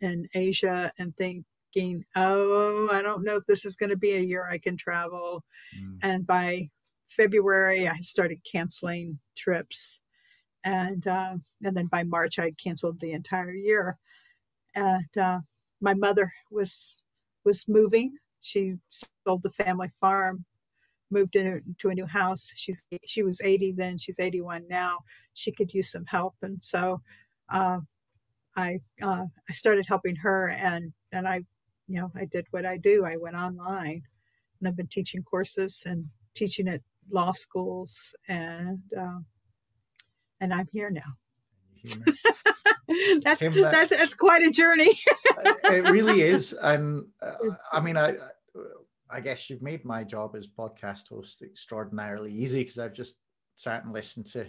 in 0.00 0.28
Asia 0.34 0.92
and 0.98 1.16
thinking, 1.16 2.04
oh, 2.14 2.88
I 2.92 3.02
don't 3.02 3.24
know 3.24 3.36
if 3.36 3.46
this 3.46 3.64
is 3.64 3.76
going 3.76 3.90
to 3.90 3.96
be 3.96 4.14
a 4.14 4.20
year 4.20 4.46
I 4.48 4.58
can 4.58 4.76
travel. 4.76 5.42
Mm. 5.76 5.98
And 6.02 6.26
by 6.26 6.68
February, 7.08 7.88
I 7.88 7.98
started 8.00 8.38
canceling 8.50 9.18
trips. 9.36 10.00
And 10.64 11.06
uh, 11.06 11.34
and 11.62 11.76
then 11.76 11.86
by 11.86 12.04
March, 12.04 12.38
I 12.38 12.52
canceled 12.62 13.00
the 13.00 13.12
entire 13.12 13.52
year. 13.52 13.96
And 14.74 15.16
uh, 15.16 15.40
my 15.80 15.94
mother 15.94 16.32
was 16.50 17.02
was 17.44 17.66
moving. 17.68 18.16
She 18.40 18.74
sold 18.88 19.42
the 19.42 19.50
family 19.50 19.90
farm, 20.00 20.44
moved 21.10 21.36
into 21.36 21.88
a 21.88 21.94
new 21.94 22.06
house. 22.06 22.52
She's 22.56 22.84
she 23.06 23.22
was 23.22 23.40
80 23.42 23.72
then. 23.72 23.98
She's 23.98 24.18
81 24.18 24.66
now. 24.68 24.98
She 25.34 25.52
could 25.52 25.72
use 25.72 25.90
some 25.90 26.04
help, 26.06 26.34
and 26.42 26.58
so 26.62 27.00
uh, 27.50 27.78
I 28.56 28.80
uh, 29.00 29.24
I 29.48 29.52
started 29.52 29.86
helping 29.86 30.16
her, 30.16 30.48
and 30.48 30.92
and 31.12 31.26
I 31.26 31.44
you 31.88 32.00
know, 32.00 32.12
I 32.14 32.26
did 32.26 32.46
what 32.50 32.66
I 32.66 32.76
do. 32.76 33.04
I 33.04 33.16
went 33.16 33.34
online 33.34 34.02
and 34.60 34.68
I've 34.68 34.76
been 34.76 34.88
teaching 34.88 35.22
courses 35.22 35.82
and 35.86 36.04
teaching 36.34 36.68
at 36.68 36.82
law 37.10 37.32
schools 37.32 38.14
and 38.28 38.80
uh, 38.96 39.18
and 40.40 40.52
I'm 40.52 40.68
here 40.72 40.90
now. 40.90 41.16
that's 43.22 43.40
that's 43.40 43.90
that's 43.90 44.14
quite 44.14 44.42
a 44.42 44.50
journey. 44.50 44.98
it 45.64 45.88
really 45.90 46.22
is, 46.22 46.52
and 46.52 47.06
uh, 47.22 47.34
I 47.72 47.80
mean, 47.80 47.96
I 47.96 48.16
I 49.10 49.20
guess 49.20 49.48
you've 49.48 49.62
made 49.62 49.84
my 49.84 50.04
job 50.04 50.36
as 50.36 50.46
podcast 50.46 51.08
host 51.08 51.42
extraordinarily 51.42 52.32
easy 52.32 52.60
because 52.60 52.78
I've 52.78 52.92
just 52.92 53.16
sat 53.56 53.84
and 53.84 53.92
listened 53.92 54.26
to 54.26 54.46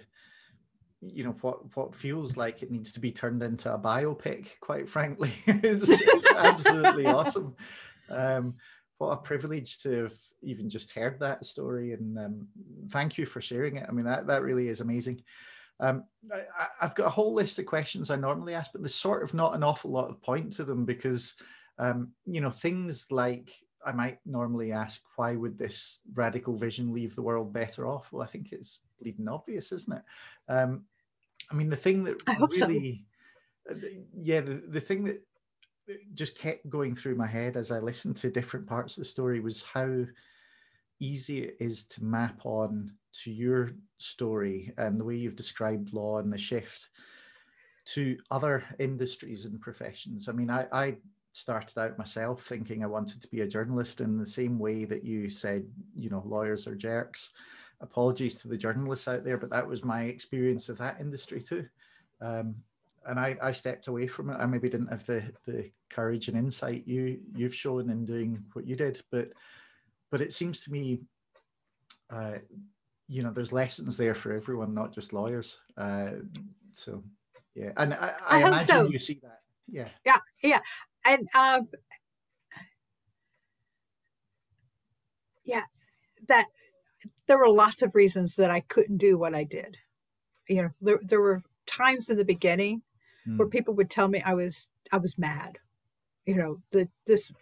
you 1.01 1.23
know 1.23 1.35
what 1.41 1.75
what 1.77 1.95
feels 1.95 2.35
like 2.35 2.61
it 2.61 2.71
needs 2.71 2.91
to 2.93 2.99
be 2.99 3.11
turned 3.11 3.41
into 3.41 3.73
a 3.73 3.79
biopic 3.79 4.59
quite 4.59 4.89
frankly. 4.89 5.31
It's, 5.47 5.89
it's 5.89 6.31
absolutely 6.31 7.05
awesome. 7.05 7.55
Um, 8.09 8.55
what 8.97 9.11
a 9.11 9.17
privilege 9.17 9.79
to 9.83 10.03
have 10.03 10.17
even 10.41 10.69
just 10.69 10.91
heard 10.91 11.19
that 11.19 11.45
story 11.45 11.93
and 11.93 12.17
um, 12.17 12.47
thank 12.89 13.17
you 13.17 13.25
for 13.25 13.39
sharing 13.39 13.77
it. 13.77 13.85
I 13.87 13.91
mean 13.91 14.05
that, 14.05 14.27
that 14.27 14.43
really 14.43 14.67
is 14.67 14.81
amazing 14.81 15.23
Um, 15.79 16.03
I, 16.33 16.67
have 16.81 16.95
got 16.95 17.07
a 17.07 17.11
whole 17.11 17.33
list 17.33 17.57
of 17.59 17.65
questions 17.65 18.09
I 18.09 18.15
normally 18.15 18.53
ask, 18.53 18.71
but 18.71 18.81
there's 18.81 18.95
sort 18.95 19.23
of 19.23 19.33
not 19.33 19.55
an 19.55 19.63
awful 19.63 19.91
lot 19.91 20.09
of 20.09 20.21
point 20.21 20.51
to 20.53 20.63
them 20.63 20.85
because, 20.85 21.35
um, 21.77 22.11
you 22.25 22.41
know, 22.41 22.51
things 22.51 23.05
like 23.11 23.53
I 23.85 23.93
might 23.93 24.19
normally 24.25 24.71
ask, 24.71 25.01
why 25.15 25.35
would 25.35 25.57
this 25.57 26.01
radical 26.13 26.57
vision 26.57 26.93
leave 26.93 27.15
the 27.15 27.21
world 27.21 27.53
better 27.53 27.87
off? 27.87 28.11
Well, 28.11 28.23
I 28.23 28.27
think 28.27 28.51
it's 28.51 28.79
bleeding 28.99 29.29
obvious, 29.29 29.71
isn't 29.71 29.97
it? 29.97 30.03
Um, 30.51 30.83
I 31.49 31.55
mean, 31.55 31.69
the 31.69 31.75
thing 31.75 32.03
that 32.03 32.21
really, 32.27 33.05
so. 33.67 33.75
Uh, 33.75 33.77
yeah, 34.19 34.41
the, 34.41 34.63
the 34.67 34.81
thing 34.81 35.03
that 35.05 35.23
just 36.13 36.37
kept 36.37 36.69
going 36.69 36.95
through 36.95 37.15
my 37.15 37.27
head 37.27 37.55
as 37.55 37.71
I 37.71 37.79
listened 37.79 38.17
to 38.17 38.29
different 38.29 38.67
parts 38.67 38.97
of 38.97 39.03
the 39.03 39.09
story 39.09 39.39
was 39.39 39.63
how 39.63 40.05
easy 40.99 41.43
it 41.43 41.57
is 41.59 41.83
to 41.83 42.03
map 42.03 42.45
on 42.45 42.91
to 43.23 43.31
your 43.31 43.71
story 43.97 44.73
and 44.77 44.99
the 44.99 45.03
way 45.03 45.15
you've 45.15 45.35
described 45.35 45.93
law 45.93 46.19
and 46.19 46.31
the 46.31 46.37
shift 46.37 46.89
to 47.85 48.17
other 48.29 48.63
industries 48.77 49.45
and 49.45 49.59
professions. 49.59 50.29
I 50.29 50.33
mean, 50.33 50.49
I, 50.49 50.67
I 50.71 50.97
started 51.31 51.77
out 51.77 51.97
myself 51.97 52.43
thinking 52.43 52.83
I 52.83 52.87
wanted 52.87 53.21
to 53.21 53.27
be 53.27 53.41
a 53.41 53.47
journalist 53.47 54.01
in 54.01 54.17
the 54.17 54.25
same 54.25 54.59
way 54.59 54.85
that 54.85 55.03
you 55.03 55.29
said, 55.29 55.65
you 55.97 56.09
know, 56.09 56.23
lawyers 56.25 56.67
are 56.67 56.75
jerks. 56.75 57.31
Apologies 57.81 58.35
to 58.35 58.47
the 58.47 58.57
journalists 58.57 59.07
out 59.07 59.23
there, 59.23 59.37
but 59.37 59.49
that 59.49 59.67
was 59.67 59.83
my 59.83 60.03
experience 60.03 60.69
of 60.69 60.77
that 60.77 60.99
industry 60.99 61.41
too. 61.41 61.65
Um, 62.21 62.55
and 63.05 63.19
I, 63.19 63.37
I 63.41 63.51
stepped 63.53 63.87
away 63.87 64.05
from 64.05 64.29
it. 64.29 64.37
I 64.37 64.45
maybe 64.45 64.69
didn't 64.69 64.91
have 64.91 65.05
the 65.05 65.23
the 65.45 65.71
courage 65.89 66.27
and 66.27 66.37
insight 66.37 66.83
you 66.85 67.19
you've 67.33 67.55
shown 67.55 67.89
in 67.89 68.05
doing 68.05 68.43
what 68.53 68.67
you 68.67 68.75
did, 68.75 69.01
but 69.09 69.29
but 70.11 70.21
it 70.21 70.33
seems 70.33 70.61
to 70.61 70.71
me, 70.71 70.99
uh, 72.09 72.37
you 73.07 73.23
know, 73.23 73.31
there's 73.31 73.51
lessons 73.51 73.97
there 73.97 74.15
for 74.15 74.31
everyone, 74.33 74.73
not 74.73 74.93
just 74.93 75.13
lawyers. 75.13 75.57
Uh, 75.77 76.11
so 76.71 77.03
yeah, 77.55 77.71
and 77.77 77.93
I, 77.93 78.11
I, 78.27 78.43
I 78.43 78.47
imagine 78.47 78.67
so. 78.67 78.89
you 78.89 78.99
see 78.99 79.19
that. 79.23 79.39
Yeah. 79.67 79.89
Yeah, 80.05 80.17
yeah, 80.41 80.59
and 81.05 81.27
um, 81.35 81.67
yeah, 85.43 85.63
that 86.27 86.45
there 87.27 87.37
were 87.37 87.49
lots 87.49 87.81
of 87.81 87.95
reasons 87.95 88.35
that 88.35 88.51
I 88.51 88.61
couldn't 88.61 88.97
do 88.97 89.17
what 89.17 89.35
I 89.35 89.43
did. 89.43 89.77
You 90.47 90.63
know, 90.63 90.69
there 90.81 90.99
there 91.03 91.21
were 91.21 91.43
times 91.65 92.09
in 92.09 92.17
the 92.17 92.25
beginning 92.25 92.81
mm. 93.27 93.37
where 93.37 93.47
people 93.47 93.73
would 93.75 93.89
tell 93.89 94.07
me 94.07 94.21
I 94.25 94.33
was 94.33 94.69
I 94.91 94.97
was 94.97 95.17
mad. 95.17 95.57
You 96.25 96.35
know, 96.35 96.57
that 96.71 96.89
this 97.05 97.33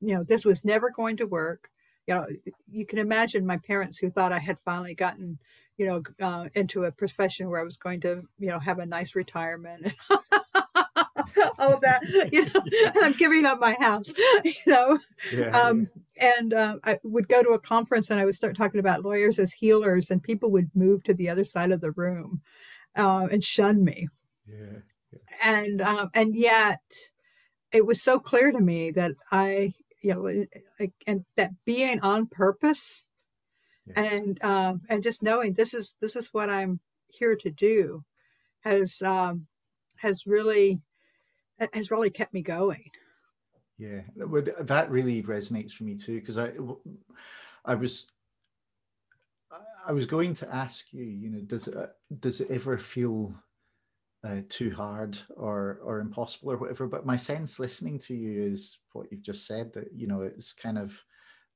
you 0.00 0.14
know, 0.14 0.24
this 0.24 0.44
was 0.44 0.64
never 0.64 0.90
going 0.90 1.16
to 1.18 1.26
work. 1.26 1.70
You 2.06 2.14
know, 2.14 2.26
you 2.70 2.86
can 2.86 2.98
imagine 2.98 3.46
my 3.46 3.58
parents 3.58 3.98
who 3.98 4.10
thought 4.10 4.32
I 4.32 4.38
had 4.38 4.58
finally 4.64 4.94
gotten, 4.94 5.38
you 5.76 5.86
know, 5.86 6.02
uh, 6.20 6.48
into 6.54 6.84
a 6.84 6.92
profession 6.92 7.48
where 7.48 7.60
I 7.60 7.64
was 7.64 7.76
going 7.76 8.00
to, 8.02 8.22
you 8.38 8.48
know, 8.48 8.58
have 8.58 8.78
a 8.78 8.86
nice 8.86 9.14
retirement. 9.14 9.84
And 9.84 9.94
all 11.58 11.74
of 11.74 11.80
that, 11.82 12.02
you 12.32 12.44
know, 12.44 12.62
and 12.94 13.04
I'm 13.04 13.12
giving 13.12 13.46
up 13.46 13.60
my 13.60 13.76
house, 13.78 14.14
you 14.44 14.52
know. 14.66 14.98
Yeah, 15.32 15.58
um, 15.58 15.88
yeah. 16.16 16.38
And 16.38 16.54
uh, 16.54 16.76
I 16.84 16.98
would 17.04 17.28
go 17.28 17.42
to 17.42 17.50
a 17.50 17.58
conference 17.58 18.10
and 18.10 18.20
I 18.20 18.24
would 18.24 18.34
start 18.34 18.56
talking 18.56 18.80
about 18.80 19.04
lawyers 19.04 19.38
as 19.38 19.52
healers, 19.52 20.10
and 20.10 20.22
people 20.22 20.50
would 20.50 20.70
move 20.74 21.02
to 21.04 21.14
the 21.14 21.28
other 21.28 21.44
side 21.44 21.72
of 21.72 21.80
the 21.80 21.92
room 21.92 22.42
uh, 22.96 23.28
and 23.30 23.42
shun 23.42 23.84
me. 23.84 24.08
Yeah 24.46 24.80
and 25.42 25.80
um, 25.80 26.10
and 26.14 26.34
yet 26.34 26.80
it 27.72 27.86
was 27.86 28.02
so 28.02 28.18
clear 28.18 28.52
to 28.52 28.60
me 28.60 28.90
that 28.92 29.12
I, 29.30 29.72
you 30.02 30.14
know, 30.14 30.88
and 31.06 31.24
that 31.36 31.52
being 31.64 32.00
on 32.00 32.26
purpose, 32.26 33.06
yeah. 33.86 34.02
and 34.02 34.44
um, 34.44 34.82
and 34.88 35.02
just 35.02 35.22
knowing 35.22 35.54
this 35.54 35.74
is 35.74 35.96
this 36.00 36.16
is 36.16 36.28
what 36.32 36.50
I'm 36.50 36.80
here 37.08 37.36
to 37.36 37.50
do, 37.50 38.04
has 38.60 39.00
um, 39.02 39.46
has 39.96 40.26
really 40.26 40.80
has 41.72 41.90
really 41.90 42.10
kept 42.10 42.34
me 42.34 42.42
going. 42.42 42.90
Yeah, 43.78 44.02
that 44.16 44.66
that 44.66 44.90
really 44.90 45.22
resonates 45.22 45.72
for 45.72 45.84
me 45.84 45.96
too 45.96 46.20
because 46.20 46.38
I 46.38 46.52
I 47.64 47.74
was 47.74 48.08
I 49.86 49.92
was 49.92 50.06
going 50.06 50.34
to 50.34 50.54
ask 50.54 50.92
you, 50.92 51.04
you 51.04 51.30
know, 51.30 51.40
does 51.40 51.68
it 51.68 51.76
does 52.20 52.40
it 52.40 52.50
ever 52.50 52.78
feel 52.78 53.34
uh, 54.24 54.40
too 54.48 54.70
hard 54.70 55.18
or 55.36 55.80
or 55.82 56.00
impossible 56.00 56.52
or 56.52 56.56
whatever. 56.56 56.86
But 56.86 57.06
my 57.06 57.16
sense 57.16 57.58
listening 57.58 57.98
to 58.00 58.14
you 58.14 58.42
is 58.42 58.78
what 58.92 59.10
you've 59.10 59.22
just 59.22 59.46
said 59.46 59.72
that 59.74 59.88
you 59.94 60.06
know 60.06 60.22
it's 60.22 60.52
kind 60.52 60.78
of 60.78 61.02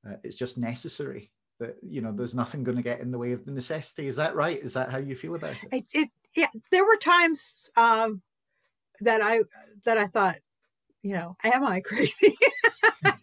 uh, 0.07 0.15
it's 0.23 0.35
just 0.35 0.57
necessary 0.57 1.31
that 1.59 1.77
you 1.81 2.01
know 2.01 2.11
there's 2.11 2.35
nothing 2.35 2.63
going 2.63 2.77
to 2.77 2.83
get 2.83 2.99
in 2.99 3.11
the 3.11 3.17
way 3.17 3.31
of 3.31 3.45
the 3.45 3.51
necessity. 3.51 4.07
Is 4.07 4.15
that 4.17 4.35
right? 4.35 4.57
Is 4.57 4.73
that 4.73 4.91
how 4.91 4.97
you 4.97 5.15
feel 5.15 5.35
about 5.35 5.55
it? 5.63 5.69
It, 5.71 5.85
it 5.93 6.09
yeah. 6.35 6.49
There 6.71 6.85
were 6.85 6.97
times 6.97 7.71
um, 7.77 8.21
that 9.01 9.21
I 9.21 9.41
that 9.85 9.97
I 9.97 10.07
thought, 10.07 10.37
you 11.01 11.15
know, 11.15 11.35
am 11.43 11.65
I 11.65 11.81
crazy? 11.85 12.35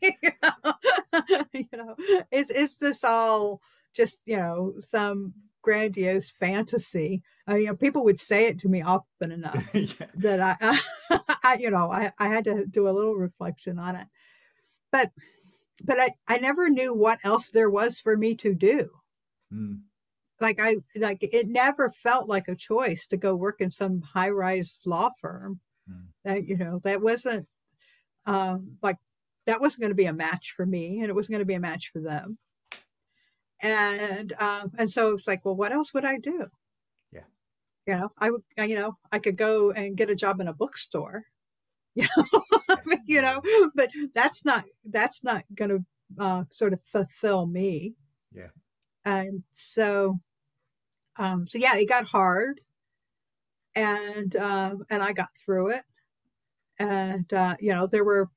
you, 0.03 0.13
know, 0.43 0.75
you 1.53 1.69
know, 1.73 1.97
is 2.31 2.51
is 2.51 2.77
this 2.79 3.05
all 3.05 3.61
just 3.95 4.23
you 4.27 4.37
know 4.37 4.75
some 4.81 5.35
grandiose 5.63 6.31
fantasy. 6.31 7.23
Uh, 7.49 7.57
you 7.57 7.67
know, 7.67 7.77
people 7.77 8.05
would 8.05 8.21
say 8.21 8.47
it 8.47 8.59
to 8.61 8.69
me 8.69 8.81
often 8.83 9.31
enough 9.31 9.69
yeah. 9.75 10.07
that 10.15 10.41
I, 10.41 10.79
I, 11.43 11.57
you 11.57 11.71
know, 11.71 11.91
I, 11.91 12.11
I 12.19 12.29
had 12.29 12.45
to 12.45 12.67
do 12.67 12.89
a 12.89 12.93
little 12.93 13.15
reflection 13.15 13.79
on 13.79 13.97
it. 13.97 14.07
But, 14.91 15.13
but 15.83 16.01
I, 16.01 16.15
I 16.27 16.39
never 16.39 16.71
knew 16.71 16.95
what 16.95 17.19
else 17.23 17.51
there 17.51 17.69
was 17.69 18.01
for 18.01 18.17
me 18.17 18.35
to 18.37 18.55
do. 18.55 18.89
Mm. 19.53 19.81
Like 20.41 20.61
I, 20.61 20.77
like 20.97 21.19
it 21.23 21.49
never 21.49 21.91
felt 21.91 22.29
like 22.29 22.49
a 22.49 22.55
choice 22.55 23.07
to 23.09 23.17
go 23.17 23.35
work 23.35 23.61
in 23.61 23.71
some 23.71 24.01
high 24.01 24.31
rise 24.31 24.81
law 24.85 25.11
firm. 25.21 25.61
Mm. 25.91 26.07
That 26.25 26.49
you 26.49 26.57
know, 26.57 26.81
that 26.83 27.03
wasn't 27.03 27.47
um, 28.27 28.79
like 28.83 28.97
that 29.47 29.61
wasn't 29.61 29.83
going 29.83 29.91
to 29.91 29.95
be 29.95 30.07
a 30.07 30.13
match 30.13 30.55
for 30.57 30.67
me, 30.67 31.01
and 31.01 31.09
it 31.09 31.15
wasn't 31.15 31.35
going 31.35 31.41
to 31.41 31.47
be 31.47 31.55
a 31.55 31.61
match 31.61 31.91
for 31.93 32.01
them 32.01 32.39
and 33.65 34.33
um, 34.39 34.73
and 34.79 34.93
so 34.93 35.15
it's 35.15 35.27
like, 35.27 35.45
well, 35.45 35.57
what 35.57 35.73
else 35.73 35.95
would 35.95 36.05
I 36.05 36.19
do? 36.19 36.47
You 37.87 37.95
know, 37.97 38.13
I 38.19 38.31
would, 38.31 38.43
you 38.59 38.77
know, 38.77 38.97
I 39.13 39.19
could 39.19 39.37
go 39.37 39.71
and 39.71 39.97
get 39.97 40.11
a 40.11 40.15
job 40.15 40.41
in 40.41 40.49
a 40.49 40.55
bookstore, 40.55 41.25
you 41.95 42.07
know, 42.17 42.25
you 43.07 43.23
know, 43.23 43.43
but 43.75 43.91
that's 44.15 44.45
not 44.45 44.65
that's 44.85 45.23
not 45.23 45.45
going 45.55 45.71
to 45.71 45.85
uh, 46.19 46.45
sort 46.51 46.73
of 46.73 46.81
fulfill 46.85 47.47
me. 47.47 47.95
Yeah, 48.33 48.49
and 49.05 49.43
so, 49.53 50.19
um, 51.17 51.47
so 51.47 51.59
yeah, 51.59 51.77
it 51.77 51.89
got 51.89 52.07
hard, 52.07 52.61
and 53.75 54.35
um, 54.37 54.85
and 54.89 55.03
I 55.03 55.13
got 55.13 55.29
through 55.45 55.71
it, 55.71 55.85
and 56.79 57.31
uh, 57.33 57.57
you 57.61 57.71
know, 57.71 57.87
there 57.87 58.05
were 58.05 58.31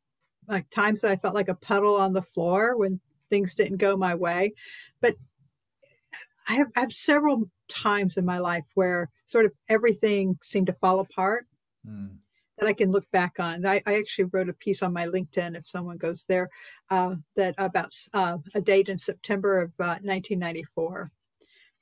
like 0.48 0.70
times 0.70 1.02
that 1.02 1.12
I 1.12 1.16
felt 1.18 1.36
like 1.36 1.50
a 1.50 1.56
puddle 1.56 1.96
on 1.96 2.14
the 2.14 2.22
floor 2.22 2.78
when 2.78 3.00
things 3.30 3.56
didn't 3.56 3.78
go 3.78 3.98
my 3.98 4.16
way. 4.16 4.54
But 5.02 5.16
I 6.48 6.56
have, 6.56 6.68
I 6.76 6.82
have 6.82 6.94
several 6.94 7.50
times 7.68 8.18
in 8.18 8.26
my 8.26 8.40
life 8.40 8.64
where 8.74 9.10
sort 9.28 9.46
of 9.46 9.52
everything 9.70 10.38
seemed 10.42 10.68
to 10.68 10.74
fall 10.74 11.00
apart 11.00 11.46
mm. 11.88 12.10
that 12.58 12.68
I 12.68 12.74
can 12.74 12.92
look 12.92 13.10
back 13.12 13.40
on. 13.40 13.66
I, 13.66 13.82
I, 13.86 13.98
actually 13.98 14.30
wrote 14.32 14.50
a 14.50 14.54
piece 14.54 14.82
on 14.82 14.94
my 14.94 15.06
LinkedIn, 15.06 15.56
if 15.56 15.68
someone 15.68 15.98
goes 15.98 16.26
there, 16.28 16.50
uh, 16.90 17.16
that 17.36 17.56
about 17.58 17.94
uh, 18.14 18.38
a 18.56 18.62
date 18.62 18.90
in 18.90 18.98
September 18.98 19.62
of 19.62 19.70
uh, 19.80 20.00
1994 20.02 21.12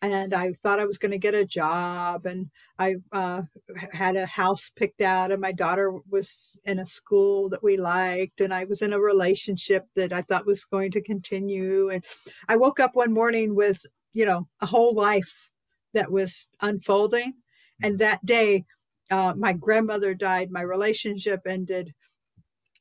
and 0.02 0.34
I 0.34 0.54
thought 0.54 0.80
I 0.80 0.86
was 0.86 0.98
going 0.98 1.12
to 1.12 1.18
get 1.18 1.34
a 1.34 1.46
job, 1.46 2.26
and 2.26 2.50
I 2.78 2.96
uh, 3.12 3.44
had 3.92 4.16
a 4.16 4.26
house 4.26 4.70
picked 4.76 5.02
out, 5.02 5.32
and 5.32 5.42
my 5.42 5.52
daughter 5.52 5.92
was 6.10 6.60
in 6.66 6.80
a 6.80 6.86
school 6.86 7.50
that 7.50 7.64
we 7.64 7.78
liked, 7.78 8.42
and 8.42 8.54
I 8.54 8.66
was 8.66 8.82
in 8.82 8.94
a 8.94 9.00
relationship 9.00 9.88
that 9.96 10.14
I 10.14 10.22
thought 10.22 10.46
was 10.46 10.66
going 10.66 10.92
to 10.92 11.02
continue. 11.02 11.90
And 11.90 12.04
I 12.48 12.58
woke 12.58 12.80
up 12.80 12.96
one 12.96 13.14
morning 13.14 13.56
with, 13.56 13.86
you 14.14 14.26
know, 14.26 14.48
a 14.62 14.66
whole 14.66 14.94
life 14.94 15.52
that 15.96 16.12
was 16.12 16.48
unfolding, 16.62 17.34
and 17.82 17.94
mm-hmm. 17.94 17.98
that 17.98 18.26
day, 18.26 18.66
uh, 19.10 19.34
my 19.36 19.54
grandmother 19.54 20.14
died, 20.14 20.52
my 20.52 20.62
relationship 20.62 21.42
ended, 21.48 21.94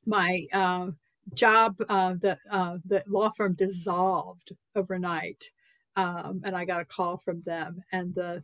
my 0.05 0.45
uh, 0.53 0.91
job, 1.33 1.77
uh, 1.89 2.15
the 2.21 2.39
uh, 2.51 2.77
the 2.85 3.03
law 3.07 3.31
firm 3.31 3.55
dissolved 3.55 4.53
overnight 4.77 5.51
um, 5.97 6.43
and 6.45 6.57
I 6.57 6.65
got 6.65 6.81
a 6.81 6.85
call 6.85 7.17
from 7.17 7.43
them, 7.43 7.83
and 7.93 8.15
the 8.15 8.43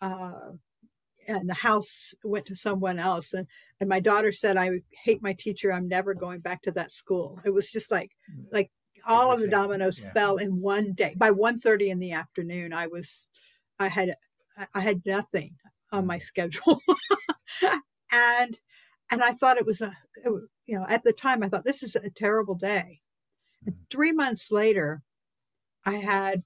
uh, 0.00 0.52
and 1.28 1.48
the 1.48 1.54
house 1.54 2.14
went 2.24 2.46
to 2.46 2.56
someone 2.56 2.98
else, 2.98 3.32
and 3.32 3.46
and 3.80 3.88
my 3.88 4.00
daughter 4.00 4.32
said, 4.32 4.56
"I 4.56 4.70
hate 5.04 5.22
my 5.22 5.32
teacher. 5.32 5.72
I'm 5.72 5.88
never 5.88 6.14
going 6.14 6.40
back 6.40 6.62
to 6.62 6.72
that 6.72 6.92
school." 6.92 7.40
It 7.44 7.50
was 7.50 7.70
just 7.70 7.90
like 7.90 8.10
mm. 8.30 8.44
like 8.52 8.70
all 9.06 9.32
of 9.32 9.40
the 9.40 9.48
dominoes 9.48 10.02
yeah. 10.02 10.12
fell 10.12 10.36
in 10.36 10.60
one 10.60 10.92
day. 10.92 11.12
By 11.16 11.32
1.30 11.32 11.88
in 11.88 11.98
the 11.98 12.12
afternoon, 12.12 12.72
I 12.72 12.86
was 12.86 13.26
I 13.82 13.88
had 13.88 14.14
I 14.74 14.80
had 14.80 15.02
nothing 15.04 15.56
on 15.90 16.06
my 16.06 16.18
mm. 16.18 16.22
schedule, 16.22 16.80
and 18.12 18.58
and 19.10 19.22
I 19.22 19.32
thought 19.32 19.58
it 19.58 19.66
was 19.66 19.80
a 19.80 19.92
it 20.16 20.32
you 20.66 20.78
know 20.78 20.86
at 20.88 21.04
the 21.04 21.12
time 21.12 21.42
I 21.42 21.48
thought 21.48 21.64
this 21.64 21.82
is 21.82 21.96
a 21.96 22.10
terrible 22.10 22.54
day. 22.54 23.00
And 23.66 23.74
mm. 23.74 23.78
three 23.90 24.12
months 24.12 24.50
later, 24.50 25.02
I 25.84 25.94
had 25.94 26.42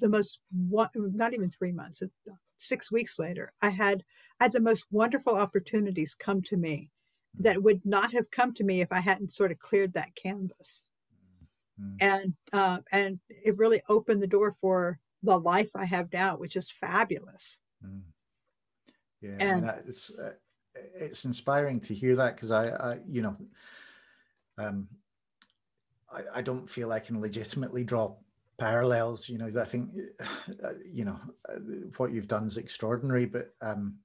the 0.00 0.08
most 0.08 0.38
not 0.52 1.34
even 1.34 1.50
three 1.50 1.72
months 1.72 2.02
six 2.60 2.92
weeks 2.92 3.18
later, 3.18 3.52
I 3.62 3.70
had 3.70 4.04
I 4.38 4.44
had 4.44 4.52
the 4.52 4.60
most 4.60 4.86
wonderful 4.90 5.34
opportunities 5.34 6.14
come 6.14 6.42
to 6.42 6.56
me 6.56 6.90
that 7.38 7.62
would 7.62 7.80
not 7.84 8.12
have 8.12 8.30
come 8.30 8.52
to 8.54 8.64
me 8.64 8.80
if 8.80 8.92
I 8.92 9.00
hadn't 9.00 9.32
sort 9.32 9.52
of 9.52 9.58
cleared 9.58 9.94
that 9.94 10.14
canvas. 10.14 10.88
Mm-hmm. 11.80 11.96
And 12.00 12.34
uh, 12.52 12.78
and 12.92 13.20
it 13.28 13.56
really 13.56 13.82
opened 13.88 14.22
the 14.22 14.26
door 14.26 14.56
for 14.60 14.98
the 15.22 15.38
life 15.38 15.70
I 15.74 15.84
have 15.84 16.12
now, 16.12 16.36
which 16.36 16.56
is 16.56 16.70
fabulous. 16.70 17.58
Mm. 17.84 18.02
Yeah, 19.20 19.36
and 19.38 19.72
it's 19.86 20.18
uh, 20.18 20.32
it's 20.74 21.24
inspiring 21.24 21.80
to 21.80 21.94
hear 21.94 22.16
that 22.16 22.36
because 22.36 22.50
I, 22.50 22.68
I, 22.68 22.98
you 23.06 23.22
know, 23.22 23.36
um, 24.58 24.88
I, 26.12 26.22
I 26.36 26.42
don't 26.42 26.68
feel 26.68 26.92
I 26.92 27.00
can 27.00 27.20
legitimately 27.20 27.84
draw 27.84 28.16
parallels. 28.58 29.28
You 29.28 29.38
know, 29.38 29.60
I 29.60 29.64
think, 29.64 29.90
uh, 30.64 30.72
you 30.90 31.04
know, 31.04 31.18
uh, 31.48 31.58
what 31.96 32.12
you've 32.12 32.28
done 32.28 32.46
is 32.46 32.56
extraordinary, 32.56 33.26
but 33.26 33.54
um, 33.60 33.96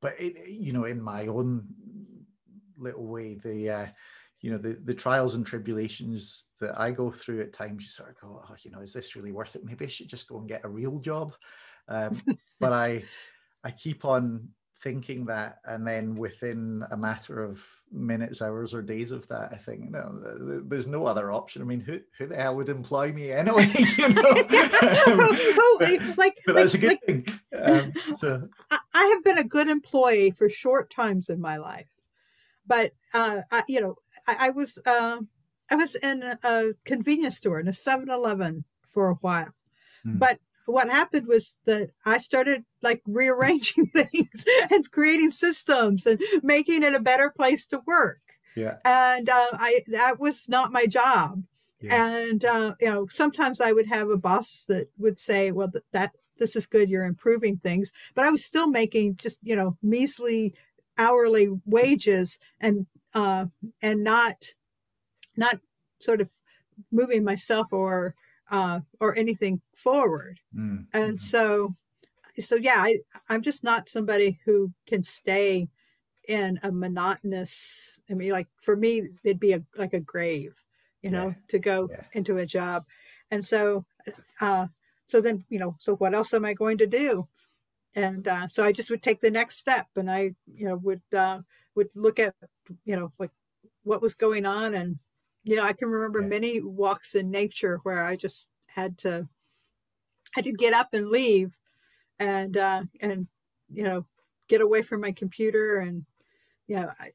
but 0.00 0.14
it, 0.20 0.48
you 0.48 0.72
know, 0.72 0.84
in 0.84 1.00
my 1.00 1.26
own 1.26 1.66
little 2.78 3.06
way, 3.06 3.34
the 3.34 3.70
uh, 3.70 3.86
you 4.40 4.50
know 4.50 4.58
the 4.58 4.78
the 4.84 4.94
trials 4.94 5.34
and 5.34 5.46
tribulations 5.46 6.46
that 6.60 6.78
I 6.80 6.90
go 6.90 7.10
through 7.10 7.42
at 7.42 7.52
times, 7.52 7.82
you 7.82 7.88
sort 7.88 8.10
of 8.10 8.20
go, 8.20 8.42
oh, 8.48 8.54
you 8.62 8.70
know, 8.70 8.80
is 8.80 8.92
this 8.92 9.16
really 9.16 9.32
worth 9.32 9.56
it? 9.56 9.64
Maybe 9.64 9.84
I 9.84 9.88
should 9.88 10.08
just 10.08 10.28
go 10.28 10.38
and 10.38 10.48
get 10.48 10.64
a 10.64 10.68
real 10.68 10.98
job. 10.98 11.34
Um, 11.88 12.20
but 12.60 12.72
I 12.72 13.04
I 13.64 13.70
keep 13.70 14.04
on 14.04 14.48
thinking 14.82 15.26
that 15.26 15.58
and 15.66 15.86
then 15.86 16.16
within 16.16 16.82
a 16.90 16.96
matter 16.96 17.44
of 17.44 17.62
minutes 17.92 18.40
hours 18.40 18.72
or 18.72 18.80
days 18.80 19.10
of 19.10 19.28
that 19.28 19.50
i 19.52 19.56
think 19.56 19.90
no 19.90 20.62
there's 20.66 20.86
no 20.86 21.04
other 21.04 21.30
option 21.30 21.60
i 21.60 21.64
mean 21.66 21.80
who, 21.80 22.00
who 22.18 22.26
the 22.26 22.34
hell 22.36 22.56
would 22.56 22.68
employ 22.70 23.12
me 23.12 23.30
anyway 23.30 23.70
you 23.98 24.08
know 24.08 24.22
but, 24.48 26.16
like 26.16 26.38
but 26.46 26.54
that's 26.54 26.74
like, 26.74 26.74
a 26.74 26.78
good 26.78 26.98
like, 27.08 27.26
thing 27.26 27.26
um, 27.62 27.92
so 28.16 28.48
i 28.94 29.04
have 29.04 29.22
been 29.22 29.38
a 29.38 29.44
good 29.44 29.68
employee 29.68 30.30
for 30.30 30.48
short 30.48 30.90
times 30.90 31.28
in 31.28 31.40
my 31.40 31.58
life 31.58 31.88
but 32.66 32.92
uh 33.12 33.42
I, 33.50 33.64
you 33.68 33.82
know 33.82 33.96
I, 34.30 34.46
I 34.46 34.50
was 34.50 34.78
uh, 34.84 35.18
i 35.70 35.74
was 35.76 35.94
in 35.94 36.22
a 36.42 36.64
convenience 36.84 37.36
store 37.36 37.60
in 37.60 37.68
a 37.68 37.72
7-eleven 37.72 38.64
for 38.90 39.08
a 39.08 39.14
while 39.14 39.54
hmm. 40.04 40.18
but 40.18 40.38
what 40.70 40.88
happened 40.88 41.26
was 41.26 41.56
that 41.64 41.90
I 42.04 42.18
started 42.18 42.64
like 42.82 43.02
rearranging 43.06 43.86
things 43.94 44.44
and 44.70 44.90
creating 44.90 45.30
systems 45.30 46.06
and 46.06 46.20
making 46.42 46.82
it 46.82 46.94
a 46.94 47.00
better 47.00 47.30
place 47.30 47.66
to 47.68 47.80
work. 47.86 48.20
Yeah. 48.56 48.76
And 48.84 49.28
uh, 49.28 49.46
I 49.52 49.82
that 49.88 50.18
was 50.18 50.48
not 50.48 50.72
my 50.72 50.86
job. 50.86 51.42
Yeah. 51.80 52.04
And 52.04 52.44
uh, 52.44 52.74
you 52.80 52.88
know, 52.88 53.06
sometimes 53.08 53.60
I 53.60 53.72
would 53.72 53.86
have 53.86 54.10
a 54.10 54.16
boss 54.16 54.64
that 54.68 54.88
would 54.98 55.18
say, 55.18 55.50
"Well, 55.50 55.68
that, 55.72 55.84
that 55.92 56.12
this 56.38 56.56
is 56.56 56.66
good. 56.66 56.90
You're 56.90 57.04
improving 57.04 57.56
things," 57.56 57.92
but 58.14 58.24
I 58.24 58.30
was 58.30 58.44
still 58.44 58.66
making 58.66 59.16
just 59.16 59.38
you 59.42 59.56
know 59.56 59.76
measly 59.82 60.54
hourly 60.98 61.48
wages 61.64 62.38
and 62.60 62.86
uh, 63.14 63.46
and 63.82 64.04
not 64.04 64.36
not 65.36 65.60
sort 66.00 66.20
of 66.20 66.28
moving 66.90 67.24
myself 67.24 67.72
or 67.72 68.14
uh, 68.50 68.80
or 68.98 69.16
anything 69.16 69.60
forward. 69.76 70.40
Mm-hmm. 70.54 70.84
And 70.92 71.20
so, 71.20 71.74
so 72.38 72.56
yeah, 72.56 72.76
I, 72.78 72.98
I'm 73.28 73.42
just 73.42 73.64
not 73.64 73.88
somebody 73.88 74.40
who 74.44 74.72
can 74.86 75.04
stay 75.04 75.68
in 76.28 76.58
a 76.62 76.70
monotonous. 76.70 78.00
I 78.10 78.14
mean, 78.14 78.32
like 78.32 78.48
for 78.62 78.76
me, 78.76 79.08
it'd 79.24 79.40
be 79.40 79.52
a 79.52 79.62
like 79.76 79.94
a 79.94 80.00
grave, 80.00 80.54
you 81.02 81.10
know, 81.10 81.28
yeah. 81.28 81.34
to 81.48 81.58
go 81.58 81.88
yeah. 81.90 82.04
into 82.12 82.36
a 82.36 82.46
job. 82.46 82.84
And 83.30 83.44
so, 83.44 83.84
uh, 84.40 84.66
so 85.06 85.20
then 85.20 85.44
you 85.48 85.58
know, 85.58 85.76
so 85.80 85.94
what 85.96 86.14
else 86.14 86.34
am 86.34 86.44
I 86.44 86.54
going 86.54 86.78
to 86.78 86.86
do? 86.86 87.28
And 87.94 88.26
uh, 88.28 88.46
so 88.46 88.62
I 88.62 88.72
just 88.72 88.90
would 88.90 89.02
take 89.02 89.20
the 89.20 89.32
next 89.32 89.58
step, 89.58 89.88
and 89.96 90.10
I, 90.10 90.34
you 90.46 90.68
know, 90.68 90.76
would 90.76 91.02
uh, 91.12 91.40
would 91.80 91.90
look 91.94 92.18
at, 92.18 92.34
you 92.84 92.94
know, 92.94 93.10
like 93.18 93.30
what 93.84 94.02
was 94.02 94.14
going 94.14 94.44
on 94.44 94.74
and 94.74 94.98
you 95.44 95.56
know, 95.56 95.62
I 95.62 95.72
can 95.72 95.88
remember 95.88 96.20
yeah. 96.20 96.26
many 96.26 96.60
walks 96.60 97.14
in 97.14 97.30
nature 97.30 97.80
where 97.82 98.04
I 98.04 98.14
just 98.14 98.50
had 98.66 98.98
to 98.98 99.26
had 100.32 100.44
to 100.44 100.52
get 100.52 100.74
up 100.74 100.88
and 100.92 101.08
leave 101.08 101.56
and 102.18 102.56
uh 102.56 102.82
and 103.00 103.26
you 103.72 103.82
know 103.82 104.04
get 104.48 104.60
away 104.60 104.82
from 104.82 105.00
my 105.00 105.10
computer 105.10 105.78
and 105.78 106.04
you 106.68 106.76
know 106.76 106.90
I, 107.00 107.10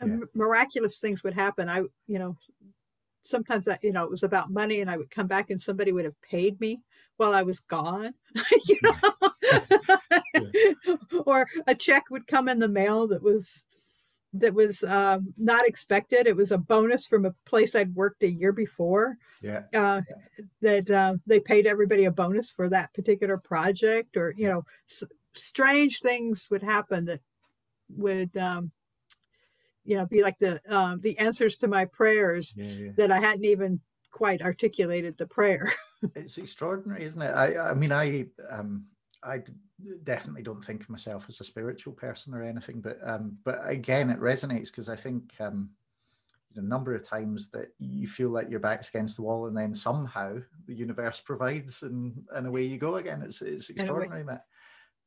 yeah. 0.00 0.16
miraculous 0.34 0.98
things 0.98 1.22
would 1.22 1.34
happen 1.34 1.68
i 1.68 1.78
you 2.06 2.18
know 2.18 2.36
sometimes 3.24 3.68
I, 3.68 3.78
you 3.82 3.92
know 3.92 4.04
it 4.04 4.10
was 4.10 4.22
about 4.22 4.50
money 4.50 4.80
and 4.80 4.90
i 4.90 4.96
would 4.96 5.10
come 5.10 5.26
back 5.26 5.50
and 5.50 5.60
somebody 5.60 5.92
would 5.92 6.04
have 6.04 6.20
paid 6.22 6.60
me 6.60 6.80
while 7.16 7.34
i 7.34 7.42
was 7.42 7.60
gone 7.60 8.14
you 8.66 8.78
know 8.82 8.94
yeah. 10.34 10.96
or 11.26 11.46
a 11.66 11.74
check 11.74 12.04
would 12.10 12.26
come 12.26 12.48
in 12.48 12.60
the 12.60 12.68
mail 12.68 13.08
that 13.08 13.22
was 13.22 13.66
that 14.34 14.54
was 14.54 14.84
um, 14.84 15.32
not 15.36 15.66
expected. 15.66 16.26
It 16.26 16.36
was 16.36 16.50
a 16.50 16.58
bonus 16.58 17.06
from 17.06 17.24
a 17.24 17.34
place 17.46 17.74
I'd 17.74 17.94
worked 17.94 18.22
a 18.22 18.30
year 18.30 18.52
before. 18.52 19.16
Yeah. 19.42 19.62
Uh, 19.74 20.02
yeah. 20.08 20.44
That 20.60 20.90
uh, 20.90 21.14
they 21.26 21.40
paid 21.40 21.66
everybody 21.66 22.04
a 22.04 22.10
bonus 22.10 22.50
for 22.50 22.68
that 22.68 22.92
particular 22.94 23.38
project, 23.38 24.16
or 24.16 24.34
you 24.36 24.48
know, 24.48 24.64
s- 24.88 25.04
strange 25.34 26.00
things 26.00 26.48
would 26.50 26.62
happen 26.62 27.06
that 27.06 27.20
would, 27.96 28.36
um, 28.36 28.70
you 29.84 29.96
know, 29.96 30.06
be 30.06 30.22
like 30.22 30.38
the 30.38 30.60
um, 30.68 31.00
the 31.00 31.18
answers 31.18 31.56
to 31.56 31.68
my 31.68 31.86
prayers 31.86 32.54
yeah, 32.56 32.66
yeah. 32.66 32.90
that 32.96 33.10
I 33.10 33.20
hadn't 33.20 33.46
even 33.46 33.80
quite 34.10 34.42
articulated 34.42 35.16
the 35.16 35.26
prayer. 35.26 35.72
it's 36.14 36.36
extraordinary, 36.36 37.04
isn't 37.04 37.22
it? 37.22 37.30
I 37.30 37.70
I 37.70 37.74
mean, 37.74 37.92
I 37.92 38.26
um, 38.50 38.84
I 39.22 39.42
definitely 40.04 40.42
don't 40.42 40.64
think 40.64 40.82
of 40.82 40.90
myself 40.90 41.26
as 41.28 41.40
a 41.40 41.44
spiritual 41.44 41.92
person 41.92 42.34
or 42.34 42.42
anything, 42.42 42.80
but 42.80 42.98
um, 43.04 43.38
but 43.44 43.58
again, 43.64 44.10
it 44.10 44.20
resonates 44.20 44.66
because 44.66 44.88
I 44.88 44.96
think 44.96 45.34
um, 45.40 45.70
a 46.56 46.62
number 46.62 46.94
of 46.94 47.04
times 47.04 47.50
that 47.50 47.68
you 47.78 48.06
feel 48.06 48.30
like 48.30 48.50
your 48.50 48.60
back's 48.60 48.88
against 48.88 49.16
the 49.16 49.22
wall, 49.22 49.46
and 49.46 49.56
then 49.56 49.74
somehow 49.74 50.38
the 50.66 50.74
universe 50.74 51.20
provides, 51.20 51.82
and 51.82 52.24
and 52.34 52.46
away 52.46 52.62
you 52.62 52.78
go 52.78 52.96
again. 52.96 53.22
It's 53.22 53.42
it's 53.42 53.70
extraordinary, 53.70 54.24
Matt. 54.24 54.44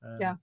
Um, 0.04 0.18
yeah. 0.20 0.36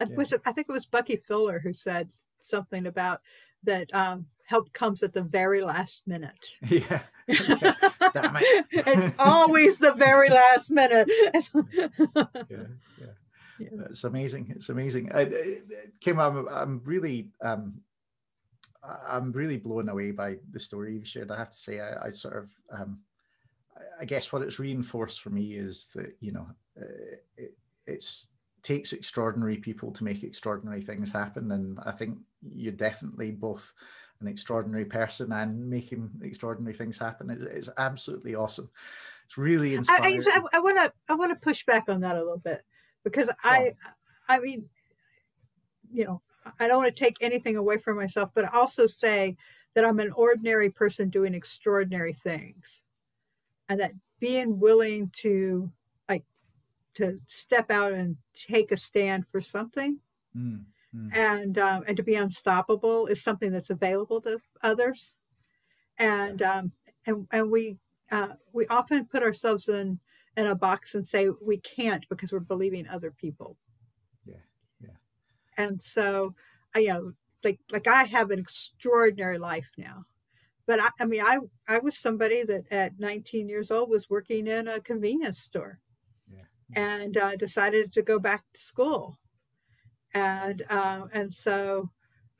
yeah. 0.00 0.16
Was 0.16 0.32
it, 0.32 0.42
I 0.44 0.52
think 0.52 0.68
it 0.68 0.72
was 0.72 0.86
Bucky 0.86 1.16
Fuller 1.16 1.60
who 1.60 1.72
said 1.72 2.10
something 2.40 2.86
about 2.86 3.20
that 3.64 3.94
um, 3.94 4.26
help 4.44 4.72
comes 4.72 5.02
at 5.02 5.12
the 5.12 5.22
very 5.22 5.62
last 5.62 6.02
minute. 6.06 6.46
Yeah. 6.68 7.02
It's 8.74 9.14
always 9.18 9.78
the 9.78 9.92
very 9.92 10.28
last 10.28 10.70
minute. 10.70 11.08
yeah, 12.50 12.66
yeah 12.98 13.06
yeah. 13.62 13.68
it's 13.90 14.04
amazing. 14.04 14.52
It's 14.54 14.68
amazing. 14.68 15.12
I, 15.12 15.30
Kim, 16.00 16.18
I'm, 16.18 16.48
I'm 16.48 16.82
really, 16.84 17.28
um, 17.40 17.80
I'm 19.08 19.32
really 19.32 19.56
blown 19.56 19.88
away 19.88 20.10
by 20.10 20.36
the 20.50 20.58
story 20.58 20.94
you 20.94 21.04
shared. 21.04 21.30
I 21.30 21.38
have 21.38 21.52
to 21.52 21.58
say, 21.58 21.80
I, 21.80 22.06
I 22.06 22.10
sort 22.10 22.36
of, 22.36 22.50
um, 22.76 23.00
I 24.00 24.04
guess 24.04 24.32
what 24.32 24.42
it's 24.42 24.58
reinforced 24.58 25.20
for 25.20 25.30
me 25.30 25.54
is 25.54 25.88
that 25.94 26.16
you 26.20 26.32
know, 26.32 26.46
uh, 26.80 27.16
it 27.36 27.56
it's 27.86 28.28
takes 28.62 28.92
extraordinary 28.92 29.56
people 29.56 29.92
to 29.92 30.04
make 30.04 30.22
extraordinary 30.22 30.82
things 30.82 31.10
happen, 31.10 31.50
and 31.52 31.78
I 31.84 31.92
think 31.92 32.18
you're 32.42 32.72
definitely 32.72 33.30
both 33.30 33.72
an 34.20 34.28
extraordinary 34.28 34.84
person 34.84 35.32
and 35.32 35.68
making 35.68 36.10
extraordinary 36.22 36.74
things 36.74 36.96
happen. 36.96 37.30
It, 37.30 37.42
it's 37.42 37.68
absolutely 37.76 38.34
awesome. 38.34 38.70
It's 39.26 39.36
really 39.36 39.74
inspiring. 39.74 40.22
I 40.52 40.60
want 40.60 40.76
to 40.76 40.92
I 41.08 41.14
want 41.14 41.32
to 41.32 41.36
push 41.44 41.64
back 41.64 41.88
on 41.88 42.00
that 42.00 42.16
a 42.16 42.20
little 42.20 42.38
bit 42.38 42.62
because 43.04 43.28
I, 43.42 43.74
I 44.28 44.38
mean, 44.40 44.68
you 45.92 46.04
know, 46.04 46.22
I 46.58 46.68
don't 46.68 46.82
want 46.82 46.94
to 46.94 47.04
take 47.04 47.16
anything 47.20 47.56
away 47.56 47.78
from 47.78 47.96
myself, 47.96 48.30
but 48.34 48.54
also 48.54 48.86
say 48.86 49.36
that 49.74 49.84
I'm 49.84 50.00
an 50.00 50.12
ordinary 50.12 50.70
person 50.70 51.08
doing 51.08 51.34
extraordinary 51.34 52.12
things, 52.12 52.82
and 53.68 53.80
that 53.80 53.92
being 54.20 54.60
willing 54.60 55.10
to 55.14 55.70
to 56.94 57.18
step 57.26 57.70
out 57.70 57.92
and 57.92 58.16
take 58.34 58.72
a 58.72 58.76
stand 58.76 59.26
for 59.28 59.40
something, 59.40 59.98
mm, 60.36 60.62
mm. 60.94 61.16
and 61.16 61.58
um, 61.58 61.84
and 61.86 61.96
to 61.96 62.02
be 62.02 62.14
unstoppable 62.14 63.06
is 63.06 63.22
something 63.22 63.50
that's 63.50 63.70
available 63.70 64.20
to 64.22 64.38
others, 64.62 65.16
and 65.98 66.42
um, 66.42 66.72
and 67.06 67.26
and 67.30 67.50
we 67.50 67.76
uh, 68.10 68.28
we 68.52 68.66
often 68.66 69.06
put 69.06 69.22
ourselves 69.22 69.68
in 69.68 69.98
in 70.36 70.46
a 70.46 70.54
box 70.54 70.94
and 70.94 71.06
say 71.06 71.28
we 71.40 71.58
can't 71.58 72.06
because 72.08 72.32
we're 72.32 72.40
believing 72.40 72.88
other 72.88 73.10
people. 73.10 73.56
Yeah, 74.24 74.34
yeah. 74.80 74.96
And 75.56 75.82
so, 75.82 76.34
I, 76.74 76.80
you 76.80 76.88
know, 76.88 77.12
like 77.44 77.58
like 77.70 77.86
I 77.86 78.04
have 78.04 78.30
an 78.30 78.38
extraordinary 78.38 79.38
life 79.38 79.70
now, 79.76 80.04
but 80.66 80.80
I, 80.80 80.88
I 81.00 81.04
mean, 81.06 81.22
I 81.22 81.38
I 81.68 81.78
was 81.78 81.96
somebody 81.96 82.44
that 82.44 82.70
at 82.70 82.98
19 82.98 83.48
years 83.48 83.70
old 83.70 83.90
was 83.90 84.10
working 84.10 84.46
in 84.46 84.68
a 84.68 84.80
convenience 84.80 85.38
store. 85.38 85.80
And 86.74 87.16
uh, 87.16 87.36
decided 87.36 87.92
to 87.92 88.02
go 88.02 88.18
back 88.18 88.44
to 88.54 88.60
school, 88.60 89.18
and 90.14 90.62
uh, 90.68 91.06
and 91.12 91.32
so, 91.32 91.90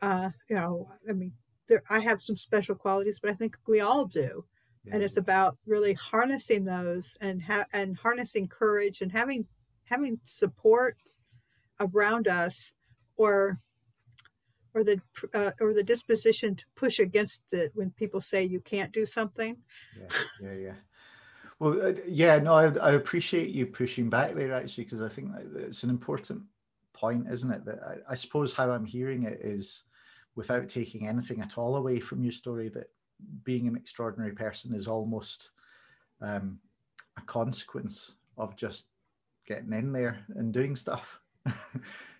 uh, 0.01 0.30
you 0.49 0.57
know, 0.57 0.91
I 1.09 1.12
mean, 1.12 1.33
there 1.68 1.83
I 1.91 2.01
have 2.01 2.20
some 2.20 2.37
special 2.37 2.74
qualities, 2.74 3.18
but 3.20 3.30
I 3.30 3.35
think 3.35 3.57
we 3.66 3.80
all 3.80 4.07
do. 4.07 4.45
And 4.91 5.01
it's 5.01 5.16
about 5.16 5.57
really 5.64 5.93
harnessing 5.93 6.64
those 6.64 7.16
and 7.20 7.41
ha- 7.41 7.66
and 7.72 7.97
harnessing 7.97 8.49
courage 8.49 9.01
and 9.01 9.12
having 9.12 9.47
having 9.85 10.18
support 10.24 10.97
around 11.78 12.26
us 12.26 12.74
or 13.16 13.59
or 14.74 14.83
the 14.85 15.01
uh, 15.35 15.53
or 15.61 15.72
the 15.72 15.83
disposition 15.83 16.57
to 16.57 16.64
push 16.74 16.99
against 16.99 17.53
it 17.53 17.70
when 17.74 17.91
people 17.93 18.20
say 18.20 18.43
you 18.43 18.61
can't 18.61 18.93
do 18.93 19.07
something. 19.07 19.57
Yeah 19.99 20.09
yeah 20.41 20.55
yeah 20.55 20.74
well 21.63 21.81
uh, 21.81 21.93
yeah 22.07 22.39
no 22.39 22.55
I, 22.55 22.65
I 22.79 22.93
appreciate 22.93 23.51
you 23.51 23.67
pushing 23.67 24.11
back 24.11 24.35
there 24.35 24.53
actually 24.53 24.85
because 24.85 25.01
i 25.01 25.09
think 25.09 25.31
it's 25.55 25.85
an 25.85 25.91
important 25.91 26.43
point 26.93 27.29
isn't 27.31 27.51
it 27.51 27.65
that 27.65 27.81
I, 27.87 28.13
I 28.13 28.15
suppose 28.15 28.53
how 28.53 28.71
i'm 28.71 28.85
hearing 28.85 29.23
it 29.23 29.41
is 29.41 29.85
without 30.35 30.69
taking 30.69 31.07
anything 31.07 31.41
at 31.41 31.57
all 31.59 31.77
away 31.77 32.01
from 32.01 32.23
your 32.23 32.33
story 32.33 32.69
that 32.71 32.91
being 33.45 33.69
an 33.69 33.77
extraordinary 33.77 34.33
person 34.33 34.75
is 34.75 34.89
almost 34.89 35.51
um, 36.21 36.59
a 37.17 37.21
consequence 37.23 38.17
of 38.37 38.57
just 38.57 38.87
getting 39.47 39.73
in 39.73 39.93
there 39.93 40.25
and 40.35 40.53
doing 40.53 40.75
stuff 40.75 41.21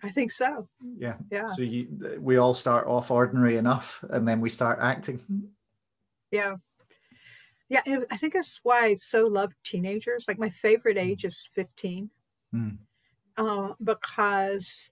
I 0.03 0.09
think 0.11 0.31
so. 0.31 0.67
Yeah. 0.97 1.15
Yeah. 1.31 1.47
So 1.47 1.61
you, 1.61 2.17
we 2.19 2.35
all 2.35 2.53
start 2.53 2.87
off 2.87 3.09
ordinary 3.09 3.55
enough, 3.55 4.03
and 4.09 4.27
then 4.27 4.41
we 4.41 4.49
start 4.49 4.79
acting. 4.81 5.19
Yeah. 6.29 6.55
Yeah, 7.73 8.03
I 8.11 8.17
think 8.17 8.33
that's 8.33 8.59
why 8.61 8.85
I 8.85 8.95
so 8.95 9.25
love 9.25 9.53
teenagers. 9.63 10.25
Like 10.27 10.37
my 10.37 10.49
favorite 10.49 10.97
hmm. 10.97 11.05
age 11.05 11.25
is 11.25 11.49
15, 11.53 12.09
mm. 12.53 12.77
uh, 13.35 13.73
because 13.83 14.91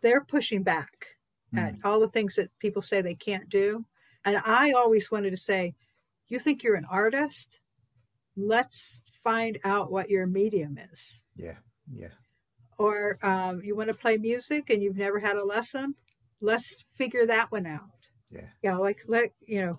they're 0.00 0.24
pushing 0.24 0.62
back 0.62 1.06
mm. 1.52 1.58
at 1.58 1.74
all 1.82 1.98
the 1.98 2.08
things 2.08 2.36
that 2.36 2.56
people 2.60 2.80
say 2.80 3.02
they 3.02 3.16
can't 3.16 3.48
do. 3.48 3.84
And 4.24 4.40
I 4.44 4.70
always 4.72 5.10
wanted 5.10 5.30
to 5.30 5.36
say, 5.36 5.74
you 6.28 6.38
think 6.38 6.62
you're 6.62 6.76
an 6.76 6.86
artist? 6.88 7.58
Let's 8.36 9.00
find 9.24 9.58
out 9.64 9.90
what 9.90 10.10
your 10.10 10.28
medium 10.28 10.78
is. 10.92 11.22
Yeah, 11.34 11.56
yeah 11.92 12.10
or 12.80 13.18
um, 13.22 13.60
you 13.62 13.76
want 13.76 13.88
to 13.88 13.94
play 13.94 14.16
music 14.16 14.70
and 14.70 14.82
you've 14.82 14.96
never 14.96 15.18
had 15.18 15.36
a 15.36 15.44
lesson 15.44 15.94
let's 16.40 16.82
figure 16.94 17.26
that 17.26 17.52
one 17.52 17.66
out 17.66 18.08
yeah 18.30 18.48
you 18.62 18.70
know 18.70 18.80
like 18.80 19.00
let 19.06 19.32
you 19.46 19.60
know 19.60 19.78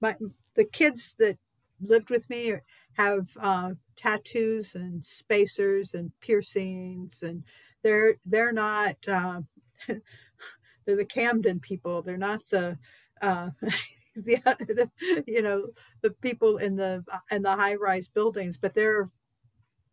my 0.00 0.14
the 0.54 0.64
kids 0.64 1.14
that 1.18 1.36
lived 1.80 2.10
with 2.10 2.28
me 2.30 2.54
have 2.94 3.26
uh, 3.40 3.70
tattoos 3.96 4.74
and 4.74 5.04
spacers 5.04 5.94
and 5.94 6.10
piercings 6.20 7.22
and 7.22 7.42
they're 7.82 8.16
they're 8.24 8.52
not 8.52 8.96
uh, 9.08 9.40
they're 9.86 10.96
the 10.96 11.04
camden 11.04 11.60
people 11.60 12.02
they're 12.02 12.16
not 12.16 12.40
the 12.50 12.78
uh, 13.22 13.50
the, 14.16 14.40
the, 14.58 15.24
you 15.26 15.42
know 15.42 15.66
the 16.02 16.10
people 16.10 16.58
in 16.58 16.74
the 16.74 17.04
in 17.30 17.42
the 17.42 17.54
high 17.54 17.74
rise 17.74 18.08
buildings 18.08 18.56
but 18.56 18.74
they're 18.74 19.10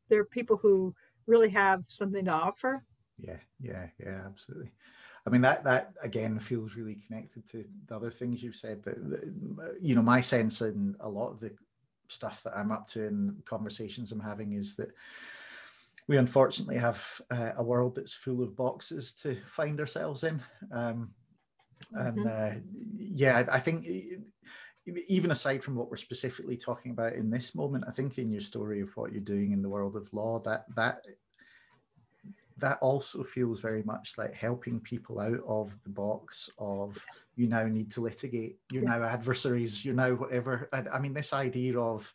they're 0.10 0.26
people 0.26 0.58
who 0.58 0.94
really 1.28 1.50
have 1.50 1.84
something 1.88 2.26
to 2.26 2.32
offer. 2.32 2.84
Yeah, 3.18 3.38
yeah, 3.60 3.88
yeah, 4.00 4.22
absolutely. 4.26 4.72
I 5.26 5.30
mean 5.30 5.42
that 5.42 5.64
that 5.64 5.94
again 6.02 6.38
feels 6.40 6.76
really 6.76 6.96
connected 6.96 7.48
to 7.52 7.64
the 7.88 7.96
other 7.96 8.12
things 8.12 8.44
you've 8.44 8.56
said. 8.56 8.84
That, 8.84 8.96
that 9.10 9.78
you 9.82 9.96
know, 9.96 10.02
my 10.02 10.20
sense 10.20 10.62
in 10.62 10.96
a 11.00 11.08
lot 11.08 11.32
of 11.32 11.40
the 11.40 11.52
stuff 12.08 12.42
that 12.44 12.58
I'm 12.58 12.72
up 12.72 12.88
to 12.90 13.08
and 13.08 13.44
conversations 13.46 14.12
I'm 14.12 14.20
having 14.20 14.54
is 14.54 14.76
that 14.76 14.92
we 16.08 16.18
unfortunately 16.18 16.78
have 16.78 17.22
uh, 17.32 17.52
a 17.58 17.64
world 17.64 17.96
that's 17.96 18.14
full 18.14 18.44
of 18.44 18.56
boxes 18.56 19.14
to 19.14 19.38
find 19.46 19.80
ourselves 19.80 20.24
in. 20.24 20.42
Um, 20.72 21.12
and 21.94 22.18
mm-hmm. 22.18 22.58
uh, 22.58 22.60
yeah, 22.98 23.46
I 23.52 23.60
think 23.60 23.88
even 24.86 25.32
aside 25.32 25.64
from 25.64 25.76
what 25.76 25.90
we're 25.90 25.98
specifically 25.98 26.58
talking 26.58 26.92
about 26.92 27.14
in 27.14 27.30
this 27.30 27.56
moment, 27.56 27.86
I 27.88 27.92
think 27.92 28.18
in 28.18 28.32
your 28.32 28.42
story 28.42 28.82
of 28.82 28.96
what 28.98 29.12
you're 29.12 29.22
doing 29.22 29.52
in 29.52 29.62
the 29.62 29.70
world 29.70 29.96
of 29.96 30.14
law, 30.14 30.40
that 30.40 30.66
that 30.76 31.06
that 32.58 32.78
also 32.82 33.24
feels 33.24 33.60
very 33.60 33.84
much 33.84 34.18
like 34.18 34.34
helping 34.34 34.80
people 34.80 35.20
out 35.20 35.40
of 35.48 35.78
the 35.84 35.90
box 35.90 36.50
of 36.58 37.04
you 37.36 37.48
now 37.48 37.66
need 37.66 37.92
to 37.92 38.02
litigate, 38.02 38.58
you're 38.72 38.84
yeah. 38.84 38.98
now 38.98 39.04
adversaries, 39.04 39.84
you're 39.84 39.96
now 39.96 40.12
whatever. 40.12 40.70
I, 40.72 40.84
I, 40.94 41.00
mean, 41.00 41.14
this 41.14 41.34
idea 41.34 41.80
of 41.80 42.12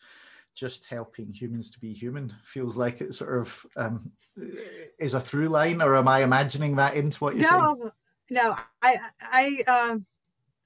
just 0.54 0.86
helping 0.86 1.32
humans 1.32 1.70
to 1.70 1.80
be 1.80 1.92
human 1.92 2.34
feels 2.42 2.76
like 2.76 3.00
it 3.00 3.14
sort 3.14 3.40
of 3.40 3.66
um, 3.76 4.10
is 4.98 5.14
a 5.14 5.20
through 5.20 5.48
line, 5.48 5.82
or 5.82 5.96
am 5.96 6.08
I 6.08 6.22
imagining 6.22 6.76
that 6.76 6.94
into 6.94 7.18
what 7.18 7.36
you're 7.36 7.50
no, 7.50 7.76
saying? 7.80 7.90
No, 8.30 8.56
I, 8.82 8.98
I, 9.20 9.62
um, 9.66 10.06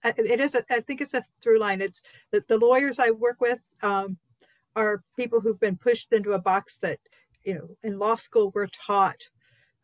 it 0.04 0.40
is 0.40 0.54
a, 0.54 0.64
I 0.70 0.80
think 0.80 1.00
it's 1.00 1.14
a 1.14 1.22
through 1.40 1.60
line 1.60 1.80
it's 1.80 2.02
the, 2.30 2.44
the 2.48 2.58
lawyers 2.58 2.98
i 2.98 3.10
work 3.10 3.40
with 3.40 3.60
um, 3.82 4.16
are 4.74 5.02
people 5.16 5.40
who've 5.40 5.60
been 5.60 5.76
pushed 5.76 6.12
into 6.12 6.32
a 6.32 6.40
box 6.40 6.78
that 6.78 6.98
you 7.44 7.54
know 7.54 7.68
in 7.82 7.98
law 7.98 8.16
school 8.16 8.50
we're 8.54 8.66
taught 8.66 9.28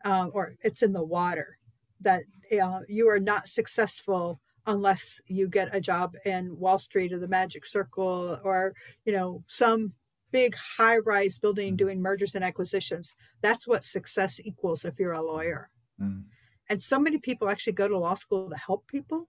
um, 0.05 0.31
or 0.33 0.55
it's 0.61 0.81
in 0.83 0.93
the 0.93 1.03
water 1.03 1.57
that 2.01 2.23
uh, 2.61 2.79
you 2.87 3.09
are 3.09 3.19
not 3.19 3.47
successful 3.47 4.39
unless 4.67 5.21
you 5.27 5.47
get 5.47 5.75
a 5.75 5.81
job 5.81 6.15
in 6.25 6.57
wall 6.57 6.79
street 6.79 7.13
or 7.13 7.19
the 7.19 7.27
magic 7.27 7.65
circle 7.65 8.39
or 8.43 8.73
you 9.05 9.13
know 9.13 9.43
some 9.47 9.93
big 10.31 10.55
high 10.55 10.97
rise 10.97 11.39
building 11.39 11.73
mm. 11.73 11.77
doing 11.77 12.01
mergers 12.01 12.35
and 12.35 12.43
acquisitions 12.43 13.13
that's 13.41 13.67
what 13.67 13.83
success 13.83 14.39
equals 14.43 14.85
if 14.85 14.99
you're 14.99 15.13
a 15.13 15.21
lawyer 15.21 15.69
mm. 16.01 16.23
and 16.69 16.81
so 16.81 16.99
many 16.99 17.17
people 17.17 17.49
actually 17.49 17.73
go 17.73 17.87
to 17.87 17.97
law 17.97 18.13
school 18.13 18.49
to 18.49 18.57
help 18.57 18.85
people 18.87 19.27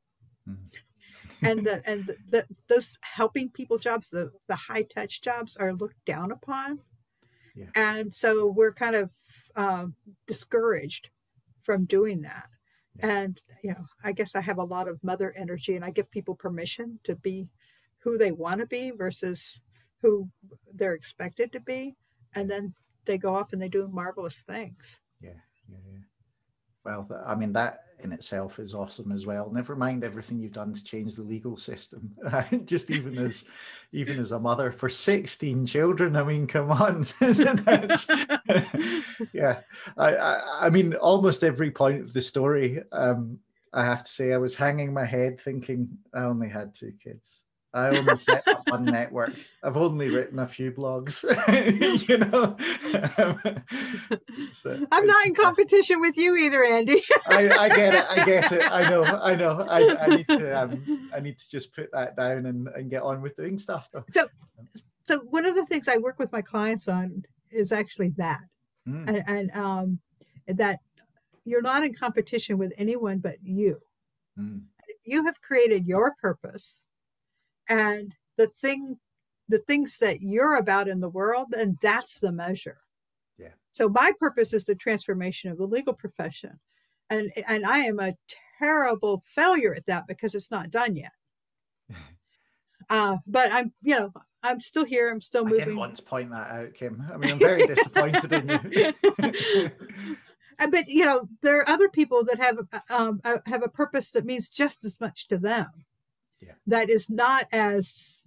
Mm-hmm. 0.48 1.46
and 1.46 1.66
the 1.66 1.82
and 1.88 2.06
the, 2.06 2.16
the, 2.30 2.46
those 2.68 2.98
helping 3.02 3.50
people 3.50 3.78
jobs, 3.78 4.10
the 4.10 4.30
the 4.48 4.56
high 4.56 4.82
touch 4.82 5.22
jobs, 5.22 5.56
are 5.56 5.72
looked 5.72 6.04
down 6.04 6.32
upon, 6.32 6.80
yeah. 7.54 7.66
and 7.74 8.14
so 8.14 8.46
we're 8.46 8.72
kind 8.72 8.94
of 8.94 9.10
um, 9.56 9.94
discouraged 10.26 11.10
from 11.62 11.84
doing 11.84 12.22
that. 12.22 12.48
And 13.00 13.40
you 13.62 13.70
know, 13.70 13.86
I 14.04 14.12
guess 14.12 14.34
I 14.34 14.40
have 14.40 14.58
a 14.58 14.64
lot 14.64 14.88
of 14.88 15.02
mother 15.02 15.32
energy, 15.36 15.76
and 15.76 15.84
I 15.84 15.90
give 15.90 16.10
people 16.10 16.34
permission 16.34 16.98
to 17.04 17.14
be 17.16 17.48
who 17.98 18.18
they 18.18 18.32
want 18.32 18.60
to 18.60 18.66
be 18.66 18.90
versus 18.90 19.60
who 20.02 20.28
they're 20.74 20.94
expected 20.94 21.52
to 21.52 21.60
be, 21.60 21.94
and 22.34 22.50
then 22.50 22.74
they 23.04 23.18
go 23.18 23.34
off 23.34 23.52
and 23.52 23.62
they 23.62 23.68
do 23.68 23.88
marvelous 23.88 24.42
things. 24.42 24.98
Yeah, 25.20 25.30
yeah, 25.68 25.78
yeah. 25.90 25.98
Well, 26.84 27.08
I 27.26 27.34
mean 27.34 27.52
that 27.52 27.84
in 28.02 28.12
itself 28.12 28.58
is 28.58 28.74
awesome 28.74 29.12
as 29.12 29.26
well. 29.26 29.50
Never 29.50 29.76
mind 29.76 30.04
everything 30.04 30.38
you've 30.38 30.52
done 30.52 30.72
to 30.72 30.82
change 30.82 31.14
the 31.14 31.22
legal 31.22 31.56
system. 31.56 32.10
Just 32.64 32.90
even 32.90 33.18
as 33.18 33.44
even 33.92 34.18
as 34.18 34.32
a 34.32 34.38
mother 34.38 34.72
for 34.72 34.88
16 34.88 35.66
children, 35.66 36.16
I 36.16 36.22
mean, 36.24 36.46
come 36.46 36.70
on. 36.70 37.04
yeah. 39.32 39.60
I, 39.96 40.16
I, 40.16 40.42
I 40.62 40.70
mean, 40.70 40.94
almost 40.94 41.44
every 41.44 41.70
point 41.70 42.00
of 42.00 42.12
the 42.12 42.22
story, 42.22 42.80
um, 42.92 43.38
I 43.72 43.84
have 43.84 44.02
to 44.02 44.10
say 44.10 44.32
I 44.32 44.38
was 44.38 44.56
hanging 44.56 44.92
my 44.92 45.04
head 45.04 45.40
thinking 45.40 45.88
I 46.14 46.22
only 46.22 46.48
had 46.48 46.74
two 46.74 46.92
kids. 47.02 47.44
I 47.72 47.96
only 47.96 48.16
set 48.16 48.46
up 48.48 48.68
one 48.68 48.84
network. 48.84 49.34
I've 49.62 49.76
only 49.76 50.08
written 50.08 50.40
a 50.40 50.48
few 50.48 50.72
blogs, 50.72 51.22
you 52.08 52.18
know. 52.18 52.56
so 54.50 54.86
I'm 54.90 55.06
not 55.06 55.26
in 55.26 55.34
competition 55.34 56.00
with 56.00 56.16
you 56.16 56.36
either, 56.36 56.64
Andy. 56.64 57.00
I, 57.28 57.48
I, 57.48 57.68
get 57.68 57.94
it. 57.94 58.04
I 58.10 58.24
get 58.24 58.52
it. 58.52 58.72
I 58.72 58.90
know. 58.90 59.02
I 59.04 59.34
know. 59.36 59.66
I, 59.68 60.04
I 60.04 60.16
need 60.16 60.28
to. 60.28 60.60
Um, 60.60 61.10
I 61.14 61.20
need 61.20 61.38
to 61.38 61.48
just 61.48 61.72
put 61.72 61.92
that 61.92 62.16
down 62.16 62.46
and, 62.46 62.68
and 62.68 62.90
get 62.90 63.02
on 63.02 63.22
with 63.22 63.36
doing 63.36 63.56
stuff. 63.56 63.88
So, 64.08 64.26
so 65.04 65.20
one 65.20 65.46
of 65.46 65.54
the 65.54 65.64
things 65.64 65.86
I 65.86 65.98
work 65.98 66.18
with 66.18 66.32
my 66.32 66.42
clients 66.42 66.88
on 66.88 67.22
is 67.52 67.70
actually 67.70 68.10
that, 68.16 68.40
mm. 68.88 69.08
and, 69.08 69.22
and 69.28 69.50
um, 69.56 69.98
that 70.48 70.80
you're 71.44 71.62
not 71.62 71.84
in 71.84 71.94
competition 71.94 72.58
with 72.58 72.72
anyone 72.76 73.18
but 73.18 73.36
you. 73.42 73.78
Mm. 74.38 74.62
You 75.04 75.24
have 75.24 75.40
created 75.40 75.86
your 75.86 76.14
purpose 76.20 76.84
and 77.70 78.12
the 78.36 78.48
thing 78.60 78.98
the 79.48 79.58
things 79.58 79.98
that 79.98 80.20
you're 80.20 80.56
about 80.56 80.88
in 80.88 81.00
the 81.00 81.08
world 81.08 81.54
and 81.56 81.76
that's 81.80 82.18
the 82.18 82.30
measure. 82.30 82.78
Yeah. 83.38 83.54
So 83.72 83.88
my 83.88 84.12
purpose 84.18 84.52
is 84.52 84.64
the 84.64 84.74
transformation 84.74 85.50
of 85.50 85.58
the 85.58 85.66
legal 85.66 85.94
profession. 85.94 86.60
And 87.08 87.32
and 87.48 87.64
i 87.64 87.78
am 87.78 87.98
a 87.98 88.14
terrible 88.58 89.22
failure 89.34 89.74
at 89.74 89.86
that 89.86 90.06
because 90.06 90.34
it's 90.34 90.50
not 90.50 90.70
done 90.70 90.96
yet. 90.96 91.12
Uh, 92.88 93.18
but 93.24 93.52
i'm 93.52 93.72
you 93.82 93.96
know 93.96 94.12
i'm 94.42 94.60
still 94.60 94.84
here 94.84 95.12
i'm 95.12 95.20
still 95.20 95.44
moving 95.44 95.60
i 95.60 95.64
didn't 95.64 95.78
want 95.78 95.94
to 95.94 96.02
point 96.02 96.28
that 96.28 96.50
out 96.50 96.74
kim. 96.74 97.00
I 97.12 97.16
mean 97.18 97.30
i'm 97.30 97.38
very 97.50 97.64
disappointed 97.64 98.32
in 98.32 98.72
you. 98.72 99.70
But 100.58 100.88
you 100.88 101.04
know 101.04 101.28
there 101.40 101.58
are 101.58 101.68
other 101.68 101.88
people 101.88 102.24
that 102.24 102.38
have 102.38 102.58
um, 102.88 103.20
have 103.46 103.62
a 103.62 103.68
purpose 103.68 104.10
that 104.10 104.24
means 104.24 104.50
just 104.50 104.84
as 104.84 104.98
much 104.98 105.28
to 105.28 105.38
them 105.38 105.68
yeah. 106.40 106.52
that 106.66 106.90
is 106.90 107.10
not 107.10 107.46
as 107.52 108.26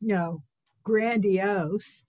you 0.00 0.14
know 0.14 0.42
grandiose 0.82 2.02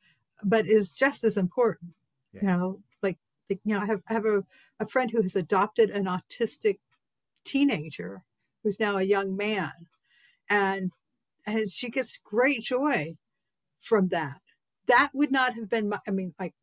but 0.43 0.68
is 0.68 0.91
just 0.91 1.24
as 1.24 1.38
important 1.38 1.91
yeah. 2.34 2.41
you 2.41 2.47
know 2.47 2.80
like 3.01 3.18
you 3.49 3.60
know 3.74 3.80
i 3.80 3.86
have, 3.86 4.01
I 4.10 4.14
have 4.14 4.26
a, 4.26 4.43
a 4.80 4.88
friend 4.88 5.10
who 5.10 5.22
has 5.22 5.36
adopted 5.36 5.89
an 5.89 6.06
autistic 6.06 6.80
teenager 7.43 8.24
who's 8.64 8.80
now 8.80 8.97
a 8.97 9.03
young 9.03 9.36
man 9.36 9.72
and 10.49 10.91
and 11.45 11.72
she 11.72 11.89
gets 11.89 12.20
great 12.24 12.62
joy 12.62 13.16
from 13.80 14.08
that 14.10 14.41
that 14.88 15.12
would 15.14 15.32
not 15.32 15.53
have 15.53 15.70
been 15.70 15.89
my, 15.89 15.99
i 16.08 16.12
mean 16.12 16.34
like 16.39 16.53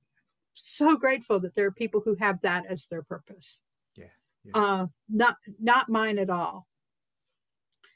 so 0.55 0.97
grateful 0.97 1.41
that 1.41 1.55
there 1.55 1.67
are 1.67 1.73
people 1.73 2.01
who 2.05 2.15
have 2.17 2.41
that 2.43 2.67
as 2.67 2.87
their 2.87 3.03
purpose. 3.03 3.63
Yeah. 3.97 4.05
yeah. 4.45 4.53
Uh, 4.55 4.87
not 5.09 5.37
not 5.61 5.89
mine 5.89 6.19
at 6.19 6.31
all. 6.31 6.67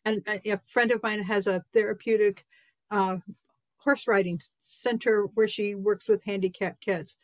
And 0.07 0.23
a, 0.29 0.53
a 0.53 0.61
friend 0.67 0.93
of 0.93 1.03
mine 1.03 1.23
has 1.25 1.47
a 1.47 1.65
therapeutic 1.75 2.47
uh, 2.91 3.19
horse 3.79 4.07
riding 4.07 4.41
center 4.61 5.25
where 5.35 5.49
she 5.49 5.75
works 5.75 6.09
with 6.09 6.25
handicapped 6.25 6.81
kids. 6.81 7.17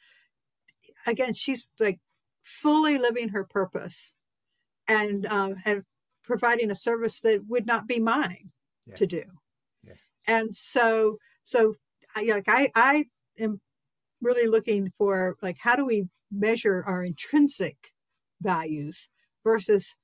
Again, 1.06 1.32
she's 1.32 1.68
like 1.78 2.00
fully 2.42 2.98
living 2.98 3.30
her 3.30 3.44
purpose 3.44 4.14
and 4.88 5.26
uh, 5.26 5.54
and 5.64 5.84
providing 6.24 6.70
a 6.70 6.74
service 6.74 7.20
that 7.20 7.46
would 7.48 7.66
not 7.66 7.86
be 7.86 8.00
mine 8.00 8.50
yeah. 8.86 8.96
to 8.96 9.06
do. 9.06 9.22
Yeah. 9.86 9.94
And 10.26 10.54
so 10.54 11.18
so 11.44 11.74
I, 12.16 12.24
like 12.24 12.48
I 12.48 12.70
I 12.74 13.04
am 13.38 13.60
really 14.20 14.48
looking 14.48 14.92
for 14.98 15.36
like 15.40 15.58
how 15.60 15.76
do 15.76 15.84
we 15.84 16.08
measure 16.30 16.82
our 16.86 17.04
intrinsic 17.04 17.92
values 18.40 19.08
versus 19.44 19.94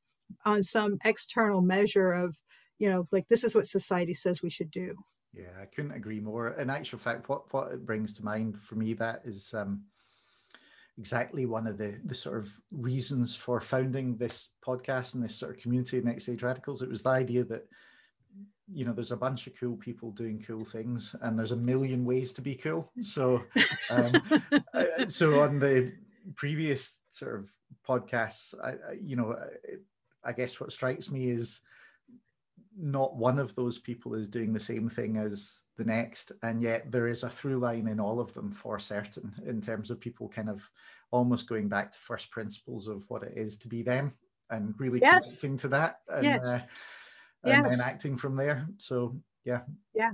on 0.45 0.63
some 0.63 0.99
external 1.05 1.61
measure 1.61 2.13
of 2.13 2.37
you 2.79 2.89
know 2.89 3.07
like 3.13 3.27
this 3.29 3.45
is 3.45 3.55
what 3.55 3.69
society 3.69 4.15
says 4.15 4.43
we 4.43 4.51
should 4.51 4.71
do. 4.71 4.95
Yeah 5.35 5.51
i 5.61 5.67
couldn't 5.67 5.93
agree 5.93 6.21
more. 6.21 6.51
In 6.51 6.71
actual 6.71 6.99
fact 6.99 7.29
what 7.29 7.53
what 7.53 7.73
it 7.73 7.87
brings 7.87 8.13
to 8.15 8.25
mind 8.25 8.61
for 8.61 8.75
me 8.77 8.95
that 8.95 9.23
is 9.25 9.55
um 9.55 9.83
exactly 10.99 11.47
one 11.47 11.67
of 11.67 11.79
the 11.79 11.99
the 12.05 12.15
sort 12.15 12.39
of 12.39 12.51
reasons 12.73 13.35
for 13.35 13.61
founding 13.61 14.17
this 14.17 14.51
podcast 14.67 15.15
and 15.15 15.23
this 15.23 15.37
sort 15.37 15.55
of 15.55 15.63
community 15.63 15.99
of 15.99 16.05
Next 16.05 16.25
Stage 16.25 16.43
Radicals. 16.43 16.83
It 16.83 16.91
was 16.91 17.03
the 17.03 17.11
idea 17.11 17.45
that 17.45 17.67
you 18.71 18.85
know 18.85 18.93
there's 18.93 19.13
a 19.13 19.17
bunch 19.17 19.47
of 19.47 19.55
cool 19.59 19.77
people 19.77 20.11
doing 20.11 20.43
cool 20.47 20.65
things 20.65 21.15
and 21.23 21.39
there's 21.39 21.53
a 21.53 21.57
million 21.57 22.05
ways 22.05 22.33
to 22.35 22.43
be 22.43 22.55
cool. 22.55 22.91
So 23.03 23.43
um, 23.91 24.13
so 25.09 25.41
on 25.41 25.59
the 25.59 25.93
previous 26.35 26.99
sort 27.09 27.37
of 27.37 27.49
podcasts 27.87 28.55
I, 28.63 28.75
you 29.01 29.17
know 29.17 29.37
I 30.25 30.33
guess 30.33 30.61
what 30.61 30.73
strikes 30.73 31.11
me 31.11 31.31
is 31.31 31.61
not 32.81 33.17
one 33.17 33.39
of 33.39 33.55
those 33.55 33.79
people 33.79 34.15
is 34.15 34.29
doing 34.29 34.53
the 34.53 34.61
same 34.61 34.89
thing 34.89 35.17
as 35.17 35.63
the 35.77 35.85
next 35.85 36.33
and 36.43 36.63
yet 36.63 36.91
there 36.91 37.07
is 37.07 37.23
a 37.23 37.31
through 37.31 37.59
line 37.59 37.89
in 37.89 37.99
all 37.99 38.21
of 38.21 38.33
them 38.35 38.51
for 38.51 38.79
certain 38.79 39.35
in 39.47 39.61
terms 39.61 39.91
of 39.91 40.01
people 40.01 40.29
kind 40.29 40.49
of 40.49 40.69
almost 41.11 41.49
going 41.49 41.69
back 41.69 41.93
to 41.93 41.99
first 41.99 42.31
principles 42.31 42.87
of 42.87 43.05
what 43.09 43.23
it 43.23 43.33
is 43.37 43.57
to 43.59 43.69
be 43.69 43.83
them 43.83 44.13
and 44.51 44.75
really 44.79 45.01
yes. 45.01 45.21
connecting 45.25 45.57
to 45.57 45.69
that 45.69 46.01
and, 46.09 46.25
yes. 46.25 46.47
uh, 46.47 46.61
and 47.45 47.65
yes. 47.65 47.71
then 47.71 47.81
acting 47.81 48.17
from 48.17 48.37
there 48.37 48.67
so 48.79 49.17
yeah 49.45 49.61
yeah 49.95 50.13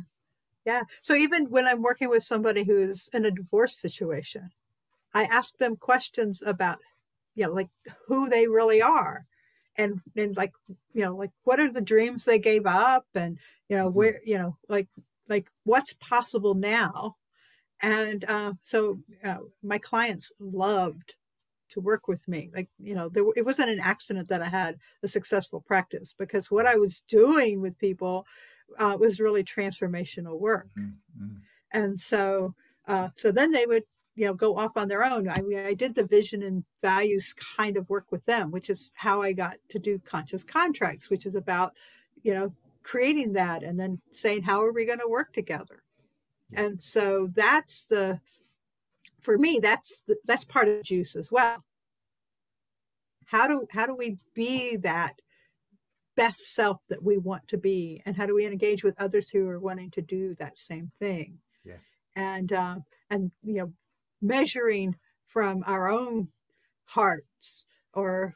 yeah 0.65 0.83
so 1.03 1.15
even 1.15 1.47
when 1.47 1.67
i'm 1.67 1.83
working 1.83 2.09
with 2.09 2.23
somebody 2.23 2.65
who's 2.65 3.09
in 3.13 3.27
a 3.27 3.31
divorce 3.31 3.79
situation 3.79 4.51
i 5.13 5.25
ask 5.25 5.57
them 5.59 5.77
questions 5.77 6.43
about 6.45 6.79
you 7.35 7.45
know 7.45 7.53
like 7.53 7.69
who 8.07 8.29
they 8.29 8.47
really 8.47 8.81
are 8.81 9.27
and 9.77 10.01
and 10.17 10.37
like 10.37 10.53
you 10.93 11.03
know 11.03 11.15
like 11.17 11.31
what 11.45 11.61
are 11.61 11.71
the 11.71 11.81
dreams 11.81 12.25
they 12.25 12.39
gave 12.39 12.67
up 12.67 13.07
and 13.15 13.39
you 13.69 13.77
know 13.77 13.89
mm-hmm. 13.89 13.99
where 13.99 14.21
you 14.25 14.39
know 14.39 14.57
like 14.69 14.89
like 15.29 15.51
what's 15.65 15.95
possible 15.95 16.55
now 16.55 17.17
and 17.83 18.25
uh, 18.29 18.53
so 18.63 18.99
uh, 19.25 19.39
my 19.63 19.79
clients 19.79 20.33
loved 20.39 21.17
to 21.71 21.81
work 21.81 22.07
with 22.07 22.27
me 22.29 22.51
like 22.55 22.69
you 22.79 22.95
know 22.95 23.09
there 23.09 23.25
it 23.37 23.45
wasn't 23.45 23.69
an 23.69 23.81
accident 23.81 24.29
that 24.29 24.43
i 24.43 24.49
had 24.49 24.79
a 25.03 25.09
successful 25.09 25.61
practice 25.61 26.15
because 26.17 26.51
what 26.51 26.67
i 26.67 26.77
was 26.77 27.01
doing 27.09 27.61
with 27.61 27.79
people 27.79 28.27
uh, 28.79 28.97
was 28.99 29.21
really 29.21 29.43
transformational 29.43 30.39
work 30.39 30.69
mm-hmm. 30.79 31.37
and 31.73 31.99
so 31.99 32.55
uh, 32.87 33.09
so 33.17 33.33
then 33.33 33.51
they 33.51 33.67
would 33.67 33.85
you 34.15 34.27
know 34.27 34.35
go 34.35 34.57
off 34.57 34.77
on 34.77 34.89
their 34.89 35.05
own. 35.05 35.29
I 35.29 35.41
mean 35.41 35.59
i 35.59 35.75
did 35.75 35.95
the 35.95 36.05
vision 36.05 36.43
and 36.43 36.65
values 36.83 37.35
kind 37.57 37.77
of 37.77 37.89
work 37.91 38.07
with 38.11 38.25
them 38.27 38.51
which 38.51 38.71
is 38.71 38.93
how 38.95 39.23
i 39.23 39.33
got 39.33 39.57
to 39.71 39.79
do 39.79 39.99
conscious 39.99 40.45
contracts 40.45 41.11
which 41.11 41.27
is 41.27 41.35
about 41.35 41.75
you 42.23 42.33
know 42.35 42.53
creating 42.85 43.33
that 43.33 43.65
and 43.65 43.81
then 43.81 44.01
saying 44.13 44.43
how 44.43 44.63
are 44.63 44.73
we 44.73 44.85
going 44.85 45.01
to 45.01 45.09
work 45.09 45.33
together? 45.33 45.83
And 46.53 46.81
so 46.81 47.31
that's 47.35 47.87
the 47.87 48.21
for 49.21 49.37
me 49.37 49.59
that's 49.61 50.03
the, 50.07 50.17
that's 50.25 50.45
part 50.45 50.69
of 50.69 50.85
juice 50.85 51.17
as 51.17 51.33
well. 51.33 51.65
How 53.25 53.49
do 53.49 53.67
how 53.71 53.87
do 53.87 53.97
we 53.97 54.19
be 54.35 54.77
that 54.77 55.15
best 56.15 56.39
self 56.55 56.81
that 56.91 57.03
we 57.03 57.19
want 57.19 57.49
to 57.49 57.59
be? 57.59 58.03
And 58.07 58.15
how 58.15 58.27
do 58.27 58.35
we 58.37 58.47
engage 58.47 58.85
with 58.85 58.95
others 59.01 59.31
who 59.31 59.49
are 59.49 59.59
wanting 59.59 59.91
to 59.93 60.03
do 60.03 60.37
that 60.37 60.59
same 60.59 60.93
thing? 61.01 61.39
Yeah. 61.65 61.79
And 62.15 62.53
uh, 62.53 62.77
and 63.11 63.33
you 63.43 63.55
know 63.55 63.73
measuring 64.25 64.97
from 65.27 65.63
our 65.67 65.91
own 65.91 66.29
hearts 66.85 67.67
or 67.93 68.35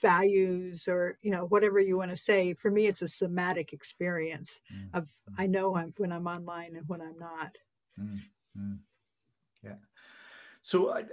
values 0.00 0.88
or 0.88 1.18
you 1.22 1.30
know 1.30 1.46
whatever 1.46 1.80
you 1.80 1.96
want 1.96 2.10
to 2.10 2.16
say 2.16 2.52
for 2.54 2.70
me 2.70 2.86
it's 2.86 3.02
a 3.02 3.08
somatic 3.08 3.72
experience 3.72 4.60
mm. 4.72 4.88
of 4.92 5.08
i 5.38 5.46
know 5.46 5.74
I'm, 5.74 5.94
when 5.96 6.12
i'm 6.12 6.26
online 6.26 6.76
and 6.76 6.86
when 6.86 7.00
i'm 7.00 7.18
not 7.18 7.56
mm. 7.98 8.18
Mm. 8.58 8.78
yeah 9.62 9.76
so 10.62 10.90
I, 10.90 11.04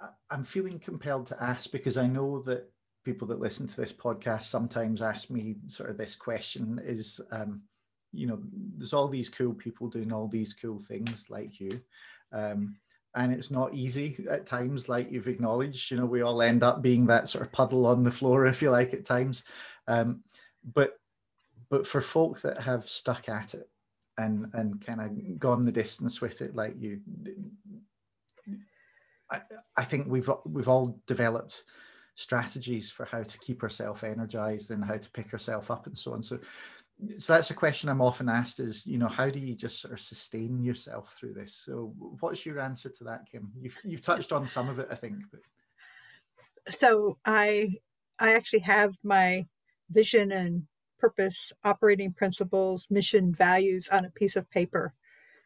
I, 0.00 0.08
i'm 0.30 0.44
feeling 0.44 0.78
compelled 0.78 1.26
to 1.26 1.42
ask 1.42 1.70
because 1.70 1.98
i 1.98 2.06
know 2.06 2.40
that 2.42 2.70
people 3.04 3.28
that 3.28 3.40
listen 3.40 3.66
to 3.66 3.76
this 3.76 3.92
podcast 3.92 4.44
sometimes 4.44 5.02
ask 5.02 5.30
me 5.30 5.56
sort 5.66 5.90
of 5.90 5.98
this 5.98 6.16
question 6.16 6.80
is 6.82 7.20
um, 7.30 7.62
you 8.12 8.26
know 8.26 8.40
there's 8.76 8.92
all 8.92 9.08
these 9.08 9.28
cool 9.28 9.54
people 9.54 9.88
doing 9.88 10.12
all 10.12 10.28
these 10.28 10.54
cool 10.54 10.78
things 10.78 11.26
like 11.28 11.60
you 11.60 11.80
um, 12.32 12.76
and 13.14 13.32
it's 13.32 13.50
not 13.50 13.74
easy 13.74 14.24
at 14.30 14.46
times 14.46 14.88
like 14.88 15.10
you've 15.10 15.28
acknowledged 15.28 15.90
you 15.90 15.96
know 15.96 16.06
we 16.06 16.22
all 16.22 16.42
end 16.42 16.62
up 16.62 16.80
being 16.80 17.06
that 17.06 17.28
sort 17.28 17.44
of 17.44 17.52
puddle 17.52 17.86
on 17.86 18.02
the 18.02 18.10
floor 18.10 18.46
if 18.46 18.62
you 18.62 18.70
like 18.70 18.92
at 18.94 19.04
times. 19.04 19.44
Um, 19.86 20.22
but 20.74 20.98
but 21.68 21.86
for 21.86 22.00
folk 22.00 22.40
that 22.42 22.60
have 22.60 22.88
stuck 22.88 23.28
at 23.28 23.54
it 23.54 23.68
and 24.18 24.46
and 24.52 24.84
kind 24.84 25.00
of 25.00 25.38
gone 25.38 25.62
the 25.62 25.72
distance 25.72 26.20
with 26.20 26.42
it 26.42 26.54
like 26.54 26.74
you 26.78 27.00
I, 29.30 29.40
I 29.76 29.84
think 29.84 30.06
we've 30.08 30.28
we've 30.44 30.68
all 30.68 31.00
developed 31.06 31.64
strategies 32.16 32.90
for 32.90 33.06
how 33.06 33.22
to 33.22 33.38
keep 33.38 33.62
ourselves 33.62 34.02
energized 34.04 34.70
and 34.70 34.84
how 34.84 34.96
to 34.96 35.10
pick 35.10 35.32
ourselves 35.32 35.70
up 35.70 35.86
and 35.86 35.96
so 35.96 36.12
on. 36.12 36.22
So 36.22 36.38
so 37.18 37.32
that's 37.32 37.50
a 37.50 37.54
question 37.54 37.88
I'm 37.88 38.00
often 38.00 38.28
asked 38.28 38.60
is, 38.60 38.86
you 38.86 38.98
know, 38.98 39.08
how 39.08 39.30
do 39.30 39.38
you 39.38 39.54
just 39.54 39.80
sort 39.80 39.94
of 39.94 40.00
sustain 40.00 40.62
yourself 40.62 41.14
through 41.18 41.34
this? 41.34 41.54
So 41.54 41.94
what's 42.20 42.44
your 42.44 42.60
answer 42.60 42.88
to 42.88 43.04
that, 43.04 43.26
Kim? 43.30 43.50
You've, 43.60 43.78
you've 43.84 44.02
touched 44.02 44.32
on 44.32 44.46
some 44.46 44.68
of 44.68 44.78
it, 44.78 44.88
I 44.90 44.94
think. 44.94 45.16
But... 45.30 45.40
So 46.68 47.18
I, 47.24 47.74
I 48.18 48.34
actually 48.34 48.60
have 48.60 48.94
my 49.02 49.46
vision 49.90 50.32
and 50.32 50.64
purpose, 50.98 51.52
operating 51.64 52.12
principles, 52.12 52.86
mission, 52.90 53.32
values 53.34 53.88
on 53.88 54.04
a 54.04 54.10
piece 54.10 54.36
of 54.36 54.50
paper. 54.50 54.94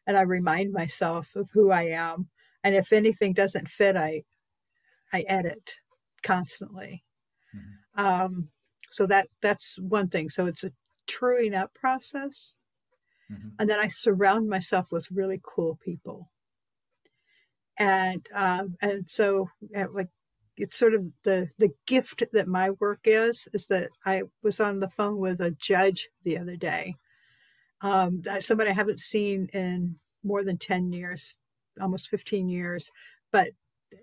And 0.06 0.16
I 0.16 0.22
remind 0.22 0.72
myself 0.72 1.34
of 1.36 1.50
who 1.52 1.70
I 1.70 1.84
am. 1.84 2.28
And 2.62 2.74
if 2.74 2.92
anything 2.92 3.32
doesn't 3.32 3.68
fit, 3.68 3.96
I, 3.96 4.24
I 5.12 5.24
edit 5.28 5.76
constantly. 6.22 7.04
Mm-hmm. 7.54 8.04
Um, 8.04 8.48
so 8.90 9.06
that 9.06 9.28
that's 9.40 9.78
one 9.80 10.08
thing. 10.08 10.30
So 10.30 10.46
it's 10.46 10.64
a 10.64 10.70
truing 11.06 11.54
up 11.54 11.74
process. 11.74 12.56
Mm-hmm. 13.30 13.48
And 13.58 13.70
then 13.70 13.80
I 13.80 13.88
surround 13.88 14.48
myself 14.48 14.92
with 14.92 15.10
really 15.10 15.40
cool 15.42 15.78
people. 15.82 16.30
And 17.78 18.26
um, 18.32 18.76
and 18.80 19.08
so 19.08 19.48
like 19.92 20.08
it's 20.56 20.76
sort 20.76 20.94
of 20.94 21.06
the 21.24 21.48
the 21.58 21.70
gift 21.86 22.22
that 22.32 22.46
my 22.46 22.70
work 22.70 23.00
is 23.04 23.48
is 23.52 23.66
that 23.66 23.90
I 24.06 24.22
was 24.42 24.60
on 24.60 24.80
the 24.80 24.90
phone 24.90 25.18
with 25.18 25.40
a 25.40 25.50
judge 25.50 26.08
the 26.22 26.38
other 26.38 26.56
day, 26.56 26.94
um, 27.80 28.22
somebody 28.40 28.70
I 28.70 28.74
haven't 28.74 29.00
seen 29.00 29.48
in 29.52 29.96
more 30.22 30.44
than 30.44 30.58
ten 30.58 30.92
years, 30.92 31.36
almost 31.80 32.08
fifteen 32.08 32.48
years, 32.48 32.90
but 33.32 33.50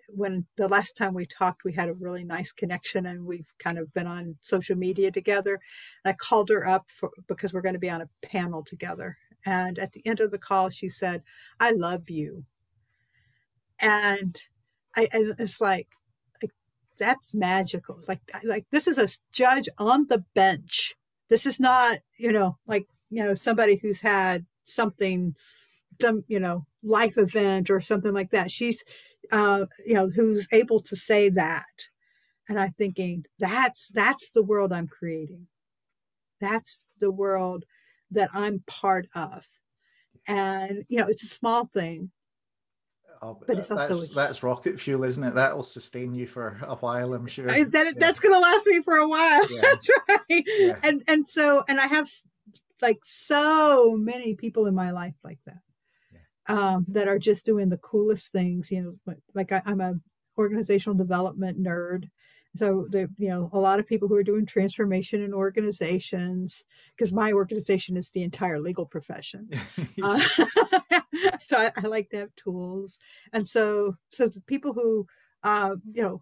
when 0.09 0.45
the 0.57 0.67
last 0.67 0.97
time 0.97 1.13
we 1.13 1.25
talked, 1.25 1.63
we 1.63 1.73
had 1.73 1.89
a 1.89 1.93
really 1.93 2.23
nice 2.23 2.51
connection 2.51 3.05
and 3.05 3.25
we've 3.25 3.53
kind 3.59 3.77
of 3.77 3.93
been 3.93 4.07
on 4.07 4.35
social 4.41 4.75
media 4.75 5.11
together. 5.11 5.59
And 6.03 6.13
I 6.13 6.15
called 6.15 6.49
her 6.49 6.67
up 6.67 6.85
for, 6.89 7.11
because 7.27 7.53
we're 7.53 7.61
going 7.61 7.73
to 7.73 7.79
be 7.79 7.89
on 7.89 8.01
a 8.01 8.09
panel 8.21 8.63
together. 8.63 9.17
And 9.45 9.79
at 9.79 9.93
the 9.93 10.05
end 10.05 10.19
of 10.19 10.31
the 10.31 10.37
call, 10.37 10.69
she 10.69 10.89
said, 10.89 11.23
I 11.59 11.71
love 11.71 12.09
you. 12.09 12.45
And 13.79 14.37
I, 14.95 15.07
and 15.11 15.35
it's 15.39 15.59
like, 15.59 15.87
like, 16.41 16.51
that's 16.99 17.33
magical. 17.33 17.99
Like, 18.07 18.19
like 18.43 18.65
this 18.71 18.87
is 18.87 18.97
a 18.97 19.07
judge 19.31 19.67
on 19.77 20.07
the 20.07 20.23
bench. 20.35 20.95
This 21.29 21.45
is 21.45 21.59
not, 21.59 21.99
you 22.17 22.31
know, 22.31 22.57
like, 22.67 22.85
you 23.09 23.23
know, 23.23 23.35
somebody 23.35 23.77
who's 23.77 24.01
had 24.01 24.45
something, 24.63 25.35
some, 25.99 26.23
you 26.27 26.39
know, 26.39 26.65
life 26.83 27.17
event 27.17 27.69
or 27.69 27.81
something 27.81 28.13
like 28.13 28.31
that. 28.31 28.51
She's, 28.51 28.83
uh, 29.31 29.65
you 29.85 29.93
know, 29.93 30.09
who's 30.09 30.47
able 30.51 30.81
to 30.83 30.95
say 30.95 31.29
that. 31.29 31.65
And 32.49 32.59
I'm 32.59 32.73
thinking 32.73 33.25
that's 33.39 33.89
that's 33.93 34.31
the 34.31 34.43
world 34.43 34.73
I'm 34.73 34.87
creating. 34.87 35.47
That's 36.39 36.83
the 36.99 37.11
world 37.11 37.65
that 38.11 38.29
I'm 38.33 38.63
part 38.67 39.07
of. 39.15 39.45
And 40.27 40.83
you 40.89 40.97
know, 40.97 41.07
it's 41.07 41.23
a 41.23 41.27
small 41.27 41.65
thing, 41.65 42.11
Oh, 43.23 43.37
but 43.45 43.57
it's 43.57 43.69
that's, 43.69 43.91
also 43.91 44.13
that's 44.15 44.41
rocket 44.41 44.79
fuel, 44.79 45.03
isn't 45.03 45.23
it? 45.23 45.35
That'll 45.35 45.63
sustain 45.63 46.15
you 46.15 46.25
for 46.25 46.57
a 46.63 46.75
while, 46.75 47.13
I'm 47.13 47.27
sure. 47.27 47.47
That, 47.47 47.71
yeah. 47.85 47.91
That's 47.95 48.19
going 48.19 48.33
to 48.33 48.39
last 48.39 48.65
me 48.65 48.81
for 48.81 48.95
a 48.95 49.07
while. 49.07 49.51
Yeah. 49.51 49.61
that's 49.61 49.87
right. 50.09 50.43
Yeah. 50.47 50.79
And 50.83 51.03
and 51.07 51.29
so 51.29 51.63
and 51.67 51.79
I 51.79 51.85
have 51.85 52.09
like 52.81 52.99
so 53.03 53.95
many 53.95 54.33
people 54.33 54.65
in 54.65 54.73
my 54.73 54.89
life 54.89 55.13
like 55.23 55.37
that, 55.45 55.59
um, 56.51 56.85
that 56.89 57.07
are 57.07 57.19
just 57.19 57.45
doing 57.45 57.69
the 57.69 57.77
coolest 57.77 58.31
things. 58.31 58.71
You 58.71 58.97
know, 59.05 59.15
like 59.33 59.51
I, 59.51 59.61
I'm 59.65 59.81
a 59.81 59.93
organizational 60.37 60.97
development 60.97 61.61
nerd, 61.61 62.09
so 62.55 62.85
the 62.89 63.09
you 63.17 63.29
know 63.29 63.49
a 63.53 63.59
lot 63.59 63.79
of 63.79 63.87
people 63.87 64.07
who 64.07 64.15
are 64.15 64.23
doing 64.23 64.45
transformation 64.45 65.21
in 65.21 65.33
organizations 65.33 66.63
because 66.95 67.13
my 67.13 67.31
organization 67.31 67.95
is 67.95 68.09
the 68.09 68.23
entire 68.23 68.59
legal 68.59 68.85
profession 68.85 69.49
uh, 70.03 70.21
so 71.47 71.57
I, 71.57 71.71
I, 71.77 71.87
like 71.87 72.09
to 72.09 72.17
have 72.17 72.35
tools 72.35 72.99
and 73.31 73.47
so 73.47 73.95
so 74.09 74.29
people 74.47 74.73
who 74.73 75.07
uh, 75.43 75.75
you 75.93 76.03
know 76.03 76.21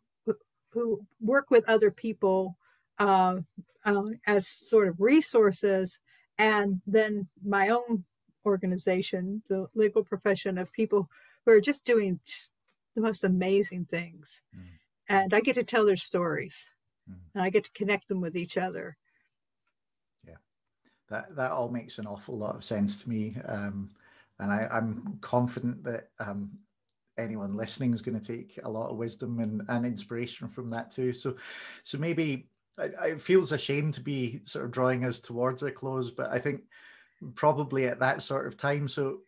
who 0.72 1.02
work 1.20 1.50
with 1.50 1.68
other 1.68 1.90
people 1.90 2.58
uh, 3.00 3.38
uh, 3.86 4.04
as 4.28 4.48
sort 4.48 4.88
of 4.88 5.00
resources 5.00 5.98
and 6.38 6.82
then 6.86 7.28
my 7.44 7.70
own 7.70 8.04
organization 8.50 9.42
the 9.48 9.68
legal 9.76 10.04
profession 10.04 10.58
of 10.58 10.72
people 10.74 11.10
who 11.46 11.52
are 11.52 11.62
just 11.62 11.86
doing 11.86 12.20
just 12.26 12.52
the 12.96 13.02
most 13.02 13.24
amazing 13.24 13.86
things 13.86 14.42
mm 14.56 14.64
and 15.10 15.34
I 15.34 15.42
get 15.42 15.56
to 15.56 15.64
tell 15.64 15.86
their 15.86 15.98
stories, 15.98 16.68
mm. 17.10 17.18
and 17.34 17.44
I 17.44 17.50
get 17.50 17.66
to 17.66 17.72
connect 17.72 18.08
them 18.08 18.22
with 18.22 18.38
each 18.38 18.58
other. 18.58 18.96
Yeah, 20.26 20.36
that 21.10 21.36
that 21.36 21.52
all 21.52 21.70
makes 21.70 21.98
an 21.98 22.08
awful 22.08 22.38
lot 22.38 22.56
of 22.56 22.64
sense 22.64 23.04
to 23.04 23.10
me, 23.10 23.36
um, 23.46 23.90
and 24.40 24.52
I, 24.52 24.68
am 24.72 25.18
confident 25.22 25.84
that 25.84 26.10
um, 26.20 26.52
anyone 27.18 27.56
listening 27.56 27.94
is 27.94 28.04
going 28.04 28.20
to 28.20 28.26
take 28.26 28.60
a 28.64 28.70
lot 28.70 28.92
of 28.92 28.98
wisdom 28.98 29.40
and, 29.40 29.64
and 29.68 29.86
inspiration 29.86 30.48
from 30.48 30.70
that 30.70 30.92
too. 30.92 31.12
So, 31.12 31.36
so 31.84 31.98
maybe 31.98 32.48
it 32.78 33.20
feels 33.20 33.52
a 33.52 33.58
shame 33.58 33.92
to 33.92 34.02
be 34.02 34.40
sort 34.46 34.64
of 34.64 34.72
drawing 34.72 35.04
us 35.04 35.20
towards 35.20 35.64
a 35.64 35.72
close, 35.72 36.12
but 36.12 36.30
I 36.32 36.40
think 36.40 36.62
probably 37.36 37.86
at 37.86 38.00
that 38.00 38.22
sort 38.22 38.48
of 38.48 38.58
time. 38.58 38.88
So, 38.88 39.20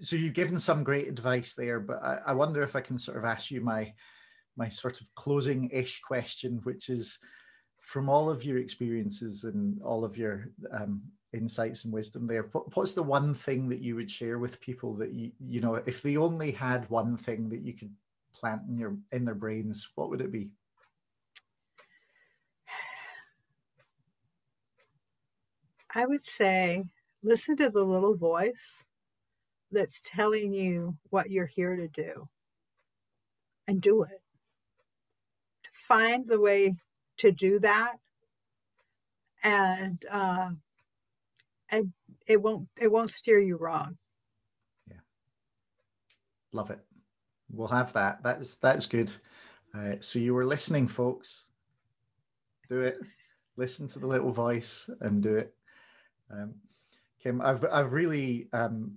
so 0.00 0.16
you've 0.16 0.34
given 0.34 0.58
some 0.58 0.84
great 0.84 1.08
advice 1.08 1.54
there, 1.54 1.80
but 1.80 2.02
I, 2.02 2.18
I 2.26 2.32
wonder 2.32 2.62
if 2.62 2.76
I 2.76 2.80
can 2.80 2.98
sort 2.98 3.16
of 3.16 3.24
ask 3.24 3.50
you 3.50 3.60
my 3.60 3.92
my 4.56 4.68
sort 4.68 5.00
of 5.00 5.14
closing 5.14 5.70
ish 5.70 6.00
question, 6.00 6.60
which 6.64 6.90
is 6.90 7.18
from 7.78 8.08
all 8.08 8.28
of 8.28 8.44
your 8.44 8.58
experiences 8.58 9.44
and 9.44 9.80
all 9.82 10.04
of 10.04 10.18
your 10.18 10.50
um, 10.72 11.00
insights 11.32 11.84
and 11.84 11.92
wisdom 11.92 12.26
there, 12.26 12.48
what, 12.52 12.76
what's 12.76 12.92
the 12.92 13.02
one 13.02 13.34
thing 13.34 13.68
that 13.68 13.80
you 13.80 13.94
would 13.96 14.10
share 14.10 14.38
with 14.38 14.60
people 14.60 14.94
that 14.94 15.12
you, 15.12 15.30
you 15.44 15.60
know, 15.60 15.76
if 15.86 16.02
they 16.02 16.16
only 16.16 16.50
had 16.50 16.88
one 16.90 17.16
thing 17.16 17.48
that 17.48 17.62
you 17.62 17.72
could 17.72 17.90
plant 18.34 18.62
in 18.68 18.78
your 18.78 18.96
in 19.12 19.24
their 19.24 19.34
brains, 19.34 19.88
what 19.94 20.10
would 20.10 20.20
it 20.20 20.32
be? 20.32 20.50
I 25.94 26.06
would 26.06 26.24
say 26.24 26.84
listen 27.22 27.56
to 27.56 27.70
the 27.70 27.82
little 27.82 28.16
voice 28.16 28.82
that's 29.70 30.02
telling 30.04 30.52
you 30.52 30.96
what 31.10 31.30
you're 31.30 31.46
here 31.46 31.76
to 31.76 31.88
do 31.88 32.28
and 33.68 33.80
do 33.80 34.02
it. 34.02 34.20
Find 35.72 36.26
the 36.26 36.40
way 36.40 36.76
to 37.18 37.32
do 37.32 37.58
that 37.60 37.96
and 39.42 40.04
uh, 40.10 40.50
and 41.70 41.92
it 42.26 42.40
won't 42.40 42.68
it 42.80 42.90
won't 42.90 43.10
steer 43.10 43.40
you 43.40 43.56
wrong. 43.56 43.96
Yeah. 44.88 44.98
Love 46.52 46.70
it. 46.70 46.80
We'll 47.50 47.68
have 47.68 47.92
that. 47.94 48.22
That's 48.22 48.54
that's 48.54 48.86
good. 48.86 49.12
Uh, 49.74 49.96
so 50.00 50.18
you 50.18 50.34
were 50.34 50.46
listening 50.46 50.88
folks. 50.88 51.44
Do 52.68 52.80
it. 52.80 52.98
Listen 53.56 53.88
to 53.88 53.98
the 53.98 54.06
little 54.06 54.32
voice 54.32 54.88
and 55.00 55.22
do 55.22 55.36
it. 55.36 55.54
Um, 56.30 56.54
kim 57.22 57.40
i've 57.40 57.64
i've 57.70 57.92
really 57.92 58.48
um, 58.52 58.92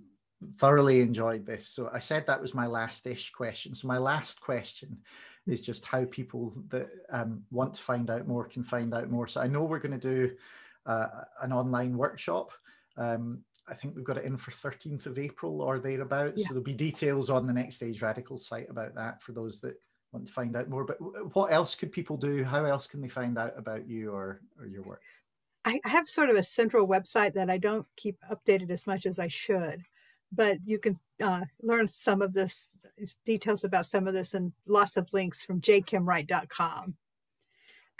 thoroughly 0.56 1.00
enjoyed 1.00 1.46
this 1.46 1.68
so 1.68 1.90
i 1.92 1.98
said 1.98 2.26
that 2.26 2.40
was 2.40 2.54
my 2.54 2.66
last 2.66 3.06
ish 3.06 3.30
question 3.30 3.74
so 3.74 3.88
my 3.88 3.98
last 3.98 4.40
question 4.40 4.98
is 5.46 5.60
just 5.60 5.84
how 5.84 6.04
people 6.06 6.52
that 6.68 6.88
um, 7.10 7.42
want 7.50 7.74
to 7.74 7.82
find 7.82 8.10
out 8.10 8.26
more 8.26 8.44
can 8.44 8.64
find 8.64 8.94
out 8.94 9.10
more. 9.10 9.26
So 9.26 9.40
I 9.40 9.46
know 9.46 9.64
we're 9.64 9.78
going 9.78 9.98
to 9.98 10.26
do 10.26 10.34
uh, 10.86 11.06
an 11.42 11.52
online 11.52 11.96
workshop. 11.96 12.52
Um, 12.96 13.40
I 13.68 13.74
think 13.74 13.94
we've 13.94 14.04
got 14.04 14.18
it 14.18 14.24
in 14.24 14.36
for 14.36 14.50
13th 14.50 15.06
of 15.06 15.18
April 15.18 15.60
or 15.60 15.78
thereabouts. 15.78 16.42
Yeah. 16.42 16.48
So 16.48 16.54
there'll 16.54 16.64
be 16.64 16.74
details 16.74 17.30
on 17.30 17.46
the 17.46 17.52
Next 17.52 17.76
Stage 17.76 18.00
Radical 18.02 18.38
site 18.38 18.70
about 18.70 18.94
that 18.94 19.22
for 19.22 19.32
those 19.32 19.60
that 19.60 19.74
want 20.12 20.26
to 20.26 20.32
find 20.32 20.56
out 20.56 20.68
more. 20.68 20.84
But 20.84 20.98
what 21.34 21.52
else 21.52 21.74
could 21.74 21.92
people 21.92 22.16
do? 22.16 22.44
How 22.44 22.64
else 22.64 22.86
can 22.86 23.00
they 23.00 23.08
find 23.08 23.38
out 23.38 23.54
about 23.56 23.88
you 23.88 24.12
or, 24.12 24.40
or 24.58 24.66
your 24.66 24.82
work? 24.82 25.02
I 25.64 25.80
have 25.84 26.08
sort 26.08 26.30
of 26.30 26.36
a 26.36 26.42
central 26.42 26.86
website 26.86 27.34
that 27.34 27.50
I 27.50 27.58
don't 27.58 27.86
keep 27.96 28.18
updated 28.30 28.70
as 28.70 28.86
much 28.86 29.06
as 29.06 29.18
I 29.18 29.28
should 29.28 29.84
but 30.34 30.58
you 30.64 30.78
can 30.78 30.98
uh, 31.22 31.42
learn 31.62 31.88
some 31.88 32.22
of 32.22 32.32
this 32.32 32.76
details 33.24 33.64
about 33.64 33.86
some 33.86 34.06
of 34.06 34.14
this 34.14 34.34
and 34.34 34.52
lots 34.66 34.96
of 34.96 35.08
links 35.12 35.44
from 35.44 35.60
jkimwright.com. 35.60 36.94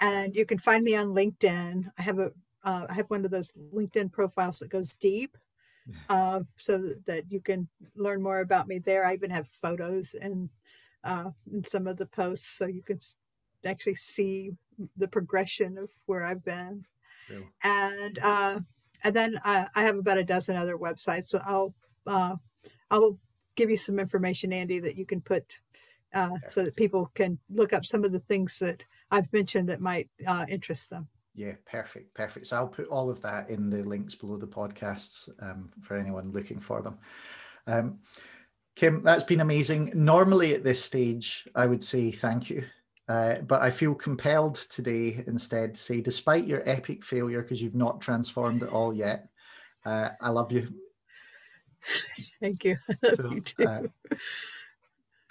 And 0.01 0.35
you 0.35 0.45
can 0.45 0.59
find 0.59 0.83
me 0.83 0.97
on 0.97 1.09
LinkedIn. 1.09 1.91
I 1.99 2.03
have 2.03 2.19
a 2.19 2.33
uh, 2.65 2.87
I 2.89 2.95
have 2.95 3.11
one 3.11 3.27
of 3.27 3.31
those 3.31 3.53
LinkedIn 3.75 4.11
profiles 4.11 4.59
that 4.61 4.71
goes 4.71 4.97
deep, 4.97 5.37
uh, 6.09 6.41
so 6.57 6.95
that 7.07 7.25
you 7.31 7.41
can 7.41 7.69
learn 7.95 8.23
more 8.23 8.41
about 8.41 8.67
me 8.67 8.79
there. 8.79 9.05
I 9.05 9.13
even 9.13 9.31
have 9.31 9.47
photos 9.49 10.15
and 10.21 10.49
uh, 11.05 11.31
in 11.53 11.63
some 11.63 11.87
of 11.87 11.99
the 11.99 12.07
posts, 12.07 12.49
so 12.49 12.67
you 12.67 12.83
can 12.83 12.99
actually 13.67 13.97
see 13.97 14.53
the 14.97 15.09
progression 15.09 15.77
of 15.77 15.91
where 16.07 16.25
I've 16.25 16.45
been. 16.45 16.87
Really? 17.31 17.49
And 17.63 18.19
uh, 18.21 18.61
and 19.03 19.15
then 19.15 19.41
I, 19.45 19.67
I 19.75 19.83
have 19.83 19.97
about 19.97 20.19
a 20.19 20.25
dozen 20.25 20.57
other 20.57 20.77
websites. 20.77 21.29
So 21.29 21.41
I'll 21.45 21.75
uh, 22.07 22.37
I'll 22.91 23.19
give 23.55 23.71
you 23.71 23.77
some 23.77 23.99
information, 23.99 24.53
Andy, 24.53 24.79
that 24.81 24.97
you 24.97 25.07
can 25.07 25.21
put 25.21 25.45
uh, 26.15 26.37
so 26.49 26.63
that 26.63 26.77
people 26.77 27.11
can 27.15 27.39
look 27.51 27.73
up 27.73 27.85
some 27.85 28.05
of 28.05 28.13
the 28.13 28.21
things 28.21 28.59
that 28.61 28.85
I've 29.11 29.33
mentioned 29.33 29.69
that 29.69 29.81
might 29.81 30.09
uh, 30.27 30.47
interest 30.49 30.91
them. 30.91 31.09
Yeah, 31.35 31.55
perfect, 31.67 32.15
perfect. 32.15 32.47
So 32.47 32.57
I'll 32.57 32.69
put 32.69 32.87
all 32.87 33.11
of 33.11 33.21
that 33.23 33.51
in 33.51 33.69
the 33.69 33.83
links 33.83 34.15
below 34.15 34.37
the 34.37 34.47
podcasts 34.47 35.29
um, 35.41 35.67
for 35.83 35.97
anyone 35.97 36.31
looking 36.31 36.61
for 36.61 36.81
them. 36.81 36.99
Um, 37.67 37.99
Kim, 38.77 39.03
that's 39.03 39.25
been 39.25 39.41
amazing. 39.41 39.93
Normally 39.95 40.55
at 40.55 40.65
this 40.65 40.83
stage, 40.83 41.49
I 41.55 41.67
would 41.67 41.83
say 41.83 42.13
thank 42.13 42.51
you. 42.51 42.65
Uh, 43.07 43.37
but 43.43 43.61
I 43.61 43.71
feel 43.71 43.95
compelled 43.95 44.55
today 44.55 45.23
instead 45.27 45.75
to 45.75 45.81
say, 45.81 46.01
despite 46.01 46.47
your 46.47 46.63
epic 46.69 47.05
failure, 47.05 47.43
because 47.43 47.61
you've 47.61 47.75
not 47.75 48.01
transformed 48.01 48.63
it 48.63 48.71
all 48.71 48.95
yet, 48.95 49.29
uh, 49.85 50.11
I 50.21 50.31
love 50.31 50.53
you 50.53 50.69
Thank 52.41 52.65
you. 52.65 52.77
So, 53.15 53.31
you 53.31 53.67
uh, 53.67 53.83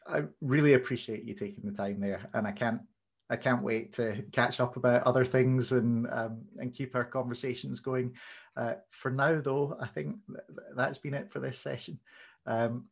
I 0.07 0.23
really 0.41 0.73
appreciate 0.73 1.23
you 1.23 1.33
taking 1.33 1.65
the 1.65 1.75
time 1.75 1.99
there, 1.99 2.29
and 2.33 2.47
I 2.47 2.51
can't 2.51 2.81
I 3.29 3.35
can't 3.35 3.63
wait 3.63 3.93
to 3.93 4.23
catch 4.31 4.59
up 4.59 4.75
about 4.75 5.03
other 5.03 5.25
things 5.25 5.71
and 5.71 6.07
um, 6.11 6.41
and 6.57 6.73
keep 6.73 6.95
our 6.95 7.05
conversations 7.05 7.79
going. 7.79 8.15
Uh, 8.55 8.75
for 8.91 9.11
now, 9.11 9.39
though, 9.39 9.77
I 9.79 9.87
think 9.87 10.15
th- 10.27 10.41
that's 10.75 10.97
been 10.97 11.13
it 11.13 11.31
for 11.31 11.39
this 11.39 11.57
session. 11.57 11.99
Um, 12.45 12.85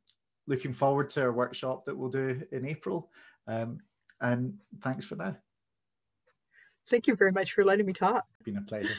looking 0.47 0.73
forward 0.73 1.09
to 1.09 1.21
our 1.21 1.33
workshop 1.33 1.85
that 1.85 1.97
we'll 1.97 2.09
do 2.09 2.41
in 2.51 2.65
April. 2.65 3.11
Um, 3.47 3.79
and 4.21 4.53
thanks 4.83 5.03
for 5.03 5.15
that. 5.15 5.41
Thank 6.89 7.07
you 7.07 7.15
very 7.15 7.31
much 7.31 7.53
for 7.53 7.63
letting 7.63 7.85
me 7.85 7.93
talk. 7.93 8.25
It's 8.39 8.45
been 8.45 8.57
a 8.57 8.61
pleasure. 8.61 8.95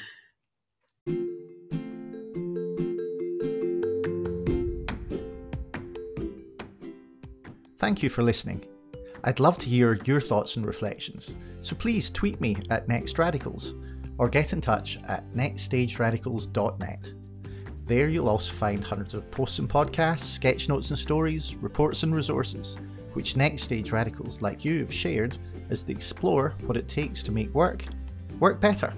Thank 7.79 8.03
you 8.03 8.11
for 8.11 8.23
listening. 8.23 8.65
I'd 9.25 9.41
love 9.41 9.59
to 9.59 9.69
hear 9.69 9.99
your 10.05 10.21
thoughts 10.21 10.57
and 10.57 10.65
reflections, 10.65 11.35
so 11.63 11.75
please 11.77 12.11
tweet 12.11 12.41
me 12.41 12.57
at 12.71 12.89
NextRadicals 12.89 13.75
or 14.19 14.29
get 14.29 14.53
in 14.53 14.61
touch 14.61 14.99
at 15.09 15.29
nextstageradicals.net. 15.35 17.13
There 17.87 18.09
you'll 18.09 18.29
also 18.29 18.53
find 18.53 18.85
hundreds 18.85 19.15
of 19.15 19.29
posts 19.33 19.59
and 19.59 19.69
podcasts, 19.69 20.21
sketch 20.21 20.69
notes 20.69 20.91
and 20.91 20.99
stories, 20.99 21.57
reports 21.57 22.05
and 22.05 22.15
resources, 22.15 22.79
which 23.15 23.37
Next 23.37 23.63
Stage 23.63 23.93
Radicals 23.93 24.43
like 24.43 24.65
you 24.65 24.81
have 24.81 24.93
shared 24.93 25.39
as 25.71 25.83
they 25.83 25.93
explore 25.93 26.55
what 26.67 26.77
it 26.77 26.89
takes 26.89 27.23
to 27.25 27.33
make 27.33 27.53
work 27.55 27.85
work 28.41 28.61
better. 28.61 28.93